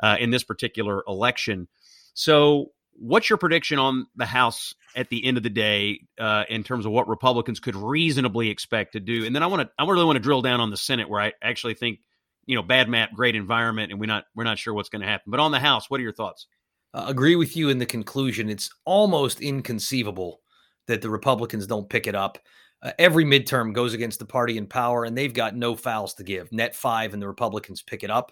uh, 0.00 0.16
in 0.18 0.30
this 0.30 0.42
particular 0.42 1.02
election. 1.06 1.68
So, 2.14 2.72
what's 2.96 3.28
your 3.28 3.38
prediction 3.38 3.78
on 3.78 4.06
the 4.14 4.26
House 4.26 4.74
at 4.94 5.08
the 5.08 5.24
end 5.24 5.36
of 5.36 5.42
the 5.42 5.50
day 5.50 6.00
uh, 6.18 6.44
in 6.48 6.62
terms 6.62 6.86
of 6.86 6.92
what 6.92 7.08
Republicans 7.08 7.58
could 7.60 7.74
reasonably 7.76 8.50
expect 8.50 8.92
to 8.92 9.00
do? 9.00 9.24
And 9.24 9.34
then 9.34 9.42
I 9.42 9.46
want 9.46 9.62
to, 9.62 9.70
I 9.78 9.84
really 9.84 10.04
want 10.04 10.16
to 10.16 10.22
drill 10.22 10.42
down 10.42 10.60
on 10.60 10.70
the 10.70 10.76
Senate, 10.76 11.08
where 11.08 11.20
I 11.20 11.32
actually 11.42 11.74
think 11.74 12.00
you 12.46 12.56
know, 12.56 12.62
bad 12.62 12.88
map, 12.88 13.12
great 13.14 13.36
environment, 13.36 13.90
and 13.90 14.00
we're 14.00 14.06
not 14.06 14.24
we're 14.34 14.44
not 14.44 14.58
sure 14.58 14.74
what's 14.74 14.88
going 14.88 15.02
to 15.02 15.08
happen. 15.08 15.30
But 15.30 15.40
on 15.40 15.50
the 15.50 15.60
House, 15.60 15.88
what 15.88 16.00
are 16.00 16.02
your 16.02 16.12
thoughts? 16.12 16.46
Uh, 16.92 17.06
agree 17.08 17.36
with 17.36 17.56
you 17.56 17.70
in 17.70 17.78
the 17.78 17.86
conclusion. 17.86 18.48
It's 18.48 18.70
almost 18.84 19.40
inconceivable 19.40 20.40
that 20.86 21.02
the 21.02 21.10
Republicans 21.10 21.66
don't 21.66 21.88
pick 21.88 22.06
it 22.06 22.14
up. 22.14 22.38
uh, 22.82 22.92
every 22.98 23.24
midterm 23.24 23.72
goes 23.72 23.94
against 23.94 24.18
the 24.18 24.26
party 24.26 24.58
in 24.58 24.66
power, 24.66 25.04
and 25.04 25.16
they've 25.16 25.32
got 25.32 25.56
no 25.56 25.74
fouls 25.74 26.14
to 26.14 26.22
give. 26.22 26.52
Net 26.52 26.76
five, 26.76 27.14
and 27.14 27.22
the 27.22 27.26
Republicans 27.26 27.82
pick 27.82 28.04
it 28.04 28.10
up. 28.10 28.30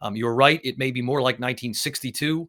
Um, 0.00 0.14
you're 0.16 0.34
right; 0.34 0.60
it 0.62 0.78
may 0.78 0.92
be 0.92 1.02
more 1.02 1.20
like 1.20 1.40
1962, 1.40 2.48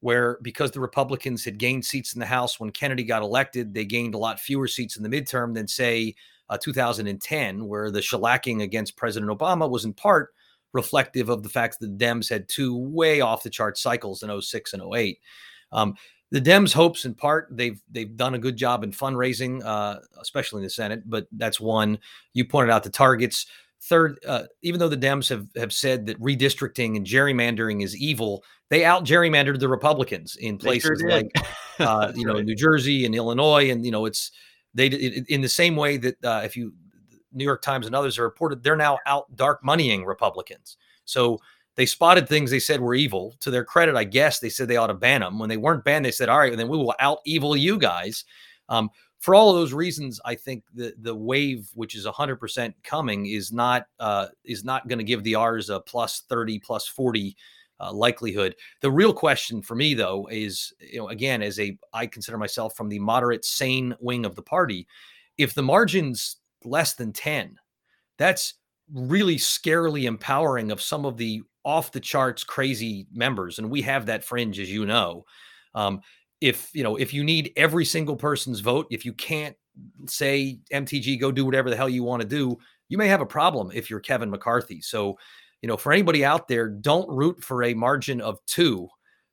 where 0.00 0.38
because 0.42 0.70
the 0.70 0.80
Republicans 0.80 1.44
had 1.44 1.58
gained 1.58 1.84
seats 1.84 2.12
in 2.12 2.20
the 2.20 2.26
House 2.26 2.60
when 2.60 2.70
Kennedy 2.70 3.04
got 3.04 3.22
elected, 3.22 3.72
they 3.72 3.86
gained 3.86 4.14
a 4.14 4.18
lot 4.18 4.38
fewer 4.38 4.68
seats 4.68 4.96
in 4.96 5.02
the 5.02 5.08
midterm 5.08 5.54
than 5.54 5.66
say 5.66 6.14
uh, 6.50 6.58
2010, 6.58 7.66
where 7.66 7.90
the 7.90 8.00
shellacking 8.00 8.62
against 8.62 8.96
President 8.96 9.32
Obama 9.32 9.68
was 9.68 9.86
in 9.86 9.94
part 9.94 10.30
reflective 10.72 11.28
of 11.28 11.42
the 11.42 11.48
fact 11.48 11.78
that 11.80 11.86
the 11.86 12.04
Dems 12.04 12.28
had 12.28 12.48
two 12.48 12.76
way 12.76 13.20
off 13.20 13.42
the 13.42 13.50
chart 13.50 13.78
cycles 13.78 14.22
in 14.22 14.40
06 14.40 14.72
and 14.72 14.82
08. 14.94 15.18
Um, 15.72 15.94
the 16.32 16.40
Dems' 16.40 16.72
hopes, 16.72 17.04
in 17.04 17.14
part, 17.14 17.48
they've 17.50 17.80
they've 17.90 18.16
done 18.16 18.34
a 18.34 18.38
good 18.38 18.56
job 18.56 18.84
in 18.84 18.90
fundraising, 18.90 19.62
uh, 19.64 19.98
especially 20.18 20.60
in 20.60 20.64
the 20.64 20.70
Senate. 20.70 21.02
But 21.04 21.26
that's 21.32 21.60
one. 21.60 21.98
You 22.32 22.46
pointed 22.46 22.72
out 22.72 22.84
the 22.84 22.90
targets. 22.90 23.46
Third, 23.82 24.18
uh, 24.26 24.44
even 24.62 24.80
though 24.80 24.88
the 24.88 24.96
Dems 24.96 25.28
have 25.28 25.46
have 25.56 25.74
said 25.74 26.06
that 26.06 26.18
redistricting 26.20 26.96
and 26.96 27.06
gerrymandering 27.06 27.82
is 27.84 27.94
evil, 27.96 28.44
they 28.70 28.82
out 28.84 29.04
gerrymandered 29.04 29.60
the 29.60 29.68
Republicans 29.68 30.36
in 30.36 30.56
places 30.56 31.00
sure 31.00 31.10
like 31.10 31.30
uh, 31.80 32.12
you 32.14 32.24
know 32.24 32.34
right. 32.34 32.44
New 32.46 32.56
Jersey 32.56 33.04
and 33.04 33.14
Illinois, 33.14 33.70
and 33.70 33.84
you 33.84 33.92
know 33.92 34.06
it's 34.06 34.30
they 34.72 34.86
in 34.86 35.42
the 35.42 35.48
same 35.50 35.76
way 35.76 35.98
that 35.98 36.24
uh, 36.24 36.40
if 36.44 36.56
you 36.56 36.72
New 37.32 37.44
York 37.44 37.62
Times 37.62 37.86
and 37.86 37.94
others 37.94 38.18
are 38.18 38.24
reported, 38.24 38.62
they're 38.62 38.76
now 38.76 38.98
out 39.06 39.34
dark 39.36 39.64
moneying 39.64 40.04
Republicans. 40.04 40.76
So 41.04 41.38
they 41.74 41.86
spotted 41.86 42.28
things 42.28 42.50
they 42.50 42.58
said 42.58 42.80
were 42.80 42.94
evil. 42.94 43.34
To 43.40 43.50
their 43.50 43.64
credit, 43.64 43.96
I 43.96 44.04
guess 44.04 44.38
they 44.38 44.48
said 44.48 44.68
they 44.68 44.76
ought 44.76 44.88
to 44.88 44.94
ban 44.94 45.20
them. 45.20 45.38
When 45.38 45.48
they 45.48 45.56
weren't 45.56 45.84
banned, 45.84 46.04
they 46.04 46.10
said, 46.10 46.28
"All 46.28 46.38
right, 46.38 46.56
then 46.56 46.68
we 46.68 46.76
will 46.76 46.94
out 46.98 47.18
evil 47.24 47.56
you 47.56 47.78
guys." 47.78 48.24
Um, 48.68 48.90
for 49.18 49.34
all 49.34 49.50
of 49.50 49.56
those 49.56 49.72
reasons, 49.72 50.20
I 50.24 50.34
think 50.34 50.64
the 50.74 50.94
the 50.98 51.14
wave, 51.14 51.70
which 51.74 51.94
is 51.94 52.06
100% 52.06 52.74
coming, 52.82 53.26
is 53.26 53.52
not 53.52 53.86
uh, 54.00 54.28
is 54.44 54.64
not 54.64 54.88
going 54.88 54.98
to 54.98 55.04
give 55.04 55.22
the 55.22 55.36
R's 55.36 55.70
a 55.70 55.80
plus 55.80 56.24
30, 56.28 56.58
plus 56.58 56.86
40 56.88 57.36
uh, 57.80 57.92
likelihood. 57.92 58.54
The 58.80 58.90
real 58.90 59.12
question 59.12 59.62
for 59.62 59.74
me, 59.74 59.94
though, 59.94 60.28
is 60.30 60.74
you 60.80 60.98
know 60.98 61.08
again, 61.08 61.40
as 61.40 61.58
a 61.58 61.78
I 61.92 62.06
consider 62.06 62.36
myself 62.36 62.76
from 62.76 62.88
the 62.88 62.98
moderate, 62.98 63.44
sane 63.44 63.94
wing 64.00 64.26
of 64.26 64.34
the 64.34 64.42
party, 64.42 64.86
if 65.38 65.54
the 65.54 65.62
margins 65.62 66.36
less 66.64 66.94
than 66.94 67.12
10, 67.12 67.58
that's 68.18 68.54
really 68.92 69.36
scarily 69.36 70.04
empowering 70.04 70.70
of 70.70 70.80
some 70.80 71.04
of 71.04 71.16
the 71.16 71.42
off 71.64 71.92
the 71.92 72.00
charts 72.00 72.42
crazy 72.42 73.06
members 73.12 73.58
and 73.58 73.70
we 73.70 73.80
have 73.82 74.06
that 74.06 74.24
fringe 74.24 74.58
as 74.58 74.70
you 74.70 74.84
know. 74.84 75.24
Um, 75.74 76.00
if 76.40 76.68
you 76.74 76.82
know 76.82 76.96
if 76.96 77.14
you 77.14 77.22
need 77.22 77.52
every 77.56 77.84
single 77.84 78.16
person's 78.16 78.60
vote 78.60 78.86
if 78.90 79.04
you 79.04 79.12
can't 79.12 79.56
say 80.06 80.58
MTG 80.72 81.20
go 81.20 81.30
do 81.30 81.46
whatever 81.46 81.70
the 81.70 81.76
hell 81.76 81.88
you 81.88 82.02
want 82.02 82.20
to 82.20 82.28
do 82.28 82.58
you 82.88 82.98
may 82.98 83.08
have 83.08 83.20
a 83.20 83.26
problem 83.26 83.70
if 83.72 83.88
you're 83.88 84.00
Kevin 84.00 84.28
McCarthy. 84.28 84.80
So 84.82 85.16
you 85.62 85.68
know 85.68 85.76
for 85.76 85.92
anybody 85.92 86.24
out 86.24 86.48
there 86.48 86.68
don't 86.68 87.08
root 87.08 87.42
for 87.42 87.62
a 87.62 87.74
margin 87.74 88.20
of 88.20 88.38
two 88.46 88.88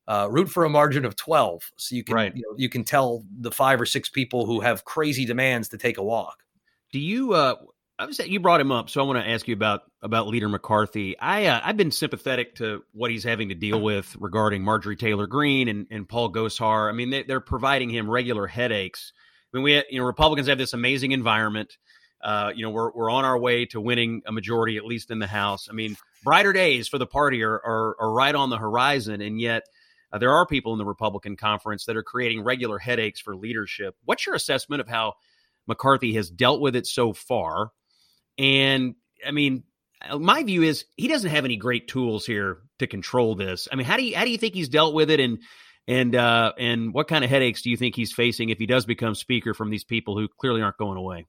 uh, 0.07 0.27
root 0.29 0.49
for 0.49 0.65
a 0.65 0.69
margin 0.69 1.05
of 1.05 1.15
12 1.15 1.71
so 1.77 1.95
you 1.95 2.03
can 2.03 2.15
right. 2.15 2.35
you, 2.35 2.41
know, 2.41 2.55
you 2.57 2.69
can 2.69 2.83
tell 2.83 3.23
the 3.41 3.51
five 3.51 3.79
or 3.79 3.85
six 3.85 4.09
people 4.09 4.45
who 4.45 4.59
have 4.59 4.85
crazy 4.85 5.25
demands 5.25 5.67
to 5.69 5.77
take 5.77 5.97
a 5.97 6.03
walk 6.03 6.43
do 6.91 6.99
you 6.99 7.33
uh 7.33 7.55
I 7.99 8.05
was 8.05 8.17
you 8.19 8.39
brought 8.39 8.61
him 8.61 8.71
up, 8.71 8.89
so 8.89 9.01
I 9.01 9.03
want 9.05 9.19
to 9.19 9.29
ask 9.29 9.45
you 9.45 9.53
about 9.53 9.81
about 10.01 10.27
Leader 10.27 10.47
McCarthy. 10.47 11.19
I 11.19 11.47
uh, 11.47 11.59
I've 11.61 11.75
been 11.75 11.91
sympathetic 11.91 12.55
to 12.55 12.81
what 12.93 13.11
he's 13.11 13.25
having 13.25 13.49
to 13.49 13.55
deal 13.55 13.81
with 13.81 14.15
regarding 14.17 14.63
Marjorie 14.63 14.95
Taylor 14.95 15.27
Greene 15.27 15.67
and, 15.67 15.85
and 15.91 16.07
Paul 16.07 16.31
Gosar. 16.31 16.87
I 16.87 16.93
mean, 16.93 17.09
they, 17.09 17.25
are 17.29 17.41
providing 17.41 17.89
him 17.89 18.09
regular 18.09 18.47
headaches. 18.47 19.11
I 19.53 19.57
mean, 19.57 19.63
we 19.65 19.83
you 19.89 19.99
know 19.99 20.05
Republicans 20.05 20.47
have 20.47 20.57
this 20.57 20.71
amazing 20.71 21.11
environment. 21.11 21.77
Uh, 22.23 22.53
you 22.55 22.63
know, 22.63 22.69
we're 22.69 22.89
we're 22.91 23.11
on 23.11 23.25
our 23.25 23.37
way 23.37 23.65
to 23.65 23.81
winning 23.81 24.21
a 24.25 24.31
majority, 24.31 24.77
at 24.77 24.85
least 24.85 25.11
in 25.11 25.19
the 25.19 25.27
House. 25.27 25.67
I 25.69 25.73
mean, 25.73 25.97
brighter 26.23 26.53
days 26.53 26.87
for 26.87 26.99
the 26.99 27.05
party 27.05 27.43
are 27.43 27.53
are, 27.53 27.97
are 27.99 28.13
right 28.13 28.33
on 28.33 28.49
the 28.49 28.57
horizon, 28.57 29.21
and 29.21 29.39
yet. 29.39 29.63
Uh, 30.11 30.17
there 30.17 30.33
are 30.33 30.47
people 30.47 30.73
in 30.73 30.79
the 30.79 30.85
Republican 30.85 31.35
conference 31.35 31.85
that 31.85 31.95
are 31.95 32.01
creating 32.01 32.41
regular 32.41 32.79
headaches 32.79 33.19
for 33.19 33.35
leadership. 33.35 33.95
What's 34.05 34.25
your 34.25 34.33
assessment 34.33 34.81
of 34.81 34.87
how 34.87 35.13
McCarthy 35.69 36.13
has 36.15 36.29
dealt 36.29 36.59
with 36.59 36.75
it 36.75 36.85
so 36.85 37.13
far? 37.13 37.71
And 38.37 38.95
I 39.25 39.31
mean, 39.31 39.63
uh, 40.07 40.19
my 40.19 40.43
view 40.43 40.63
is 40.63 40.85
he 40.97 41.07
doesn't 41.07 41.29
have 41.29 41.45
any 41.45 41.55
great 41.55 41.87
tools 41.87 42.25
here 42.25 42.59
to 42.79 42.87
control 42.87 43.35
this. 43.35 43.67
I 43.71 43.75
mean, 43.75 43.85
how 43.85 43.97
do 43.97 44.03
you 44.03 44.15
how 44.15 44.25
do 44.25 44.31
you 44.31 44.37
think 44.37 44.53
he's 44.53 44.69
dealt 44.69 44.93
with 44.93 45.09
it, 45.09 45.19
and 45.19 45.39
and 45.87 46.15
uh, 46.15 46.53
and 46.57 46.93
what 46.93 47.07
kind 47.07 47.23
of 47.23 47.29
headaches 47.29 47.61
do 47.61 47.69
you 47.69 47.77
think 47.77 47.95
he's 47.95 48.13
facing 48.13 48.49
if 48.49 48.57
he 48.57 48.65
does 48.65 48.85
become 48.85 49.15
speaker 49.15 49.53
from 49.53 49.69
these 49.69 49.83
people 49.83 50.17
who 50.17 50.27
clearly 50.39 50.61
aren't 50.61 50.77
going 50.77 50.97
away? 50.97 51.27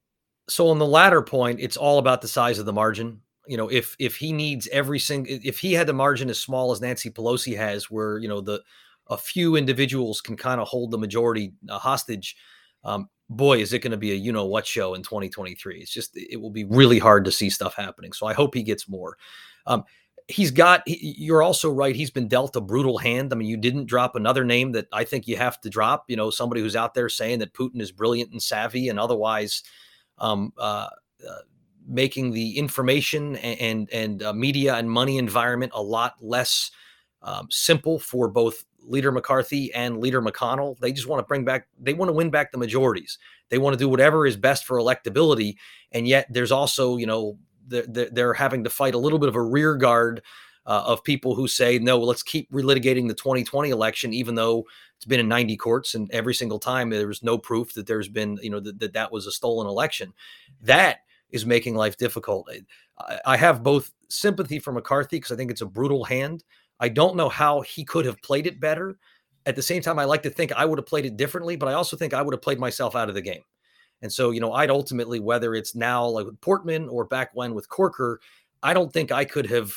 So 0.48 0.68
on 0.68 0.79
the 0.79 0.87
latter 0.87 1.22
point, 1.22 1.61
it's 1.61 1.76
all 1.76 1.98
about 1.98 2.22
the 2.22 2.29
size 2.29 2.59
of 2.59 2.66
the 2.66 2.72
margin. 2.72 3.20
You 3.46 3.57
know, 3.57 3.68
if 3.68 3.96
if 3.98 4.16
he 4.16 4.33
needs 4.33 4.68
every 4.68 4.98
single, 4.98 5.38
if 5.42 5.59
he 5.59 5.72
had 5.72 5.87
the 5.87 5.92
margin 5.92 6.31
as 6.31 6.38
small 6.38 6.72
as 6.72 6.81
Nancy 6.81 7.11
Pelosi 7.11 7.57
has, 7.57 7.90
where 7.90 8.18
you 8.18 8.29
know 8.29 8.40
the 8.40 8.62
a 9.09 9.16
few 9.16 9.57
individuals 9.57 10.20
can 10.20 10.37
kind 10.37 10.61
of 10.61 10.68
hold 10.68 10.92
the 10.92 10.98
majority 10.98 11.53
uh, 11.68 11.79
hostage, 11.79 12.37
um, 12.85 13.09
boy, 13.31 13.61
is 13.61 13.73
it 13.73 13.79
going 13.79 13.93
to 13.93 13.97
be 13.97 14.11
a 14.11 14.16
you 14.16 14.33
know 14.33 14.45
what 14.45 14.66
show 14.66 14.95
in 14.95 15.03
2023. 15.03 15.79
It's 15.79 15.90
just, 15.90 16.16
it 16.16 16.40
will 16.40 16.51
be 16.51 16.64
really 16.64 16.99
hard 16.99 17.25
to 17.25 17.33
see 17.33 17.49
stuff 17.49 17.75
happening. 17.75 18.12
So 18.12 18.27
I 18.27 18.35
hope 18.35 18.55
he 18.55 18.62
gets 18.62 18.88
more. 18.88 19.16
Um, 19.66 19.85
he's 20.29 20.51
got, 20.51 20.83
you're 20.87 21.43
also 21.43 21.71
right. 21.71 21.95
He's 21.95 22.11
been 22.11 22.29
dealt 22.29 22.57
a 22.57 22.61
brutal 22.61 22.99
hand. 22.99 23.33
I 23.33 23.37
mean, 23.37 23.49
you 23.49 23.57
didn't 23.57 23.87
drop 23.87 24.16
another 24.16 24.45
name 24.45 24.73
that 24.73 24.88
I 24.93 25.05
think 25.05 25.29
you 25.29 25.37
have 25.37 25.61
to 25.61 25.71
drop, 25.71 26.05
you 26.09 26.16
know, 26.16 26.31
somebody 26.31 26.61
who's 26.61 26.77
out 26.77 26.95
there 26.95 27.09
saying 27.09 27.38
that 27.38 27.55
Putin 27.55 27.81
is 27.81 27.93
brilliant 27.93 28.33
and 28.33 28.43
savvy 28.43 28.88
and 28.88 28.99
otherwise, 28.99 29.62
um, 30.19 30.53
uh, 30.59 30.88
uh, 31.29 31.38
making 31.87 32.33
the 32.33 32.57
information 32.57 33.37
and 33.37 33.61
and, 33.61 33.90
and 33.93 34.23
uh, 34.23 34.33
media 34.33 34.75
and 34.75 34.90
money 34.90 35.19
environment 35.19 35.73
a 35.75 35.83
lot 35.83 36.14
less 36.21 36.71
um, 37.23 37.49
simple 37.51 37.99
for 37.99 38.29
both 38.29 38.64
Leader 38.83 39.12
McCarthy 39.12 39.73
and 39.75 39.99
Leader 39.99 40.23
McConnell. 40.23 40.79
They 40.79 40.93
just 40.93 41.09
want 41.09 41.21
to 41.21 41.27
bring 41.27 41.45
back, 41.45 41.69
they 41.79 41.95
want 41.95 42.09
to 42.09 42.12
win 42.12 42.31
back 42.31 42.53
the 42.53 42.59
majorities. 42.59 43.19
They 43.49 43.59
want 43.59 43.75
to 43.75 43.79
do 43.79 43.88
whatever 43.88 44.27
is 44.27 44.37
best 44.37 44.64
for 44.64 44.79
electability. 44.79 45.57
And 45.93 46.07
yet 46.07 46.27
there's 46.31 46.53
also, 46.53 46.97
you 46.97 47.07
know, 47.07 47.38
they're, 47.66 48.09
they're 48.11 48.35
having 48.35 48.64
to 48.64 48.71
fight 48.71 48.95
a 48.95 48.99
little 48.99 49.19
bit 49.19 49.29
of 49.29 49.37
a 49.37 49.43
rear 49.43 49.77
guard 49.77 50.23
uh, 50.66 50.83
of 50.87 51.03
people 51.05 51.35
who 51.35 51.49
say, 51.49 51.79
no, 51.79 51.99
let's 51.99 52.23
keep 52.23 52.51
relitigating 52.53 53.09
the 53.09 53.14
2020 53.14 53.71
election, 53.71 54.12
even 54.12 54.35
though 54.35 54.66
it's 54.97 55.05
been 55.05 55.21
in 55.21 55.29
90 55.29 55.57
courts 55.57 55.95
and 55.95 56.11
every 56.11 56.35
single 56.35 56.59
time 56.59 56.90
there 56.90 57.07
was 57.07 57.23
no 57.23 57.38
proof 57.38 57.75
that 57.75 57.87
there's 57.87 58.09
been, 58.09 58.38
you 58.43 58.51
know, 58.51 58.61
that 58.61 58.79
that, 58.79 58.93
that 58.93 59.12
was 59.12 59.27
a 59.27 59.33
stolen 59.33 59.66
election. 59.66 60.12
That 60.61 60.99
is 61.31 61.47
making 61.47 61.75
life 61.75 61.97
difficult. 61.97 62.51
I, 62.99 63.19
I 63.25 63.37
have 63.37 63.62
both 63.62 63.93
sympathy 64.09 64.59
for 64.59 64.73
McCarthy 64.73 65.16
because 65.16 65.33
I 65.33 65.37
think 65.37 65.51
it's 65.51 65.61
a 65.61 65.66
brutal 65.66 66.05
hand. 66.05 66.45
I 66.81 66.88
don't 66.88 67.16
know 67.16 67.29
how 67.29 67.61
he 67.61 67.85
could 67.85 68.07
have 68.07 68.21
played 68.23 68.47
it 68.47 68.59
better. 68.61 68.99
At 69.47 69.57
the 69.57 69.62
same 69.62 69.83
time, 69.83 69.99
I 69.99 70.05
like 70.05 70.23
to 70.25 70.31
think 70.31 70.53
I 70.53 70.64
would 70.64 70.79
have 70.79 70.87
played 70.87 71.07
it 71.07 71.16
differently, 71.16 71.57
but 71.57 71.69
I 71.69 71.75
also 71.75 71.97
think 71.97 72.14
I 72.14 72.23
would 72.23 72.35
have 72.35 72.43
played 72.43 72.59
myself 72.59 72.97
out 72.97 73.09
of 73.09 73.14
the 73.14 73.23
game. 73.23 73.43
And 74.03 74.12
so, 74.12 74.31
you 74.31 74.40
know, 74.40 74.53
I'd 74.53 74.71
ultimately, 74.71 75.21
whether 75.21 75.55
it's 75.55 75.75
now 75.75 76.07
like 76.07 76.27
with 76.27 76.40
Portman 76.40 76.88
or 76.88 77.05
back 77.05 77.31
when 77.35 77.55
with 77.55 77.69
Corker, 77.69 78.21
I 78.62 78.73
don't 78.75 78.93
think 78.93 79.12
I 79.12 79.25
could 79.25 79.47
have, 79.51 79.73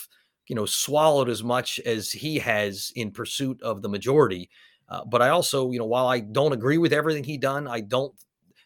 you 0.48 0.56
know, 0.56 0.66
swallowed 0.66 1.30
as 1.30 1.44
much 1.44 1.80
as 1.82 2.12
he 2.12 2.40
has 2.40 2.92
in 2.96 3.12
pursuit 3.12 3.62
of 3.62 3.82
the 3.82 3.90
majority. 3.90 4.50
Uh, 4.90 5.04
but 5.06 5.22
I 5.22 5.30
also, 5.30 5.72
you 5.72 5.80
know, 5.80 5.86
while 5.86 6.08
I 6.08 6.20
don't 6.20 6.54
agree 6.54 6.78
with 6.78 6.94
everything 6.94 7.24
he 7.24 7.38
done, 7.38 7.68
I 7.68 7.82
don't. 7.82 8.14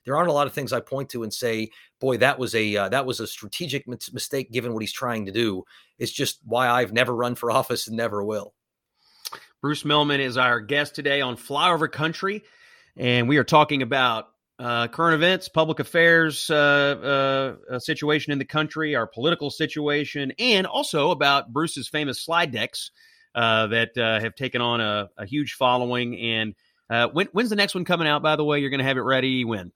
There 0.06 0.16
aren't 0.16 0.30
a 0.30 0.34
lot 0.34 0.48
of 0.48 0.54
things 0.54 0.72
I 0.72 0.80
point 0.80 1.10
to 1.10 1.24
and 1.24 1.34
say, 1.34 1.70
"Boy, 2.00 2.18
that 2.18 2.40
was 2.40 2.56
a 2.56 2.76
uh, 2.76 2.90
that 2.90 3.06
was 3.06 3.20
a 3.20 3.28
strategic 3.28 3.88
mistake 3.88 4.52
given 4.52 4.74
what 4.74 4.82
he's 4.82 4.92
trying 4.94 5.26
to 5.26 5.32
do." 5.32 5.64
It's 5.98 6.12
just 6.12 6.40
why 6.44 6.68
I've 6.68 6.94
never 6.94 7.16
run 7.16 7.36
for 7.36 7.52
office 7.60 7.88
and 7.88 7.98
never 7.98 8.24
will. 8.24 8.54
Bruce 9.62 9.84
Mehlman 9.84 10.20
is 10.20 10.38
our 10.38 10.60
guest 10.60 10.96
today 10.96 11.22
on 11.22 11.36
Flyover 11.36 11.92
Country, 11.92 12.44
and 12.96 13.28
we 13.28 13.38
are 13.38 13.44
talking 13.44 13.82
about 13.82 14.28
uh, 14.60 14.88
current 14.88 15.16
events, 15.16 15.50
public 15.50 15.80
affairs 15.80 16.50
uh, 16.50 17.56
uh, 17.70 17.80
situation 17.80 18.34
in 18.34 18.40
the 18.40 18.46
country, 18.46 18.96
our 18.96 19.08
political 19.08 19.50
situation, 19.50 20.34
and 20.40 20.66
also 20.66 21.12
about 21.12 21.52
Bruce's 21.52 21.88
famous 21.88 22.24
slide 22.24 22.52
decks 22.52 22.92
uh, 23.36 23.68
that 23.68 23.98
uh, 23.98 24.20
have 24.20 24.36
taken 24.36 24.62
on 24.62 24.82
a, 24.82 25.10
a 25.18 25.26
huge 25.26 25.54
following. 25.54 26.20
And 26.20 26.56
uh, 26.90 27.08
when, 27.10 27.28
when's 27.34 27.50
the 27.50 27.56
next 27.56 27.76
one 27.76 27.86
coming 27.86 28.08
out? 28.08 28.24
By 28.24 28.36
the 28.36 28.44
way, 28.44 28.60
you're 28.60 28.72
going 28.72 28.80
to 28.80 28.86
have 28.86 28.98
it 28.98 29.02
ready 29.02 29.46
when? 29.46 29.72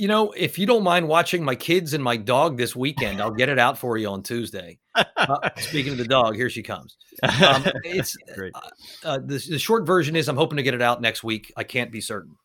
You 0.00 0.08
know, 0.08 0.32
if 0.34 0.58
you 0.58 0.64
don't 0.64 0.82
mind 0.82 1.08
watching 1.08 1.44
my 1.44 1.54
kids 1.54 1.92
and 1.92 2.02
my 2.02 2.16
dog 2.16 2.56
this 2.56 2.74
weekend, 2.74 3.20
I'll 3.20 3.34
get 3.34 3.50
it 3.50 3.58
out 3.58 3.76
for 3.76 3.98
you 3.98 4.08
on 4.08 4.22
Tuesday. 4.22 4.78
Uh, 4.94 5.50
speaking 5.58 5.92
of 5.92 5.98
the 5.98 6.06
dog, 6.06 6.36
here 6.36 6.48
she 6.48 6.62
comes. 6.62 6.96
Um, 7.22 7.64
it's 7.84 8.16
great. 8.34 8.52
Uh, 8.54 8.60
uh, 9.04 9.18
the, 9.18 9.46
the, 9.50 9.58
short 9.58 9.86
version 9.86 10.16
is 10.16 10.26
I'm 10.26 10.38
hoping 10.38 10.56
to 10.56 10.62
get 10.62 10.72
it 10.72 10.80
out 10.80 11.02
next 11.02 11.22
week. 11.22 11.52
I 11.54 11.64
can't 11.64 11.92
be 11.92 12.00
certain. 12.00 12.36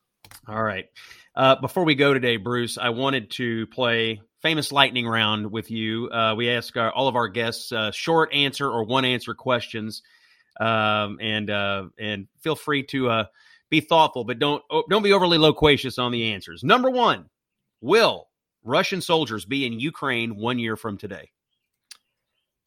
All 0.49 0.61
right. 0.61 0.87
Uh, 1.33 1.55
before 1.55 1.85
we 1.85 1.95
go 1.95 2.13
today, 2.13 2.35
Bruce, 2.35 2.77
I 2.77 2.89
wanted 2.89 3.31
to 3.31 3.67
play 3.67 4.19
famous 4.41 4.73
lightning 4.73 5.07
round 5.07 5.49
with 5.49 5.71
you. 5.71 6.09
Uh, 6.09 6.35
we 6.35 6.49
ask 6.49 6.75
our, 6.75 6.91
all 6.91 7.07
of 7.07 7.15
our 7.15 7.29
guests 7.29 7.71
uh, 7.71 7.91
short 7.91 8.33
answer 8.33 8.69
or 8.69 8.83
one 8.83 9.05
answer 9.05 9.33
questions, 9.33 10.01
um, 10.59 11.19
and 11.21 11.49
and 11.49 12.27
feel 12.41 12.57
free 12.57 12.83
to 12.87 13.27
be 13.69 13.79
thoughtful, 13.79 14.25
but 14.25 14.39
don't 14.39 14.61
oh, 14.69 14.83
don't 14.89 15.03
be 15.03 15.13
overly 15.13 15.37
loquacious 15.37 15.97
on 15.97 16.11
the 16.11 16.33
answers. 16.33 16.61
Number 16.61 16.89
one 16.89 17.29
Will 17.81 18.27
Russian 18.63 19.01
soldiers 19.01 19.45
be 19.45 19.65
in 19.65 19.79
Ukraine 19.79 20.35
one 20.35 20.59
year 20.59 20.75
from 20.75 20.97
today? 20.97 21.29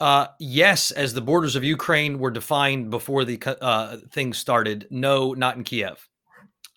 Uh, 0.00 0.28
yes, 0.38 0.92
as 0.92 1.12
the 1.12 1.20
borders 1.20 1.56
of 1.56 1.64
Ukraine 1.64 2.18
were 2.18 2.30
defined 2.30 2.90
before 2.90 3.24
the 3.24 3.40
uh, 3.60 3.96
thing 4.10 4.32
started. 4.32 4.86
No, 4.90 5.32
not 5.32 5.56
in 5.56 5.64
Kiev. 5.64 6.08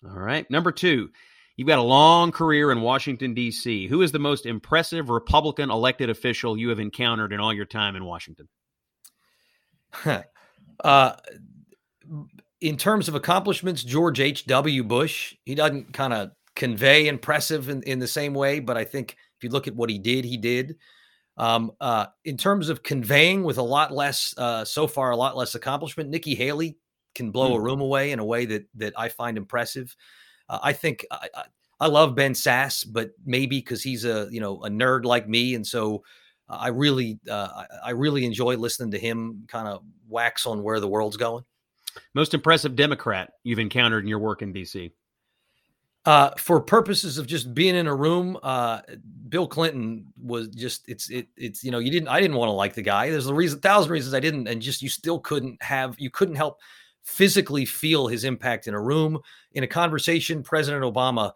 All 0.04 0.18
right. 0.18 0.50
Number 0.50 0.72
two, 0.72 1.10
you've 1.56 1.68
got 1.68 1.78
a 1.78 1.82
long 1.82 2.32
career 2.32 2.72
in 2.72 2.80
Washington, 2.80 3.32
D.C. 3.34 3.86
Who 3.86 4.02
is 4.02 4.10
the 4.10 4.18
most 4.18 4.44
impressive 4.44 5.08
Republican 5.08 5.70
elected 5.70 6.10
official 6.10 6.56
you 6.56 6.70
have 6.70 6.80
encountered 6.80 7.32
in 7.32 7.38
all 7.38 7.52
your 7.52 7.64
time 7.64 7.94
in 7.94 8.04
Washington? 8.04 8.48
uh, 10.84 11.12
in 12.60 12.76
terms 12.76 13.08
of 13.08 13.14
accomplishments, 13.14 13.84
George 13.84 14.18
H.W. 14.18 14.82
Bush, 14.82 15.36
he 15.44 15.54
doesn't 15.54 15.92
kind 15.92 16.12
of 16.12 16.32
convey 16.54 17.08
impressive 17.08 17.68
in, 17.68 17.82
in 17.82 17.98
the 17.98 18.06
same 18.06 18.34
way, 18.34 18.60
but 18.60 18.76
I 18.76 18.84
think 18.84 19.16
if 19.36 19.44
you 19.44 19.50
look 19.50 19.68
at 19.68 19.74
what 19.74 19.90
he 19.90 19.98
did, 19.98 20.24
he 20.24 20.36
did. 20.36 20.76
Um, 21.36 21.72
uh, 21.80 22.06
in 22.24 22.36
terms 22.36 22.68
of 22.68 22.82
conveying 22.82 23.42
with 23.42 23.58
a 23.58 23.62
lot 23.62 23.90
less, 23.90 24.34
uh, 24.36 24.64
so 24.64 24.86
far, 24.86 25.10
a 25.10 25.16
lot 25.16 25.36
less 25.36 25.54
accomplishment, 25.54 26.10
Nikki 26.10 26.34
Haley 26.34 26.76
can 27.14 27.30
blow 27.30 27.52
mm. 27.52 27.56
a 27.56 27.60
room 27.60 27.80
away 27.80 28.12
in 28.12 28.18
a 28.18 28.24
way 28.24 28.44
that 28.46 28.66
that 28.74 28.92
I 28.96 29.08
find 29.08 29.36
impressive. 29.36 29.94
Uh, 30.48 30.58
I 30.62 30.72
think 30.72 31.06
I, 31.10 31.28
I, 31.80 31.86
love 31.86 32.14
Ben 32.14 32.34
Sasse, 32.34 32.86
but 32.90 33.12
maybe 33.24 33.58
because 33.58 33.82
he's 33.82 34.04
a 34.04 34.28
you 34.30 34.40
know 34.40 34.62
a 34.62 34.68
nerd 34.68 35.04
like 35.04 35.28
me, 35.28 35.54
and 35.54 35.66
so 35.66 36.02
I 36.48 36.68
really 36.68 37.18
uh, 37.30 37.64
I 37.84 37.90
really 37.90 38.24
enjoy 38.26 38.56
listening 38.56 38.90
to 38.92 38.98
him 38.98 39.44
kind 39.48 39.68
of 39.68 39.82
wax 40.08 40.46
on 40.46 40.62
where 40.62 40.80
the 40.80 40.88
world's 40.88 41.16
going. 41.16 41.44
Most 42.14 42.34
impressive 42.34 42.76
Democrat 42.76 43.32
you've 43.42 43.58
encountered 43.58 44.04
in 44.04 44.08
your 44.08 44.18
work 44.18 44.42
in 44.42 44.52
D.C. 44.52 44.92
Uh, 46.04 46.30
for 46.36 46.60
purposes 46.60 47.16
of 47.16 47.28
just 47.28 47.54
being 47.54 47.76
in 47.76 47.86
a 47.86 47.94
room, 47.94 48.36
uh, 48.42 48.80
Bill 49.28 49.46
Clinton 49.46 50.12
was 50.20 50.48
just 50.48 50.88
it's 50.88 51.08
it 51.10 51.28
it's 51.36 51.62
you 51.62 51.70
know 51.70 51.78
you 51.78 51.92
didn't 51.92 52.08
I 52.08 52.20
didn't 52.20 52.36
want 52.36 52.48
to 52.48 52.54
like 52.54 52.74
the 52.74 52.82
guy. 52.82 53.08
There's 53.08 53.28
a 53.28 53.34
reason, 53.34 53.60
thousand 53.60 53.92
reasons 53.92 54.12
I 54.12 54.18
didn't, 54.18 54.48
and 54.48 54.60
just 54.60 54.82
you 54.82 54.88
still 54.88 55.20
couldn't 55.20 55.62
have 55.62 55.94
you 55.98 56.10
couldn't 56.10 56.34
help 56.34 56.58
physically 57.04 57.64
feel 57.64 58.08
his 58.08 58.24
impact 58.24 58.66
in 58.66 58.74
a 58.74 58.80
room 58.80 59.20
in 59.52 59.62
a 59.62 59.68
conversation. 59.68 60.42
President 60.42 60.82
Obama, 60.82 61.32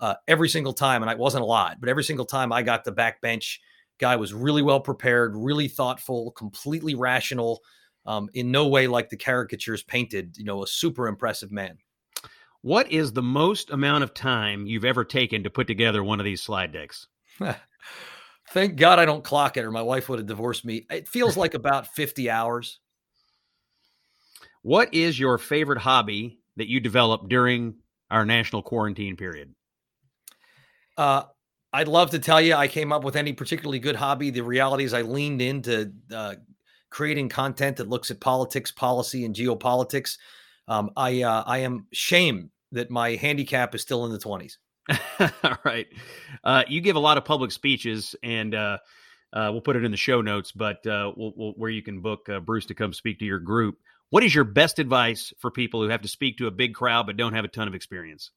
uh, 0.00 0.14
every 0.26 0.48
single 0.48 0.72
time, 0.72 1.02
and 1.02 1.10
I 1.10 1.14
wasn't 1.14 1.42
a 1.42 1.46
lot, 1.46 1.76
but 1.78 1.88
every 1.88 2.02
single 2.04 2.26
time 2.26 2.52
I 2.52 2.62
got 2.62 2.82
the 2.82 2.92
backbench, 2.92 3.58
guy 3.98 4.16
was 4.16 4.34
really 4.34 4.62
well 4.62 4.80
prepared, 4.80 5.36
really 5.36 5.68
thoughtful, 5.68 6.32
completely 6.32 6.96
rational. 6.96 7.60
Um, 8.04 8.30
in 8.32 8.50
no 8.50 8.68
way 8.68 8.86
like 8.86 9.10
the 9.10 9.16
caricatures 9.18 9.82
painted. 9.82 10.36
You 10.38 10.44
know, 10.44 10.62
a 10.64 10.66
super 10.66 11.06
impressive 11.06 11.52
man. 11.52 11.78
What 12.62 12.90
is 12.90 13.12
the 13.12 13.22
most 13.22 13.70
amount 13.70 14.04
of 14.04 14.14
time 14.14 14.66
you've 14.66 14.84
ever 14.84 15.04
taken 15.04 15.44
to 15.44 15.50
put 15.50 15.66
together 15.66 16.02
one 16.02 16.18
of 16.20 16.24
these 16.24 16.42
slide 16.42 16.72
decks? 16.72 17.06
Thank 18.50 18.76
God 18.76 18.98
I 18.98 19.04
don't 19.04 19.22
clock 19.22 19.56
it, 19.56 19.64
or 19.64 19.70
my 19.70 19.82
wife 19.82 20.08
would 20.08 20.18
have 20.18 20.26
divorced 20.26 20.64
me. 20.64 20.86
It 20.90 21.06
feels 21.06 21.36
like 21.36 21.54
about 21.54 21.88
50 21.88 22.30
hours. 22.30 22.80
What 24.62 24.92
is 24.92 25.18
your 25.18 25.38
favorite 25.38 25.78
hobby 25.78 26.40
that 26.56 26.68
you 26.68 26.80
developed 26.80 27.28
during 27.28 27.76
our 28.10 28.24
national 28.24 28.62
quarantine 28.62 29.16
period? 29.16 29.54
Uh, 30.96 31.24
I'd 31.72 31.88
love 31.88 32.10
to 32.10 32.18
tell 32.18 32.40
you 32.40 32.54
I 32.54 32.68
came 32.68 32.92
up 32.92 33.04
with 33.04 33.16
any 33.16 33.32
particularly 33.32 33.78
good 33.78 33.96
hobby. 33.96 34.30
The 34.30 34.40
reality 34.40 34.84
is 34.84 34.94
I 34.94 35.02
leaned 35.02 35.42
into 35.42 35.92
uh, 36.12 36.36
creating 36.90 37.28
content 37.28 37.76
that 37.76 37.88
looks 37.88 38.10
at 38.10 38.20
politics, 38.20 38.72
policy, 38.72 39.24
and 39.24 39.34
geopolitics. 39.34 40.16
Um, 40.68 40.90
I 40.96 41.22
uh, 41.22 41.42
I 41.46 41.58
am 41.58 41.86
shamed 41.92 42.50
that 42.72 42.90
my 42.90 43.16
handicap 43.16 43.74
is 43.74 43.82
still 43.82 44.04
in 44.06 44.12
the 44.12 44.18
twenties. 44.18 44.58
All 45.18 45.56
right, 45.64 45.86
uh, 46.44 46.64
you 46.68 46.80
give 46.80 46.96
a 46.96 47.00
lot 47.00 47.18
of 47.18 47.24
public 47.24 47.50
speeches, 47.50 48.14
and 48.22 48.54
uh, 48.54 48.78
uh 49.32 49.48
we'll 49.50 49.62
put 49.62 49.76
it 49.76 49.84
in 49.84 49.90
the 49.90 49.96
show 49.96 50.20
notes. 50.20 50.52
But 50.52 50.86
uh, 50.86 51.12
we'll, 51.16 51.32
we'll, 51.36 51.52
where 51.52 51.70
you 51.70 51.82
can 51.82 52.00
book 52.00 52.28
uh, 52.28 52.40
Bruce 52.40 52.66
to 52.66 52.74
come 52.74 52.92
speak 52.92 53.18
to 53.20 53.24
your 53.24 53.40
group. 53.40 53.78
What 54.10 54.22
is 54.22 54.34
your 54.34 54.44
best 54.44 54.78
advice 54.78 55.32
for 55.38 55.50
people 55.50 55.82
who 55.82 55.88
have 55.88 56.02
to 56.02 56.08
speak 56.08 56.38
to 56.38 56.46
a 56.46 56.50
big 56.50 56.74
crowd 56.74 57.06
but 57.06 57.16
don't 57.16 57.34
have 57.34 57.44
a 57.44 57.48
ton 57.48 57.68
of 57.68 57.74
experience? 57.74 58.30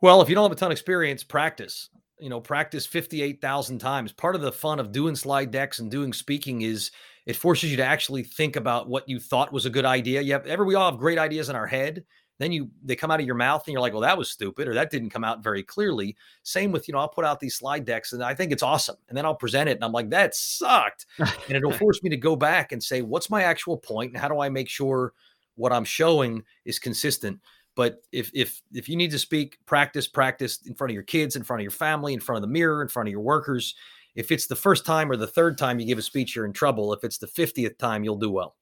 Well, 0.00 0.22
if 0.22 0.28
you 0.28 0.34
don't 0.34 0.44
have 0.44 0.52
a 0.52 0.60
ton 0.60 0.70
of 0.70 0.72
experience, 0.72 1.24
practice 1.24 1.90
you 2.20 2.28
know 2.28 2.40
practice 2.40 2.86
58,000 2.86 3.78
times. 3.78 4.12
Part 4.12 4.34
of 4.34 4.40
the 4.40 4.52
fun 4.52 4.80
of 4.80 4.92
doing 4.92 5.14
slide 5.14 5.50
decks 5.50 5.78
and 5.78 5.90
doing 5.90 6.12
speaking 6.12 6.62
is 6.62 6.90
it 7.28 7.36
forces 7.36 7.70
you 7.70 7.76
to 7.76 7.84
actually 7.84 8.22
think 8.22 8.56
about 8.56 8.88
what 8.88 9.06
you 9.06 9.20
thought 9.20 9.52
was 9.52 9.66
a 9.66 9.70
good 9.70 9.84
idea. 9.84 10.22
You 10.22 10.32
have 10.32 10.46
ever 10.46 10.64
we 10.64 10.74
all 10.74 10.90
have 10.90 10.98
great 10.98 11.18
ideas 11.18 11.50
in 11.50 11.56
our 11.56 11.66
head. 11.66 12.02
Then 12.38 12.52
you 12.52 12.70
they 12.82 12.96
come 12.96 13.10
out 13.10 13.20
of 13.20 13.26
your 13.26 13.34
mouth 13.34 13.66
and 13.66 13.72
you're 13.72 13.82
like, 13.82 13.92
well, 13.92 14.00
that 14.00 14.16
was 14.16 14.30
stupid, 14.30 14.66
or 14.66 14.72
that 14.72 14.90
didn't 14.90 15.10
come 15.10 15.24
out 15.24 15.44
very 15.44 15.62
clearly. 15.62 16.16
Same 16.42 16.72
with, 16.72 16.88
you 16.88 16.94
know, 16.94 17.00
I'll 17.00 17.08
put 17.08 17.26
out 17.26 17.38
these 17.38 17.54
slide 17.54 17.84
decks 17.84 18.14
and 18.14 18.24
I 18.24 18.34
think 18.34 18.50
it's 18.50 18.62
awesome. 18.62 18.96
And 19.08 19.18
then 19.18 19.26
I'll 19.26 19.34
present 19.34 19.68
it 19.68 19.76
and 19.76 19.84
I'm 19.84 19.92
like, 19.92 20.08
that 20.08 20.34
sucked. 20.34 21.04
and 21.18 21.28
it'll 21.50 21.70
force 21.84 22.02
me 22.02 22.08
to 22.08 22.16
go 22.16 22.34
back 22.34 22.72
and 22.72 22.82
say, 22.82 23.02
what's 23.02 23.28
my 23.28 23.42
actual 23.42 23.76
point 23.76 24.12
and 24.12 24.20
how 24.20 24.28
do 24.28 24.40
I 24.40 24.48
make 24.48 24.70
sure 24.70 25.12
what 25.56 25.70
I'm 25.70 25.84
showing 25.84 26.42
is 26.64 26.78
consistent? 26.78 27.40
But 27.74 28.02
if 28.10 28.30
if 28.32 28.62
if 28.72 28.88
you 28.88 28.96
need 28.96 29.10
to 29.10 29.18
speak, 29.18 29.58
practice, 29.66 30.08
practice 30.08 30.60
in 30.64 30.74
front 30.74 30.92
of 30.92 30.94
your 30.94 31.02
kids, 31.02 31.36
in 31.36 31.42
front 31.42 31.60
of 31.60 31.64
your 31.64 31.72
family, 31.72 32.14
in 32.14 32.20
front 32.20 32.38
of 32.38 32.42
the 32.42 32.52
mirror, 32.52 32.80
in 32.80 32.88
front 32.88 33.06
of 33.06 33.12
your 33.12 33.20
workers. 33.20 33.74
If 34.18 34.32
it's 34.32 34.48
the 34.48 34.56
first 34.56 34.84
time 34.84 35.12
or 35.12 35.16
the 35.16 35.28
third 35.28 35.56
time 35.56 35.78
you 35.78 35.86
give 35.86 35.96
a 35.96 36.02
speech, 36.02 36.34
you're 36.34 36.44
in 36.44 36.52
trouble. 36.52 36.92
If 36.92 37.04
it's 37.04 37.18
the 37.18 37.28
50th 37.28 37.78
time, 37.78 38.02
you'll 38.02 38.16
do 38.16 38.28
well. 38.28 38.56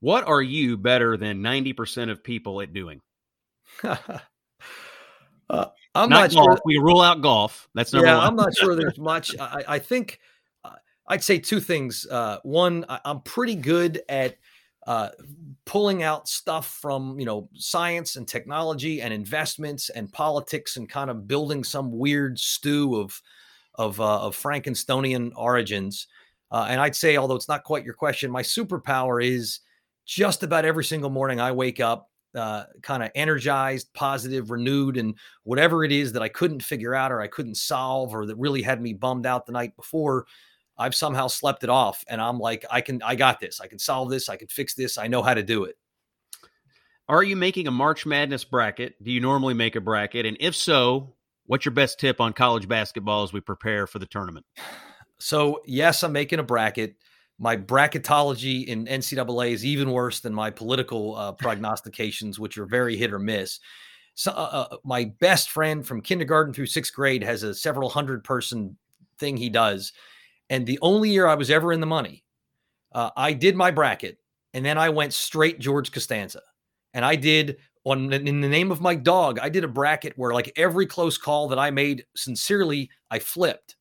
What 0.00 0.26
are 0.26 0.42
you 0.42 0.76
better 0.76 1.16
than 1.16 1.38
90% 1.38 2.10
of 2.10 2.24
people 2.24 2.60
at 2.60 2.72
doing? 2.72 3.00
uh, 3.84 3.96
I'm 5.48 6.08
not, 6.10 6.10
not. 6.10 6.32
Sure. 6.32 6.58
We 6.64 6.78
rule 6.78 7.00
out 7.00 7.22
golf. 7.22 7.68
That's 7.74 7.92
number 7.92 8.08
yeah, 8.08 8.16
one. 8.16 8.26
I'm 8.26 8.34
not 8.34 8.56
sure 8.56 8.74
there's 8.74 8.98
much. 8.98 9.38
I, 9.38 9.62
I 9.68 9.78
think 9.78 10.18
uh, 10.64 10.72
I'd 11.06 11.22
say 11.22 11.38
two 11.38 11.60
things. 11.60 12.04
Uh, 12.04 12.38
one, 12.42 12.84
I, 12.88 12.98
I'm 13.04 13.20
pretty 13.20 13.54
good 13.54 14.02
at 14.08 14.36
uh, 14.84 15.10
pulling 15.64 16.02
out 16.02 16.28
stuff 16.28 16.66
from 16.66 17.20
you 17.20 17.26
know 17.26 17.48
science 17.54 18.16
and 18.16 18.26
technology 18.26 19.00
and 19.00 19.14
investments 19.14 19.90
and 19.90 20.12
politics 20.12 20.76
and 20.76 20.88
kind 20.88 21.08
of 21.08 21.28
building 21.28 21.62
some 21.62 21.92
weird 21.92 22.40
stew 22.40 22.96
of 22.96 23.22
of, 23.78 24.00
uh, 24.00 24.20
of 24.20 24.36
Frankensteinian 24.36 25.32
origins. 25.36 26.06
Uh, 26.50 26.66
and 26.68 26.80
I'd 26.80 26.96
say, 26.96 27.16
although 27.16 27.36
it's 27.36 27.48
not 27.48 27.64
quite 27.64 27.84
your 27.84 27.94
question, 27.94 28.30
my 28.30 28.42
superpower 28.42 29.24
is 29.24 29.60
just 30.04 30.42
about 30.42 30.64
every 30.64 30.84
single 30.84 31.10
morning 31.10 31.40
I 31.40 31.52
wake 31.52 31.80
up 31.80 32.10
uh, 32.34 32.64
kind 32.82 33.02
of 33.02 33.10
energized, 33.14 33.92
positive, 33.94 34.50
renewed, 34.50 34.96
and 34.96 35.14
whatever 35.44 35.84
it 35.84 35.92
is 35.92 36.12
that 36.12 36.22
I 36.22 36.28
couldn't 36.28 36.62
figure 36.62 36.94
out 36.94 37.12
or 37.12 37.20
I 37.20 37.26
couldn't 37.26 37.56
solve 37.56 38.14
or 38.14 38.26
that 38.26 38.36
really 38.36 38.62
had 38.62 38.82
me 38.82 38.92
bummed 38.92 39.26
out 39.26 39.46
the 39.46 39.52
night 39.52 39.74
before, 39.76 40.26
I've 40.76 40.94
somehow 40.94 41.26
slept 41.26 41.64
it 41.64 41.70
off 41.70 42.04
and 42.08 42.20
I'm 42.20 42.38
like, 42.38 42.64
I 42.70 42.80
can, 42.80 43.02
I 43.02 43.14
got 43.14 43.40
this. 43.40 43.60
I 43.60 43.66
can 43.66 43.78
solve 43.78 44.10
this. 44.10 44.28
I 44.28 44.36
can 44.36 44.48
fix 44.48 44.74
this. 44.74 44.98
I 44.98 45.08
know 45.08 45.22
how 45.22 45.34
to 45.34 45.42
do 45.42 45.64
it. 45.64 45.76
Are 47.08 47.22
you 47.22 47.36
making 47.36 47.66
a 47.66 47.70
March 47.70 48.04
Madness 48.04 48.44
bracket? 48.44 49.02
Do 49.02 49.10
you 49.10 49.20
normally 49.20 49.54
make 49.54 49.76
a 49.76 49.80
bracket? 49.80 50.26
And 50.26 50.36
if 50.40 50.54
so, 50.54 51.14
what's 51.48 51.64
your 51.64 51.74
best 51.74 51.98
tip 51.98 52.20
on 52.20 52.32
college 52.32 52.68
basketball 52.68 53.24
as 53.24 53.32
we 53.32 53.40
prepare 53.40 53.86
for 53.86 53.98
the 53.98 54.06
tournament? 54.06 54.46
So, 55.18 55.60
yes, 55.66 56.04
I'm 56.04 56.12
making 56.12 56.38
a 56.38 56.44
bracket. 56.44 56.94
My 57.40 57.56
bracketology 57.56 58.66
in 58.66 58.86
NCAA 58.86 59.50
is 59.50 59.64
even 59.64 59.90
worse 59.90 60.20
than 60.20 60.32
my 60.32 60.50
political 60.50 61.16
uh, 61.16 61.32
prognostications, 61.42 62.38
which 62.38 62.56
are 62.56 62.66
very 62.66 62.96
hit 62.96 63.12
or 63.12 63.18
miss. 63.18 63.58
So, 64.14 64.30
uh, 64.30 64.66
uh, 64.70 64.76
my 64.84 65.12
best 65.18 65.50
friend 65.50 65.84
from 65.84 66.00
kindergarten 66.00 66.54
through 66.54 66.66
sixth 66.66 66.94
grade 66.94 67.24
has 67.24 67.42
a 67.42 67.52
several 67.52 67.88
hundred 67.88 68.22
person 68.22 68.76
thing 69.18 69.36
he 69.36 69.48
does 69.48 69.92
and 70.50 70.66
the 70.66 70.78
only 70.82 71.10
year 71.10 71.26
I 71.26 71.34
was 71.34 71.50
ever 71.50 71.72
in 71.72 71.80
the 71.80 71.86
money, 71.86 72.24
uh, 72.92 73.10
I 73.16 73.32
did 73.32 73.56
my 73.56 73.70
bracket 73.70 74.18
and 74.54 74.64
then 74.64 74.78
I 74.78 74.88
went 74.88 75.12
straight 75.12 75.58
George 75.58 75.92
Costanza. 75.92 76.42
And 76.94 77.04
I 77.04 77.16
did 77.16 77.58
on 77.90 78.12
in 78.12 78.40
the 78.40 78.48
name 78.48 78.70
of 78.70 78.80
my 78.80 78.94
dog, 78.94 79.38
I 79.38 79.48
did 79.48 79.64
a 79.64 79.68
bracket 79.68 80.14
where 80.16 80.32
like 80.32 80.52
every 80.56 80.86
close 80.86 81.18
call 81.18 81.48
that 81.48 81.58
I 81.58 81.70
made 81.70 82.04
sincerely, 82.16 82.90
I 83.10 83.18
flipped. 83.18 83.76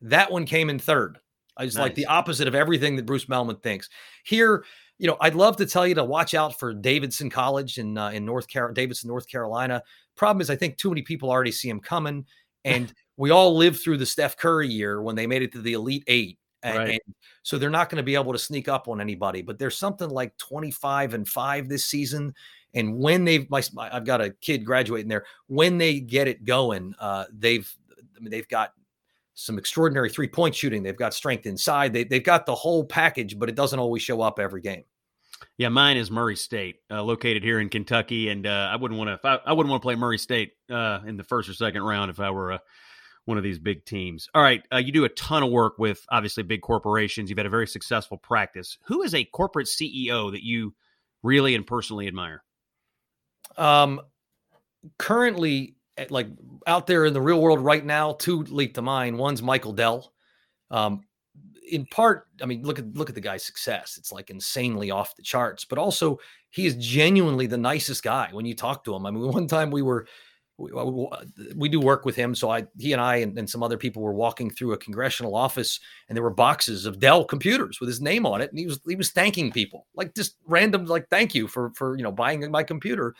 That 0.00 0.30
one 0.30 0.46
came 0.46 0.70
in 0.70 0.78
third. 0.78 1.18
I 1.56 1.64
was 1.64 1.76
nice. 1.76 1.82
like 1.82 1.94
the 1.94 2.06
opposite 2.06 2.48
of 2.48 2.54
everything 2.54 2.96
that 2.96 3.06
Bruce 3.06 3.26
Mehlman 3.26 3.62
thinks. 3.62 3.88
Here, 4.24 4.64
you 4.98 5.06
know, 5.06 5.16
I'd 5.20 5.34
love 5.34 5.56
to 5.58 5.66
tell 5.66 5.86
you 5.86 5.94
to 5.96 6.04
watch 6.04 6.34
out 6.34 6.58
for 6.58 6.72
Davidson 6.72 7.30
College 7.30 7.78
in 7.78 7.98
uh, 7.98 8.10
in 8.10 8.24
North 8.24 8.48
Carolina, 8.48 8.74
Davidson, 8.74 9.08
North 9.08 9.28
Carolina. 9.28 9.82
Problem 10.16 10.40
is, 10.40 10.50
I 10.50 10.56
think 10.56 10.76
too 10.76 10.88
many 10.88 11.02
people 11.02 11.30
already 11.30 11.52
see 11.52 11.68
him 11.68 11.80
coming, 11.80 12.24
and 12.64 12.92
we 13.16 13.30
all 13.30 13.56
lived 13.56 13.80
through 13.80 13.98
the 13.98 14.06
Steph 14.06 14.36
Curry 14.36 14.68
year 14.68 15.02
when 15.02 15.16
they 15.16 15.26
made 15.26 15.42
it 15.42 15.52
to 15.52 15.60
the 15.60 15.74
Elite 15.74 16.04
Eight. 16.06 16.38
And, 16.64 16.78
right. 16.78 16.90
and 16.90 17.14
so 17.42 17.58
they're 17.58 17.70
not 17.70 17.90
going 17.90 17.96
to 17.96 18.04
be 18.04 18.14
able 18.14 18.32
to 18.32 18.38
sneak 18.38 18.68
up 18.68 18.86
on 18.86 19.00
anybody. 19.00 19.42
But 19.42 19.58
there's 19.58 19.76
something 19.76 20.08
like 20.08 20.36
25 20.38 21.14
and 21.14 21.28
five 21.28 21.68
this 21.68 21.86
season. 21.86 22.32
And 22.74 22.96
when 22.96 23.24
they've, 23.24 23.48
my, 23.50 23.62
I've 23.76 24.04
got 24.04 24.20
a 24.20 24.30
kid 24.30 24.64
graduating 24.64 25.08
there. 25.08 25.24
When 25.46 25.78
they 25.78 26.00
get 26.00 26.28
it 26.28 26.44
going, 26.44 26.94
uh, 26.98 27.26
they've, 27.32 27.70
I 28.16 28.20
mean, 28.20 28.30
they've 28.30 28.48
got 28.48 28.72
some 29.34 29.58
extraordinary 29.58 30.10
three 30.10 30.28
point 30.28 30.54
shooting. 30.54 30.82
They've 30.82 30.96
got 30.96 31.14
strength 31.14 31.46
inside. 31.46 31.92
They, 31.92 32.04
they've 32.04 32.24
got 32.24 32.46
the 32.46 32.54
whole 32.54 32.84
package, 32.84 33.38
but 33.38 33.48
it 33.48 33.54
doesn't 33.54 33.78
always 33.78 34.02
show 34.02 34.20
up 34.22 34.38
every 34.38 34.60
game. 34.60 34.84
Yeah, 35.58 35.68
mine 35.68 35.96
is 35.96 36.10
Murray 36.10 36.36
State, 36.36 36.76
uh, 36.90 37.02
located 37.02 37.42
here 37.42 37.60
in 37.60 37.68
Kentucky, 37.68 38.28
and 38.28 38.46
uh, 38.46 38.70
I 38.72 38.76
wouldn't 38.76 38.98
want 38.98 39.22
to. 39.22 39.28
I, 39.28 39.38
I, 39.46 39.52
wouldn't 39.52 39.70
want 39.70 39.82
to 39.82 39.86
play 39.86 39.96
Murray 39.96 40.18
State 40.18 40.52
uh, 40.70 41.00
in 41.06 41.16
the 41.16 41.24
first 41.24 41.48
or 41.48 41.54
second 41.54 41.82
round 41.82 42.10
if 42.10 42.20
I 42.20 42.30
were 42.30 42.52
a 42.52 42.60
one 43.24 43.38
of 43.38 43.44
these 43.44 43.58
big 43.58 43.84
teams. 43.84 44.28
All 44.34 44.42
right, 44.42 44.62
uh, 44.72 44.78
you 44.78 44.92
do 44.92 45.04
a 45.04 45.08
ton 45.10 45.42
of 45.42 45.50
work 45.50 45.78
with 45.78 46.04
obviously 46.10 46.42
big 46.42 46.62
corporations. 46.62 47.30
You've 47.30 47.38
had 47.38 47.46
a 47.46 47.50
very 47.50 47.66
successful 47.66 48.18
practice. 48.18 48.78
Who 48.86 49.02
is 49.02 49.14
a 49.14 49.24
corporate 49.24 49.68
CEO 49.68 50.32
that 50.32 50.44
you 50.44 50.74
really 51.22 51.54
and 51.54 51.66
personally 51.66 52.08
admire? 52.08 52.42
Um, 53.56 54.00
currently, 54.98 55.76
eh, 55.96 56.06
like 56.10 56.28
out 56.66 56.86
there 56.86 57.04
in 57.04 57.12
the 57.12 57.20
real 57.20 57.40
world 57.40 57.60
right 57.60 57.84
now, 57.84 58.12
two 58.12 58.42
leap 58.44 58.74
to 58.74 58.82
mind. 58.82 59.18
One's 59.18 59.42
Michael 59.42 59.72
Dell. 59.72 60.12
Um, 60.70 61.02
in 61.70 61.86
part, 61.86 62.26
I 62.42 62.46
mean, 62.46 62.62
look 62.62 62.78
at 62.78 62.94
look 62.94 63.08
at 63.08 63.14
the 63.14 63.20
guy's 63.20 63.44
success. 63.44 63.96
It's 63.98 64.12
like 64.12 64.30
insanely 64.30 64.90
off 64.90 65.16
the 65.16 65.22
charts. 65.22 65.64
But 65.64 65.78
also, 65.78 66.18
he 66.50 66.66
is 66.66 66.76
genuinely 66.76 67.46
the 67.46 67.58
nicest 67.58 68.02
guy 68.02 68.28
when 68.32 68.46
you 68.46 68.54
talk 68.54 68.84
to 68.84 68.94
him. 68.94 69.06
I 69.06 69.10
mean, 69.10 69.26
one 69.32 69.46
time 69.46 69.70
we 69.70 69.82
were 69.82 70.06
we, 70.58 70.70
we 71.56 71.68
do 71.68 71.80
work 71.80 72.04
with 72.04 72.14
him. 72.14 72.34
So 72.34 72.50
I, 72.50 72.66
he 72.78 72.92
and 72.92 73.00
I, 73.00 73.16
and, 73.16 73.38
and, 73.38 73.48
some 73.48 73.62
other 73.62 73.78
people 73.78 74.02
were 74.02 74.12
walking 74.12 74.50
through 74.50 74.72
a 74.72 74.78
congressional 74.78 75.34
office, 75.34 75.80
and 76.08 76.16
there 76.16 76.22
were 76.22 76.30
boxes 76.30 76.86
of 76.86 77.00
Dell 77.00 77.24
computers 77.24 77.80
with 77.80 77.88
his 77.88 78.00
name 78.00 78.26
on 78.26 78.40
it, 78.40 78.50
and 78.50 78.58
he 78.58 78.66
was 78.66 78.80
he 78.86 78.94
was 78.94 79.10
thanking 79.10 79.50
people 79.50 79.86
like 79.94 80.14
just 80.14 80.36
random 80.46 80.86
like 80.86 81.08
thank 81.08 81.34
you 81.34 81.48
for 81.48 81.70
for 81.70 81.96
you 81.96 82.02
know 82.02 82.12
buying 82.12 82.48
my 82.50 82.62
computer. 82.62 83.14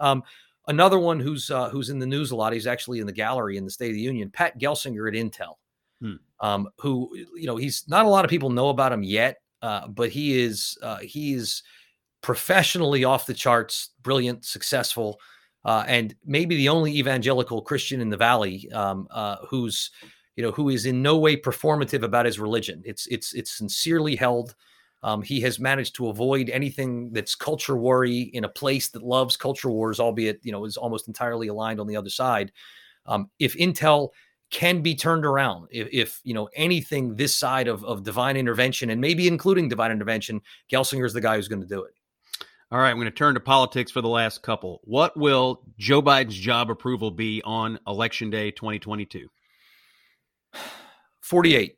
Um, 0.00 0.22
another 0.68 0.98
one 0.98 1.20
who's 1.20 1.50
uh, 1.50 1.68
who's 1.70 1.90
in 1.90 1.98
the 1.98 2.06
news 2.06 2.30
a 2.30 2.36
lot. 2.36 2.52
He's 2.52 2.66
actually 2.66 3.00
in 3.00 3.06
the 3.06 3.12
gallery 3.12 3.56
in 3.56 3.64
the 3.64 3.70
State 3.70 3.90
of 3.90 3.94
the 3.94 4.00
Union. 4.00 4.30
Pat 4.30 4.58
Gelsinger 4.58 5.08
at 5.08 5.14
Intel, 5.14 5.54
hmm. 6.00 6.16
um, 6.40 6.68
who 6.78 7.10
you 7.34 7.46
know 7.46 7.56
he's 7.56 7.84
not 7.88 8.06
a 8.06 8.08
lot 8.08 8.24
of 8.24 8.30
people 8.30 8.50
know 8.50 8.68
about 8.68 8.92
him 8.92 9.02
yet, 9.02 9.38
uh, 9.62 9.88
but 9.88 10.10
he 10.10 10.40
is 10.40 10.76
uh, 10.82 10.98
he 10.98 11.34
is 11.34 11.62
professionally 12.22 13.04
off 13.04 13.26
the 13.26 13.34
charts, 13.34 13.90
brilliant, 14.02 14.44
successful 14.44 15.20
uh, 15.66 15.84
and 15.88 16.14
maybe 16.24 16.56
the 16.56 16.68
only 16.68 16.96
evangelical 16.96 17.60
Christian 17.60 18.00
in 18.00 18.08
the 18.08 18.16
Valley 18.16 18.70
um, 18.70 19.08
uh, 19.10 19.38
who's 19.48 19.90
you 20.36 20.44
know 20.44 20.52
who 20.52 20.68
is 20.68 20.86
in 20.86 21.02
no 21.02 21.18
way 21.18 21.36
performative 21.36 22.04
about 22.04 22.24
his 22.24 22.38
religion. 22.38 22.82
It's 22.86 23.06
it's 23.08 23.34
it's 23.34 23.58
sincerely 23.58 24.14
held. 24.14 24.54
Um, 25.02 25.22
he 25.22 25.40
has 25.42 25.60
managed 25.60 25.94
to 25.96 26.08
avoid 26.08 26.50
anything 26.50 27.12
that's 27.12 27.34
culture 27.34 27.76
worry 27.76 28.20
in 28.20 28.44
a 28.44 28.48
place 28.48 28.88
that 28.88 29.02
loves 29.02 29.36
culture 29.36 29.70
wars, 29.70 30.00
albeit 30.00 30.40
you 30.42 30.52
know 30.52 30.64
is 30.64 30.76
almost 30.76 31.08
entirely 31.08 31.48
aligned 31.48 31.80
on 31.80 31.86
the 31.86 31.96
other 31.96 32.10
side. 32.10 32.52
Um, 33.06 33.30
if 33.38 33.56
Intel 33.56 34.10
can 34.50 34.80
be 34.80 34.94
turned 34.94 35.24
around, 35.24 35.68
if, 35.70 35.88
if, 35.92 36.20
you 36.24 36.34
know 36.34 36.48
anything 36.54 37.14
this 37.14 37.34
side 37.34 37.68
of, 37.68 37.84
of 37.84 38.02
divine 38.02 38.36
intervention 38.36 38.90
and 38.90 39.00
maybe 39.00 39.28
including 39.28 39.68
divine 39.68 39.90
intervention, 39.90 40.40
Gelsinger 40.72 41.06
is 41.06 41.12
the 41.12 41.20
guy 41.20 41.36
who's 41.36 41.48
going 41.48 41.62
to 41.62 41.68
do 41.68 41.84
it. 41.84 41.92
All 42.72 42.80
right, 42.80 42.90
I'm 42.90 42.96
going 42.96 43.04
to 43.04 43.12
turn 43.12 43.34
to 43.34 43.40
politics 43.40 43.92
for 43.92 44.00
the 44.00 44.08
last 44.08 44.42
couple. 44.42 44.80
What 44.82 45.16
will 45.16 45.62
Joe 45.78 46.02
Biden's 46.02 46.34
job 46.34 46.68
approval 46.68 47.12
be 47.12 47.40
on 47.44 47.78
Election 47.86 48.28
Day 48.28 48.50
2022? 48.50 49.28
48. 51.20 51.76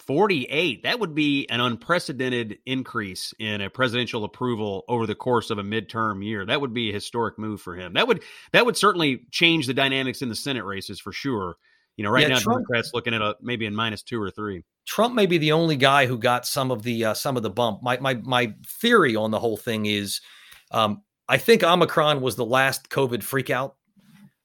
48. 0.00 0.82
That 0.82 0.98
would 0.98 1.14
be 1.14 1.46
an 1.50 1.60
unprecedented 1.60 2.58
increase 2.64 3.34
in 3.38 3.60
a 3.60 3.70
presidential 3.70 4.24
approval 4.24 4.84
over 4.88 5.06
the 5.06 5.14
course 5.14 5.50
of 5.50 5.58
a 5.58 5.62
midterm 5.62 6.24
year. 6.24 6.46
That 6.46 6.60
would 6.60 6.72
be 6.72 6.90
a 6.90 6.92
historic 6.92 7.38
move 7.38 7.60
for 7.60 7.76
him. 7.76 7.92
That 7.92 8.08
would 8.08 8.22
that 8.52 8.64
would 8.64 8.76
certainly 8.76 9.26
change 9.30 9.66
the 9.66 9.74
dynamics 9.74 10.22
in 10.22 10.28
the 10.28 10.34
Senate 10.34 10.64
races 10.64 11.00
for 11.00 11.12
sure. 11.12 11.56
You 11.96 12.04
know, 12.04 12.10
right 12.10 12.22
yeah, 12.22 12.28
now 12.28 12.38
Trump, 12.38 12.60
Democrats 12.60 12.92
looking 12.94 13.12
at 13.12 13.20
a 13.20 13.36
maybe 13.42 13.66
in 13.66 13.74
minus 13.74 14.02
two 14.02 14.20
or 14.20 14.30
three. 14.30 14.64
Trump 14.86 15.14
may 15.14 15.26
be 15.26 15.38
the 15.38 15.52
only 15.52 15.76
guy 15.76 16.06
who 16.06 16.16
got 16.16 16.46
some 16.46 16.70
of 16.70 16.82
the 16.82 17.04
uh, 17.04 17.14
some 17.14 17.36
of 17.36 17.42
the 17.42 17.50
bump. 17.50 17.82
My 17.82 17.98
my 17.98 18.14
my 18.14 18.54
theory 18.66 19.16
on 19.16 19.30
the 19.30 19.38
whole 19.38 19.58
thing 19.58 19.84
is, 19.86 20.22
um, 20.70 21.02
I 21.28 21.36
think 21.36 21.62
Omicron 21.62 22.22
was 22.22 22.36
the 22.36 22.44
last 22.44 22.88
COVID 22.88 23.18
freakout, 23.18 23.72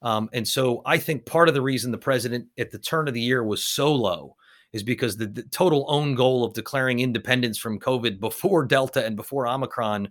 um, 0.01 0.29
and 0.33 0.45
so 0.45 0.81
I 0.85 0.97
think 0.97 1.25
part 1.25 1.47
of 1.47 1.53
the 1.53 1.61
reason 1.61 1.91
the 1.91 1.97
president 1.97 2.47
at 2.57 2.71
the 2.71 2.79
turn 2.79 3.07
of 3.07 3.13
the 3.13 3.21
year 3.21 3.41
was 3.41 3.63
so 3.63 3.95
low 3.95 4.35
is 4.75 4.83
because 4.83 5.15
the, 5.15 5.27
the 5.27 5.43
total 5.43 5.85
own 5.87 6.15
goal 6.15 6.43
of 6.43 6.53
declaring 6.53 6.99
independence 6.99 7.57
from 7.57 7.79
COVID 7.79 8.19
before 8.19 8.65
Delta 8.75 9.05
and 9.05 9.15
before 9.15 9.47
Omicron 9.47 10.09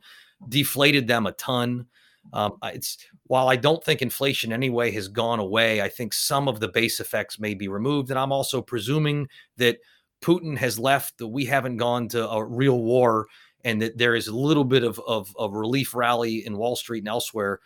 deflated 0.48 1.06
them 1.06 1.26
a 1.26 1.32
ton. 1.32 1.86
Um, 2.32 2.56
it's 2.62 2.96
while 3.26 3.50
I 3.50 3.56
don't 3.56 3.84
think 3.84 4.00
inflation 4.00 4.54
anyway 4.54 4.90
has 4.92 5.08
gone 5.08 5.38
away, 5.38 5.82
I 5.82 5.90
think 5.90 6.14
some 6.14 6.48
of 6.48 6.60
the 6.60 6.68
base 6.68 6.98
effects 6.98 7.38
may 7.38 7.52
be 7.52 7.68
removed, 7.68 8.08
and 8.08 8.18
I'm 8.18 8.32
also 8.32 8.62
presuming 8.62 9.28
that 9.58 9.80
Putin 10.22 10.56
has 10.56 10.78
left, 10.78 11.18
that 11.18 11.28
we 11.28 11.44
haven't 11.44 11.76
gone 11.76 12.08
to 12.08 12.26
a 12.26 12.42
real 12.42 12.80
war, 12.80 13.26
and 13.66 13.82
that 13.82 13.98
there 13.98 14.14
is 14.14 14.28
a 14.28 14.34
little 14.34 14.64
bit 14.64 14.82
of 14.82 14.98
of, 15.06 15.30
of 15.36 15.52
relief 15.52 15.94
rally 15.94 16.46
in 16.46 16.56
Wall 16.56 16.74
Street 16.74 17.00
and 17.00 17.08
elsewhere. 17.08 17.60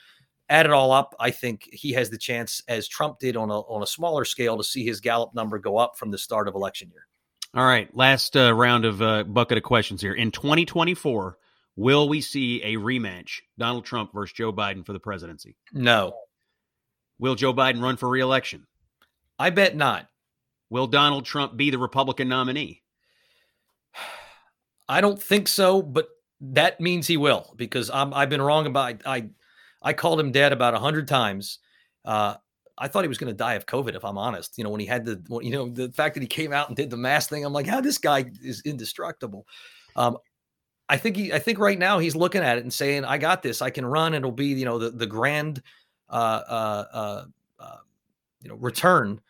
Add 0.50 0.66
it 0.66 0.72
all 0.72 0.92
up, 0.92 1.14
I 1.20 1.30
think 1.30 1.68
he 1.72 1.92
has 1.92 2.08
the 2.08 2.16
chance, 2.16 2.62
as 2.68 2.88
Trump 2.88 3.18
did 3.18 3.36
on 3.36 3.50
a 3.50 3.60
on 3.60 3.82
a 3.82 3.86
smaller 3.86 4.24
scale, 4.24 4.56
to 4.56 4.64
see 4.64 4.84
his 4.84 5.00
Gallup 5.00 5.34
number 5.34 5.58
go 5.58 5.76
up 5.76 5.98
from 5.98 6.10
the 6.10 6.18
start 6.18 6.48
of 6.48 6.54
election 6.54 6.90
year. 6.90 7.06
All 7.54 7.66
right, 7.66 7.94
last 7.94 8.36
uh, 8.36 8.54
round 8.54 8.84
of 8.84 9.02
uh, 9.02 9.24
bucket 9.24 9.58
of 9.58 9.64
questions 9.64 10.00
here. 10.00 10.14
In 10.14 10.30
2024, 10.30 11.38
Will 11.78 12.08
we 12.08 12.20
see 12.20 12.60
a 12.64 12.74
rematch, 12.74 13.38
Donald 13.56 13.84
Trump 13.84 14.12
versus 14.12 14.32
Joe 14.32 14.52
Biden 14.52 14.84
for 14.84 14.92
the 14.92 14.98
presidency? 14.98 15.54
No. 15.72 16.12
Will 17.20 17.36
Joe 17.36 17.54
Biden 17.54 17.80
run 17.80 17.96
for 17.96 18.08
reelection? 18.08 18.66
I 19.38 19.50
bet 19.50 19.76
not. 19.76 20.08
Will 20.70 20.88
Donald 20.88 21.24
Trump 21.24 21.56
be 21.56 21.70
the 21.70 21.78
Republican 21.78 22.28
nominee? 22.28 22.82
I 24.88 25.00
don't 25.00 25.22
think 25.22 25.46
so, 25.46 25.80
but 25.80 26.08
that 26.40 26.80
means 26.80 27.06
he 27.06 27.16
will 27.16 27.52
because 27.56 27.90
i 27.90 28.20
have 28.20 28.30
been 28.30 28.42
wrong 28.42 28.66
about 28.66 29.02
I 29.04 29.16
I 29.16 29.28
called 29.92 30.20
him 30.20 30.32
dead 30.32 30.52
about 30.52 30.74
a 30.74 30.78
hundred 30.78 31.08
times. 31.08 31.58
Uh, 32.04 32.34
I 32.76 32.88
thought 32.88 33.02
he 33.02 33.08
was 33.08 33.18
going 33.18 33.32
to 33.32 33.36
die 33.36 33.54
of 33.54 33.66
COVID, 33.66 33.96
if 33.96 34.04
I'm 34.04 34.18
honest. 34.18 34.56
You 34.56 34.64
know, 34.64 34.70
when 34.70 34.80
he 34.80 34.86
had 34.86 35.04
the, 35.04 35.20
you 35.42 35.50
know, 35.50 35.68
the 35.68 35.90
fact 35.90 36.14
that 36.14 36.20
he 36.20 36.26
came 36.26 36.52
out 36.52 36.68
and 36.68 36.76
did 36.76 36.90
the 36.90 36.96
mask 36.96 37.28
thing, 37.28 37.44
I'm 37.44 37.52
like, 37.52 37.66
how 37.66 37.80
this 37.80 37.98
guy 37.98 38.30
is 38.42 38.62
indestructible. 38.64 39.46
Um, 39.96 40.18
I 40.88 40.96
think 40.96 41.16
he, 41.16 41.32
I 41.32 41.38
think 41.38 41.58
right 41.58 41.78
now 41.78 41.98
he's 41.98 42.16
looking 42.16 42.42
at 42.42 42.56
it 42.56 42.62
and 42.62 42.72
saying, 42.72 43.04
"I 43.04 43.18
got 43.18 43.42
this. 43.42 43.60
I 43.60 43.70
can 43.70 43.84
run. 43.84 44.14
It'll 44.14 44.32
be 44.32 44.46
you 44.46 44.64
know 44.64 44.78
the 44.78 44.90
the 44.90 45.06
grand, 45.06 45.62
uh, 46.08 46.12
uh, 46.48 46.84
uh, 46.92 47.24
uh 47.60 47.76
you 48.42 48.48
know, 48.48 48.56
return." 48.56 49.20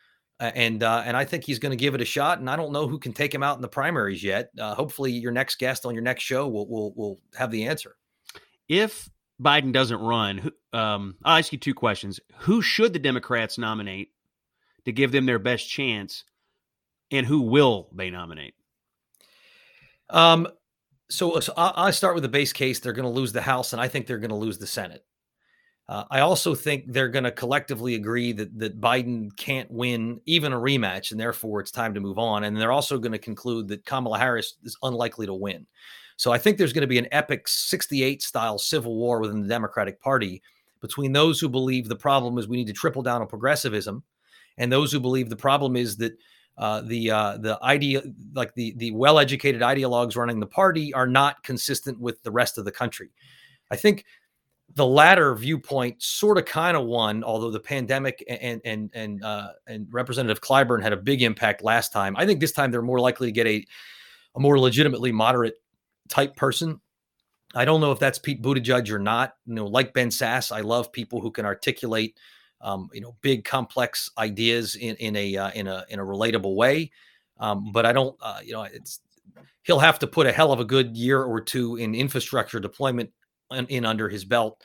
and 0.40 0.82
uh, 0.82 1.02
and 1.04 1.16
I 1.16 1.24
think 1.24 1.44
he's 1.44 1.58
going 1.58 1.70
to 1.70 1.76
give 1.76 1.94
it 1.94 2.00
a 2.00 2.04
shot. 2.04 2.38
And 2.38 2.48
I 2.48 2.56
don't 2.56 2.72
know 2.72 2.86
who 2.86 2.98
can 2.98 3.12
take 3.12 3.34
him 3.34 3.42
out 3.42 3.56
in 3.56 3.62
the 3.62 3.68
primaries 3.68 4.22
yet. 4.22 4.50
Uh, 4.58 4.74
hopefully, 4.74 5.10
your 5.10 5.32
next 5.32 5.58
guest 5.58 5.84
on 5.84 5.94
your 5.94 6.02
next 6.02 6.22
show 6.22 6.46
will 6.46 6.68
will 6.68 6.94
will 6.94 7.20
have 7.34 7.50
the 7.50 7.66
answer. 7.66 7.96
If 8.68 9.08
Biden 9.42 9.72
doesn't 9.72 10.00
run, 10.00 10.50
um, 10.72 11.16
I'll 11.24 11.38
ask 11.38 11.52
you 11.52 11.58
two 11.58 11.74
questions: 11.74 12.20
Who 12.38 12.60
should 12.62 12.92
the 12.92 12.98
Democrats 12.98 13.58
nominate 13.58 14.10
to 14.84 14.92
give 14.92 15.12
them 15.12 15.26
their 15.26 15.38
best 15.38 15.68
chance, 15.68 16.24
and 17.10 17.26
who 17.26 17.42
will 17.42 17.88
they 17.94 18.10
nominate? 18.10 18.54
Um, 20.10 20.48
so, 21.10 21.40
so 21.40 21.52
I, 21.56 21.90
start 21.90 22.14
with 22.14 22.22
the 22.22 22.28
base 22.28 22.52
case. 22.52 22.80
They're 22.80 22.92
going 22.92 23.04
to 23.04 23.20
lose 23.20 23.32
the 23.32 23.40
House, 23.40 23.72
and 23.72 23.80
I 23.80 23.88
think 23.88 24.06
they're 24.06 24.18
going 24.18 24.30
to 24.30 24.36
lose 24.36 24.58
the 24.58 24.66
Senate. 24.66 25.04
Uh, 25.88 26.04
I 26.10 26.20
also 26.20 26.54
think 26.54 26.84
they're 26.92 27.08
going 27.08 27.24
to 27.24 27.30
collectively 27.30 27.94
agree 27.94 28.32
that 28.32 28.58
that 28.58 28.78
Biden 28.78 29.34
can't 29.36 29.70
win 29.70 30.20
even 30.26 30.52
a 30.52 30.58
rematch, 30.58 31.12
and 31.12 31.20
therefore 31.20 31.60
it's 31.60 31.70
time 31.70 31.94
to 31.94 32.00
move 32.00 32.18
on. 32.18 32.44
And 32.44 32.56
they're 32.56 32.72
also 32.72 32.98
going 32.98 33.12
to 33.12 33.18
conclude 33.18 33.68
that 33.68 33.86
Kamala 33.86 34.18
Harris 34.18 34.56
is 34.64 34.76
unlikely 34.82 35.26
to 35.26 35.34
win. 35.34 35.66
So 36.18 36.32
I 36.32 36.38
think 36.38 36.58
there's 36.58 36.72
going 36.72 36.82
to 36.82 36.88
be 36.88 36.98
an 36.98 37.08
epic 37.12 37.48
68 37.48 38.22
style 38.22 38.58
civil 38.58 38.96
war 38.96 39.20
within 39.20 39.40
the 39.40 39.48
Democratic 39.48 40.00
Party 40.00 40.42
between 40.80 41.12
those 41.12 41.40
who 41.40 41.48
believe 41.48 41.88
the 41.88 41.96
problem 41.96 42.36
is 42.38 42.46
we 42.46 42.56
need 42.56 42.66
to 42.66 42.72
triple 42.72 43.02
down 43.02 43.22
on 43.22 43.28
progressivism 43.28 44.02
and 44.58 44.70
those 44.70 44.92
who 44.92 45.00
believe 45.00 45.30
the 45.30 45.36
problem 45.36 45.76
is 45.76 45.96
that 45.96 46.12
uh, 46.58 46.80
the 46.82 47.10
uh, 47.10 47.36
the 47.38 47.56
idea 47.62 48.02
like 48.34 48.52
the 48.54 48.74
the 48.78 48.90
well 48.90 49.20
educated 49.20 49.62
ideologues 49.62 50.16
running 50.16 50.40
the 50.40 50.46
party 50.46 50.92
are 50.92 51.06
not 51.06 51.42
consistent 51.44 51.98
with 52.00 52.20
the 52.24 52.30
rest 52.32 52.58
of 52.58 52.64
the 52.64 52.72
country. 52.72 53.10
I 53.70 53.76
think 53.76 54.04
the 54.74 54.84
latter 54.84 55.34
viewpoint 55.36 56.02
sort 56.02 56.36
of 56.36 56.46
kind 56.46 56.76
of 56.76 56.84
won, 56.84 57.22
although 57.22 57.52
the 57.52 57.60
pandemic 57.60 58.24
and 58.28 58.60
and 58.64 58.90
and 58.92 59.24
uh, 59.24 59.50
and 59.68 59.86
Representative 59.92 60.40
Clyburn 60.40 60.82
had 60.82 60.92
a 60.92 60.96
big 60.96 61.22
impact 61.22 61.62
last 61.62 61.92
time. 61.92 62.16
I 62.16 62.26
think 62.26 62.40
this 62.40 62.52
time 62.52 62.72
they're 62.72 62.82
more 62.82 63.00
likely 63.00 63.28
to 63.28 63.32
get 63.32 63.46
a 63.46 63.64
a 64.34 64.40
more 64.40 64.58
legitimately 64.58 65.12
moderate 65.12 65.54
type 66.08 66.36
person. 66.36 66.80
I 67.54 67.64
don't 67.64 67.80
know 67.80 67.92
if 67.92 67.98
that's 67.98 68.18
Pete 68.18 68.42
Buttigieg 68.42 68.90
or 68.90 68.98
not. 68.98 69.34
You 69.46 69.54
know, 69.54 69.66
like 69.66 69.94
Ben 69.94 70.10
Sasse, 70.10 70.52
I 70.52 70.60
love 70.60 70.92
people 70.92 71.20
who 71.20 71.30
can 71.30 71.46
articulate 71.46 72.16
um, 72.60 72.90
you 72.92 73.00
know, 73.00 73.16
big 73.20 73.44
complex 73.44 74.10
ideas 74.18 74.74
in 74.74 74.96
in 74.96 75.16
a 75.16 75.36
uh, 75.36 75.50
in 75.52 75.66
a 75.66 75.84
in 75.88 75.98
a 76.00 76.04
relatable 76.04 76.54
way. 76.54 76.90
Um, 77.38 77.70
but 77.72 77.86
I 77.86 77.92
don't, 77.92 78.16
uh, 78.20 78.40
you 78.44 78.52
know, 78.52 78.62
it's 78.62 79.00
he'll 79.62 79.78
have 79.78 79.98
to 80.00 80.06
put 80.06 80.26
a 80.26 80.32
hell 80.32 80.52
of 80.52 80.60
a 80.60 80.64
good 80.64 80.96
year 80.96 81.22
or 81.22 81.40
two 81.40 81.76
in 81.76 81.94
infrastructure 81.94 82.58
deployment 82.58 83.10
in, 83.52 83.66
in 83.66 83.84
under 83.84 84.08
his 84.08 84.24
belt 84.24 84.62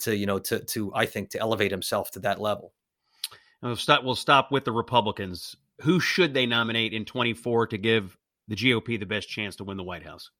to 0.00 0.16
you 0.16 0.26
know 0.26 0.38
to 0.40 0.58
to 0.60 0.92
I 0.94 1.06
think 1.06 1.30
to 1.30 1.40
elevate 1.40 1.70
himself 1.70 2.10
to 2.12 2.20
that 2.20 2.40
level. 2.40 2.72
we'll 3.62 3.76
stop. 3.76 4.02
We'll 4.04 4.16
stop 4.16 4.50
with 4.50 4.64
the 4.64 4.72
Republicans. 4.72 5.54
Who 5.82 6.00
should 6.00 6.32
they 6.32 6.46
nominate 6.46 6.94
in 6.94 7.04
24 7.04 7.66
to 7.68 7.78
give 7.78 8.16
the 8.48 8.56
GOP 8.56 8.98
the 8.98 9.04
best 9.04 9.28
chance 9.28 9.56
to 9.56 9.64
win 9.64 9.76
the 9.76 9.84
White 9.84 10.04
House? 10.04 10.30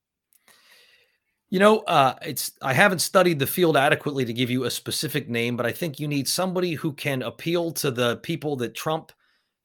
You 1.49 1.61
know, 1.61 1.79
uh, 1.81 2.15
it's 2.23 2.53
I 2.61 2.73
haven't 2.73 2.99
studied 2.99 3.39
the 3.39 3.47
field 3.47 3.77
adequately 3.77 4.25
to 4.25 4.33
give 4.33 4.51
you 4.51 4.65
a 4.65 4.71
specific 4.71 5.29
name, 5.29 5.57
but 5.57 5.67
I 5.67 5.73
think 5.73 6.01
you 6.01 6.09
need 6.09 6.27
somebody 6.27 6.75
who 6.75 6.93
can 6.93 7.23
appeal 7.23 7.71
to 7.73 7.91
the 7.91 8.17
people 8.17 8.57
that 8.57 8.75
Trump 8.75 9.13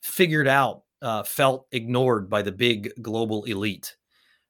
figured 0.01 0.47
out 0.47 0.83
uh, 1.01 1.23
felt 1.23 1.65
ignored 1.71 2.29
by 2.29 2.43
the 2.43 2.51
big 2.51 2.91
global 3.01 3.43
elite. 3.45 3.95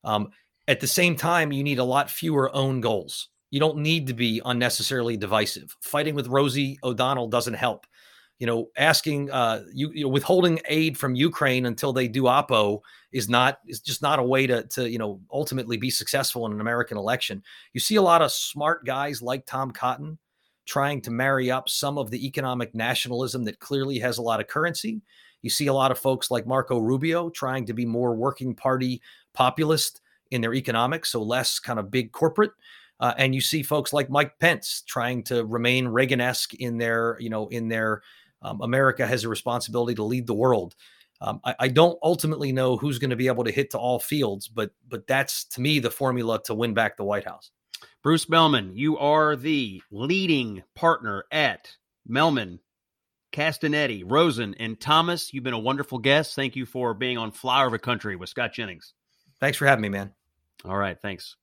Um, 0.03 0.31
at 0.67 0.79
the 0.81 0.87
same 0.87 1.15
time, 1.15 1.51
you 1.51 1.63
need 1.63 1.79
a 1.79 1.83
lot 1.83 2.09
fewer 2.09 2.53
own 2.55 2.81
goals. 2.81 3.29
You 3.49 3.59
don't 3.59 3.77
need 3.77 4.07
to 4.07 4.13
be 4.13 4.41
unnecessarily 4.43 5.17
divisive. 5.17 5.75
Fighting 5.81 6.15
with 6.15 6.27
Rosie 6.27 6.79
O'Donnell 6.83 7.27
doesn't 7.27 7.53
help. 7.53 7.85
You 8.41 8.47
know, 8.47 8.69
asking 8.75 9.29
uh, 9.29 9.65
you, 9.71 9.91
you 9.93 10.03
know, 10.03 10.09
withholding 10.09 10.59
aid 10.67 10.97
from 10.97 11.13
Ukraine 11.13 11.67
until 11.67 11.93
they 11.93 12.07
do 12.07 12.23
Oppo 12.23 12.79
is 13.11 13.29
not 13.29 13.59
is 13.67 13.79
just 13.79 14.01
not 14.01 14.17
a 14.17 14.23
way 14.23 14.47
to 14.47 14.63
to 14.63 14.89
you 14.89 14.97
know 14.97 15.21
ultimately 15.31 15.77
be 15.77 15.91
successful 15.91 16.47
in 16.47 16.51
an 16.51 16.59
American 16.59 16.97
election. 16.97 17.43
You 17.73 17.79
see 17.79 17.97
a 17.97 18.01
lot 18.01 18.23
of 18.23 18.31
smart 18.31 18.83
guys 18.83 19.21
like 19.21 19.45
Tom 19.45 19.69
Cotton 19.69 20.17
trying 20.65 21.01
to 21.01 21.11
marry 21.11 21.51
up 21.51 21.69
some 21.69 21.99
of 21.99 22.09
the 22.09 22.25
economic 22.25 22.73
nationalism 22.73 23.43
that 23.43 23.59
clearly 23.59 23.99
has 23.99 24.17
a 24.17 24.23
lot 24.23 24.39
of 24.39 24.47
currency. 24.47 25.03
You 25.43 25.51
see 25.51 25.67
a 25.67 25.73
lot 25.73 25.91
of 25.91 25.99
folks 25.99 26.31
like 26.31 26.47
Marco 26.47 26.79
Rubio 26.79 27.29
trying 27.29 27.65
to 27.67 27.73
be 27.73 27.85
more 27.85 28.15
working 28.15 28.55
party 28.55 29.03
populist 29.33 30.01
in 30.31 30.41
their 30.41 30.55
economics, 30.55 31.11
so 31.11 31.21
less 31.21 31.59
kind 31.59 31.77
of 31.77 31.91
big 31.91 32.11
corporate. 32.11 32.53
Uh, 32.99 33.13
and 33.17 33.33
you 33.33 33.41
see 33.41 33.63
folks 33.63 33.93
like 33.93 34.09
Mike 34.11 34.37
Pence 34.39 34.83
trying 34.85 35.23
to 35.23 35.43
remain 35.45 35.87
Reagan-esque 35.87 36.53
in 36.53 36.77
their, 36.77 37.17
you 37.19 37.31
know, 37.31 37.47
in 37.47 37.67
their 37.67 38.03
um, 38.41 38.61
America 38.61 39.05
has 39.05 39.23
a 39.23 39.29
responsibility 39.29 39.95
to 39.95 40.03
lead 40.03 40.27
the 40.27 40.33
world. 40.33 40.75
Um, 41.21 41.39
I, 41.43 41.55
I, 41.59 41.67
don't 41.67 41.99
ultimately 42.01 42.51
know 42.51 42.77
who's 42.77 42.97
going 42.97 43.11
to 43.11 43.15
be 43.15 43.27
able 43.27 43.43
to 43.43 43.51
hit 43.51 43.69
to 43.71 43.77
all 43.77 43.99
fields, 43.99 44.47
but 44.47 44.71
but 44.87 45.05
that's 45.05 45.43
to 45.49 45.61
me 45.61 45.77
the 45.77 45.91
formula 45.91 46.41
to 46.45 46.55
win 46.55 46.73
back 46.73 46.97
the 46.97 47.03
White 47.03 47.25
House. 47.25 47.51
Bruce 48.01 48.25
Mehlman, 48.25 48.71
you 48.73 48.97
are 48.97 49.35
the 49.35 49.83
leading 49.91 50.63
partner 50.73 51.25
at 51.31 51.75
Mehlman, 52.09 52.57
Castagnetti, 53.31 54.03
Rosen, 54.03 54.55
and 54.55 54.79
Thomas. 54.79 55.31
You've 55.31 55.43
been 55.43 55.53
a 55.53 55.59
wonderful 55.59 55.99
guest. 55.99 56.35
Thank 56.35 56.55
you 56.55 56.65
for 56.65 56.95
being 56.95 57.19
on 57.19 57.31
Flyover 57.31 57.79
Country 57.79 58.15
with 58.15 58.29
Scott 58.29 58.53
Jennings. 58.53 58.93
Thanks 59.39 59.57
for 59.57 59.67
having 59.67 59.83
me, 59.83 59.89
man. 59.89 60.11
All 60.65 60.77
right. 60.77 60.99
Thanks. 60.99 61.35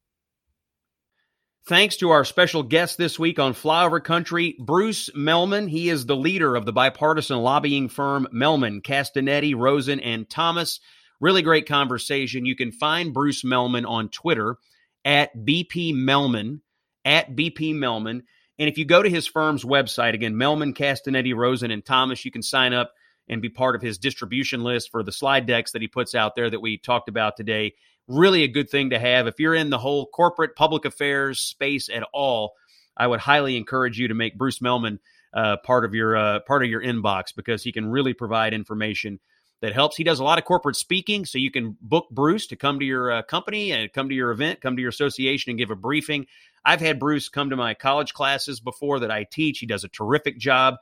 Thanks 1.69 1.99
to 1.99 2.09
our 2.13 2.25
special 2.25 2.63
guest 2.63 2.97
this 2.97 3.19
week 3.19 3.39
on 3.39 3.53
Flyover 3.53 4.03
Country, 4.03 4.57
Bruce 4.59 5.11
Mehlman. 5.11 5.69
He 5.69 5.91
is 5.91 6.07
the 6.07 6.17
leader 6.17 6.57
of 6.57 6.65
the 6.65 6.73
bipartisan 6.73 7.37
lobbying 7.37 7.91
firm 7.91 8.27
Mehlman, 8.33 8.81
Castagnetti, 8.81 9.55
Rosen, 9.55 10.01
and 10.01 10.27
Thomas. 10.31 10.81
Really 11.21 11.43
great 11.43 11.69
conversation. 11.69 12.47
You 12.47 12.57
can 12.57 12.73
find 12.73 13.13
Bruce 13.13 13.43
Mehlman 13.43 13.87
on 13.87 14.09
Twitter 14.09 14.57
at 15.05 15.37
BP 15.37 15.93
Mehlman, 15.93 16.63
at 17.05 17.37
BP 17.37 17.75
Mehlman. 17.75 18.23
And 18.59 18.71
if 18.71 18.79
you 18.79 18.87
go 18.87 19.03
to 19.03 19.11
his 19.11 19.27
firm's 19.27 19.63
website, 19.63 20.15
again, 20.15 20.37
Mehlman, 20.37 20.75
Castagnetti, 20.75 21.37
Rosen, 21.37 21.71
and 21.71 21.85
Thomas, 21.85 22.25
you 22.25 22.31
can 22.31 22.43
sign 22.43 22.73
up 22.73 22.95
and 23.29 23.43
be 23.43 23.51
part 23.51 23.77
of 23.77 23.83
his 23.83 23.99
distribution 23.99 24.65
list 24.65 24.91
for 24.91 25.03
the 25.03 25.13
slide 25.13 25.45
decks 25.45 25.73
that 25.73 25.83
he 25.83 25.89
puts 25.89 26.15
out 26.15 26.35
there 26.35 26.49
that 26.49 26.61
we 26.61 26.79
talked 26.79 27.11
about 27.11 27.37
today 27.37 27.75
really 28.09 28.43
a 28.43 28.49
good 28.49 28.71
thing 28.71 28.91
to 28.91 28.99
have. 28.99 29.27
If 29.27 29.39
you're 29.39 29.55
in 29.55 29.71
the 29.71 29.79
whole 29.79 30.07
corporate 30.07 30.57
public 30.57 30.85
affairs 30.85 31.41
space 31.41 31.89
at 31.89 32.03
all, 32.13 32.55
I 32.97 33.07
would 33.07 33.21
highly 33.21 33.57
encourage 33.57 33.99
you 33.99 34.09
to 34.09 34.15
make 34.15 34.37
Bruce 34.37 34.59
Mehlman 34.59 34.99
uh, 35.33 35.59
part 35.59 35.85
of 35.85 35.95
your 35.95 36.17
uh, 36.17 36.41
part 36.41 36.65
of 36.65 36.71
your 36.71 36.83
inbox 36.83 37.35
because 37.37 37.63
he 37.63 37.71
can 37.71 37.87
really 37.87 38.15
provide 38.15 38.55
information 38.55 39.21
that 39.61 39.73
helps. 39.73 39.97
He 39.97 40.05
does 40.05 40.21
a 40.21 40.25
lot 40.25 40.39
of 40.39 40.45
corporate 40.45 40.77
speaking, 40.77 41.25
so 41.25 41.39
you 41.39 41.51
can 41.51 41.77
book 41.81 42.09
Bruce 42.11 42.47
to 42.49 42.57
come 42.57 42.79
to 42.81 42.85
your 42.85 43.11
uh, 43.11 43.23
company 43.23 43.73
and 43.73 43.93
come 43.93 44.09
to 44.09 44.15
your 44.15 44.31
event, 44.31 44.61
come 44.61 44.77
to 44.77 44.83
your 44.83 44.91
association, 44.91 45.51
and 45.51 45.59
give 45.59 45.71
a 45.71 45.77
briefing. 45.77 46.27
I've 46.65 46.81
had 46.81 46.99
Bruce 46.99 47.29
come 47.29 47.51
to 47.51 47.57
my 47.57 47.75
college 47.75 48.15
classes 48.15 48.61
before 48.61 49.01
that 49.01 49.11
I 49.11 49.25
teach. 49.25 49.59
He 49.59 49.67
does 49.67 49.85
a 49.85 49.89
terrific 49.89 50.39
job. 50.39 50.77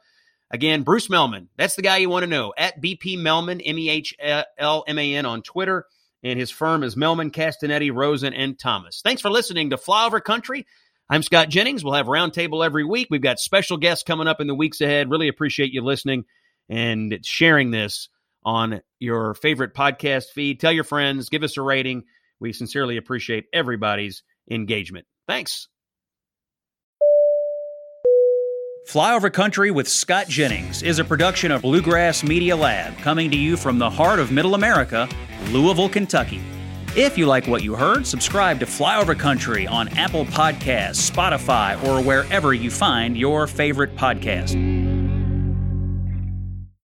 Again, 0.51 0.83
Bruce 0.83 1.09
Mehlman. 1.09 1.49
That's 1.57 1.75
the 1.75 1.83
guy 1.83 1.97
you 1.99 2.09
want 2.09 2.23
to 2.23 2.31
know 2.31 2.55
at 2.57 2.81
BP 2.81 3.19
Mehlman, 3.19 3.61
M 3.65 3.79
E 3.79 3.89
H 3.89 4.15
L 4.59 4.85
M 4.87 4.99
A 4.99 5.15
N 5.17 5.27
on 5.27 5.43
Twitter 5.43 5.87
and 6.27 6.41
his 6.41 6.51
firm 6.51 6.83
is 6.83 6.97
Mehlman, 6.97 7.31
Castagnetti, 7.31 7.95
Rosen, 7.95 8.35
and 8.35 8.59
Thomas. 8.59 9.01
Thanks 9.03 9.23
for 9.23 9.31
listening 9.31 9.71
to 9.71 9.77
Flyover 9.77 10.23
Country. 10.23 10.67
I'm 11.09 11.23
Scott 11.23 11.49
Jennings. 11.49 11.85
We'll 11.85 11.95
have 11.95 12.07
roundtable 12.07 12.67
every 12.67 12.85
week. 12.85 13.07
We've 13.11 13.23
got 13.23 13.39
special 13.39 13.77
guests 13.77 14.03
coming 14.03 14.27
up 14.27 14.41
in 14.41 14.49
the 14.49 14.55
weeks 14.55 14.81
ahead. 14.81 15.09
Really 15.09 15.29
appreciate 15.29 15.73
you 15.73 15.83
listening 15.83 16.25
and 16.69 17.21
sharing 17.25 17.71
this 17.71 18.09
on 18.45 18.81
your 18.99 19.35
favorite 19.35 19.73
podcast 19.73 20.27
feed. 20.35 20.59
Tell 20.59 20.73
your 20.73 20.85
friends, 20.85 21.29
give 21.29 21.45
us 21.45 21.57
a 21.57 21.63
rating. 21.63 22.05
We 22.41 22.53
sincerely 22.53 22.97
appreciate 22.97 23.45
everybody's 23.53 24.25
engagement. 24.51 25.07
Thanks. 25.29 25.69
Flyover 28.87 29.33
Country 29.33 29.73
with 29.73 29.89
Scott 29.89 30.29
Jennings 30.29 30.85
is 30.85 31.01
a 31.01 31.05
production 31.05 31.51
of 31.51 31.63
Bluegrass 31.63 32.23
Media 32.23 32.55
Lab, 32.55 32.97
coming 32.99 33.33
to 33.33 33.37
you 33.37 33.57
from 33.57 33.81
the 33.81 33.91
heart 33.91 34.21
of 34.21 34.31
Middle 34.31 34.55
America, 34.55 35.09
Louisville, 35.51 35.89
Kentucky. 35.89 36.41
If 36.95 37.19
you 37.19 37.27
like 37.27 37.49
what 37.49 37.65
you 37.65 37.75
heard, 37.75 38.07
subscribe 38.07 38.61
to 38.61 38.67
Flyover 38.67 39.19
Country 39.19 39.67
on 39.67 39.89
Apple 39.99 40.25
Podcasts, 40.25 41.11
Spotify, 41.11 41.83
or 41.85 42.01
wherever 42.01 42.55
you 42.55 42.71
find 42.71 43.17
your 43.17 43.49
favorite 43.49 43.97
podcast. 43.97 44.55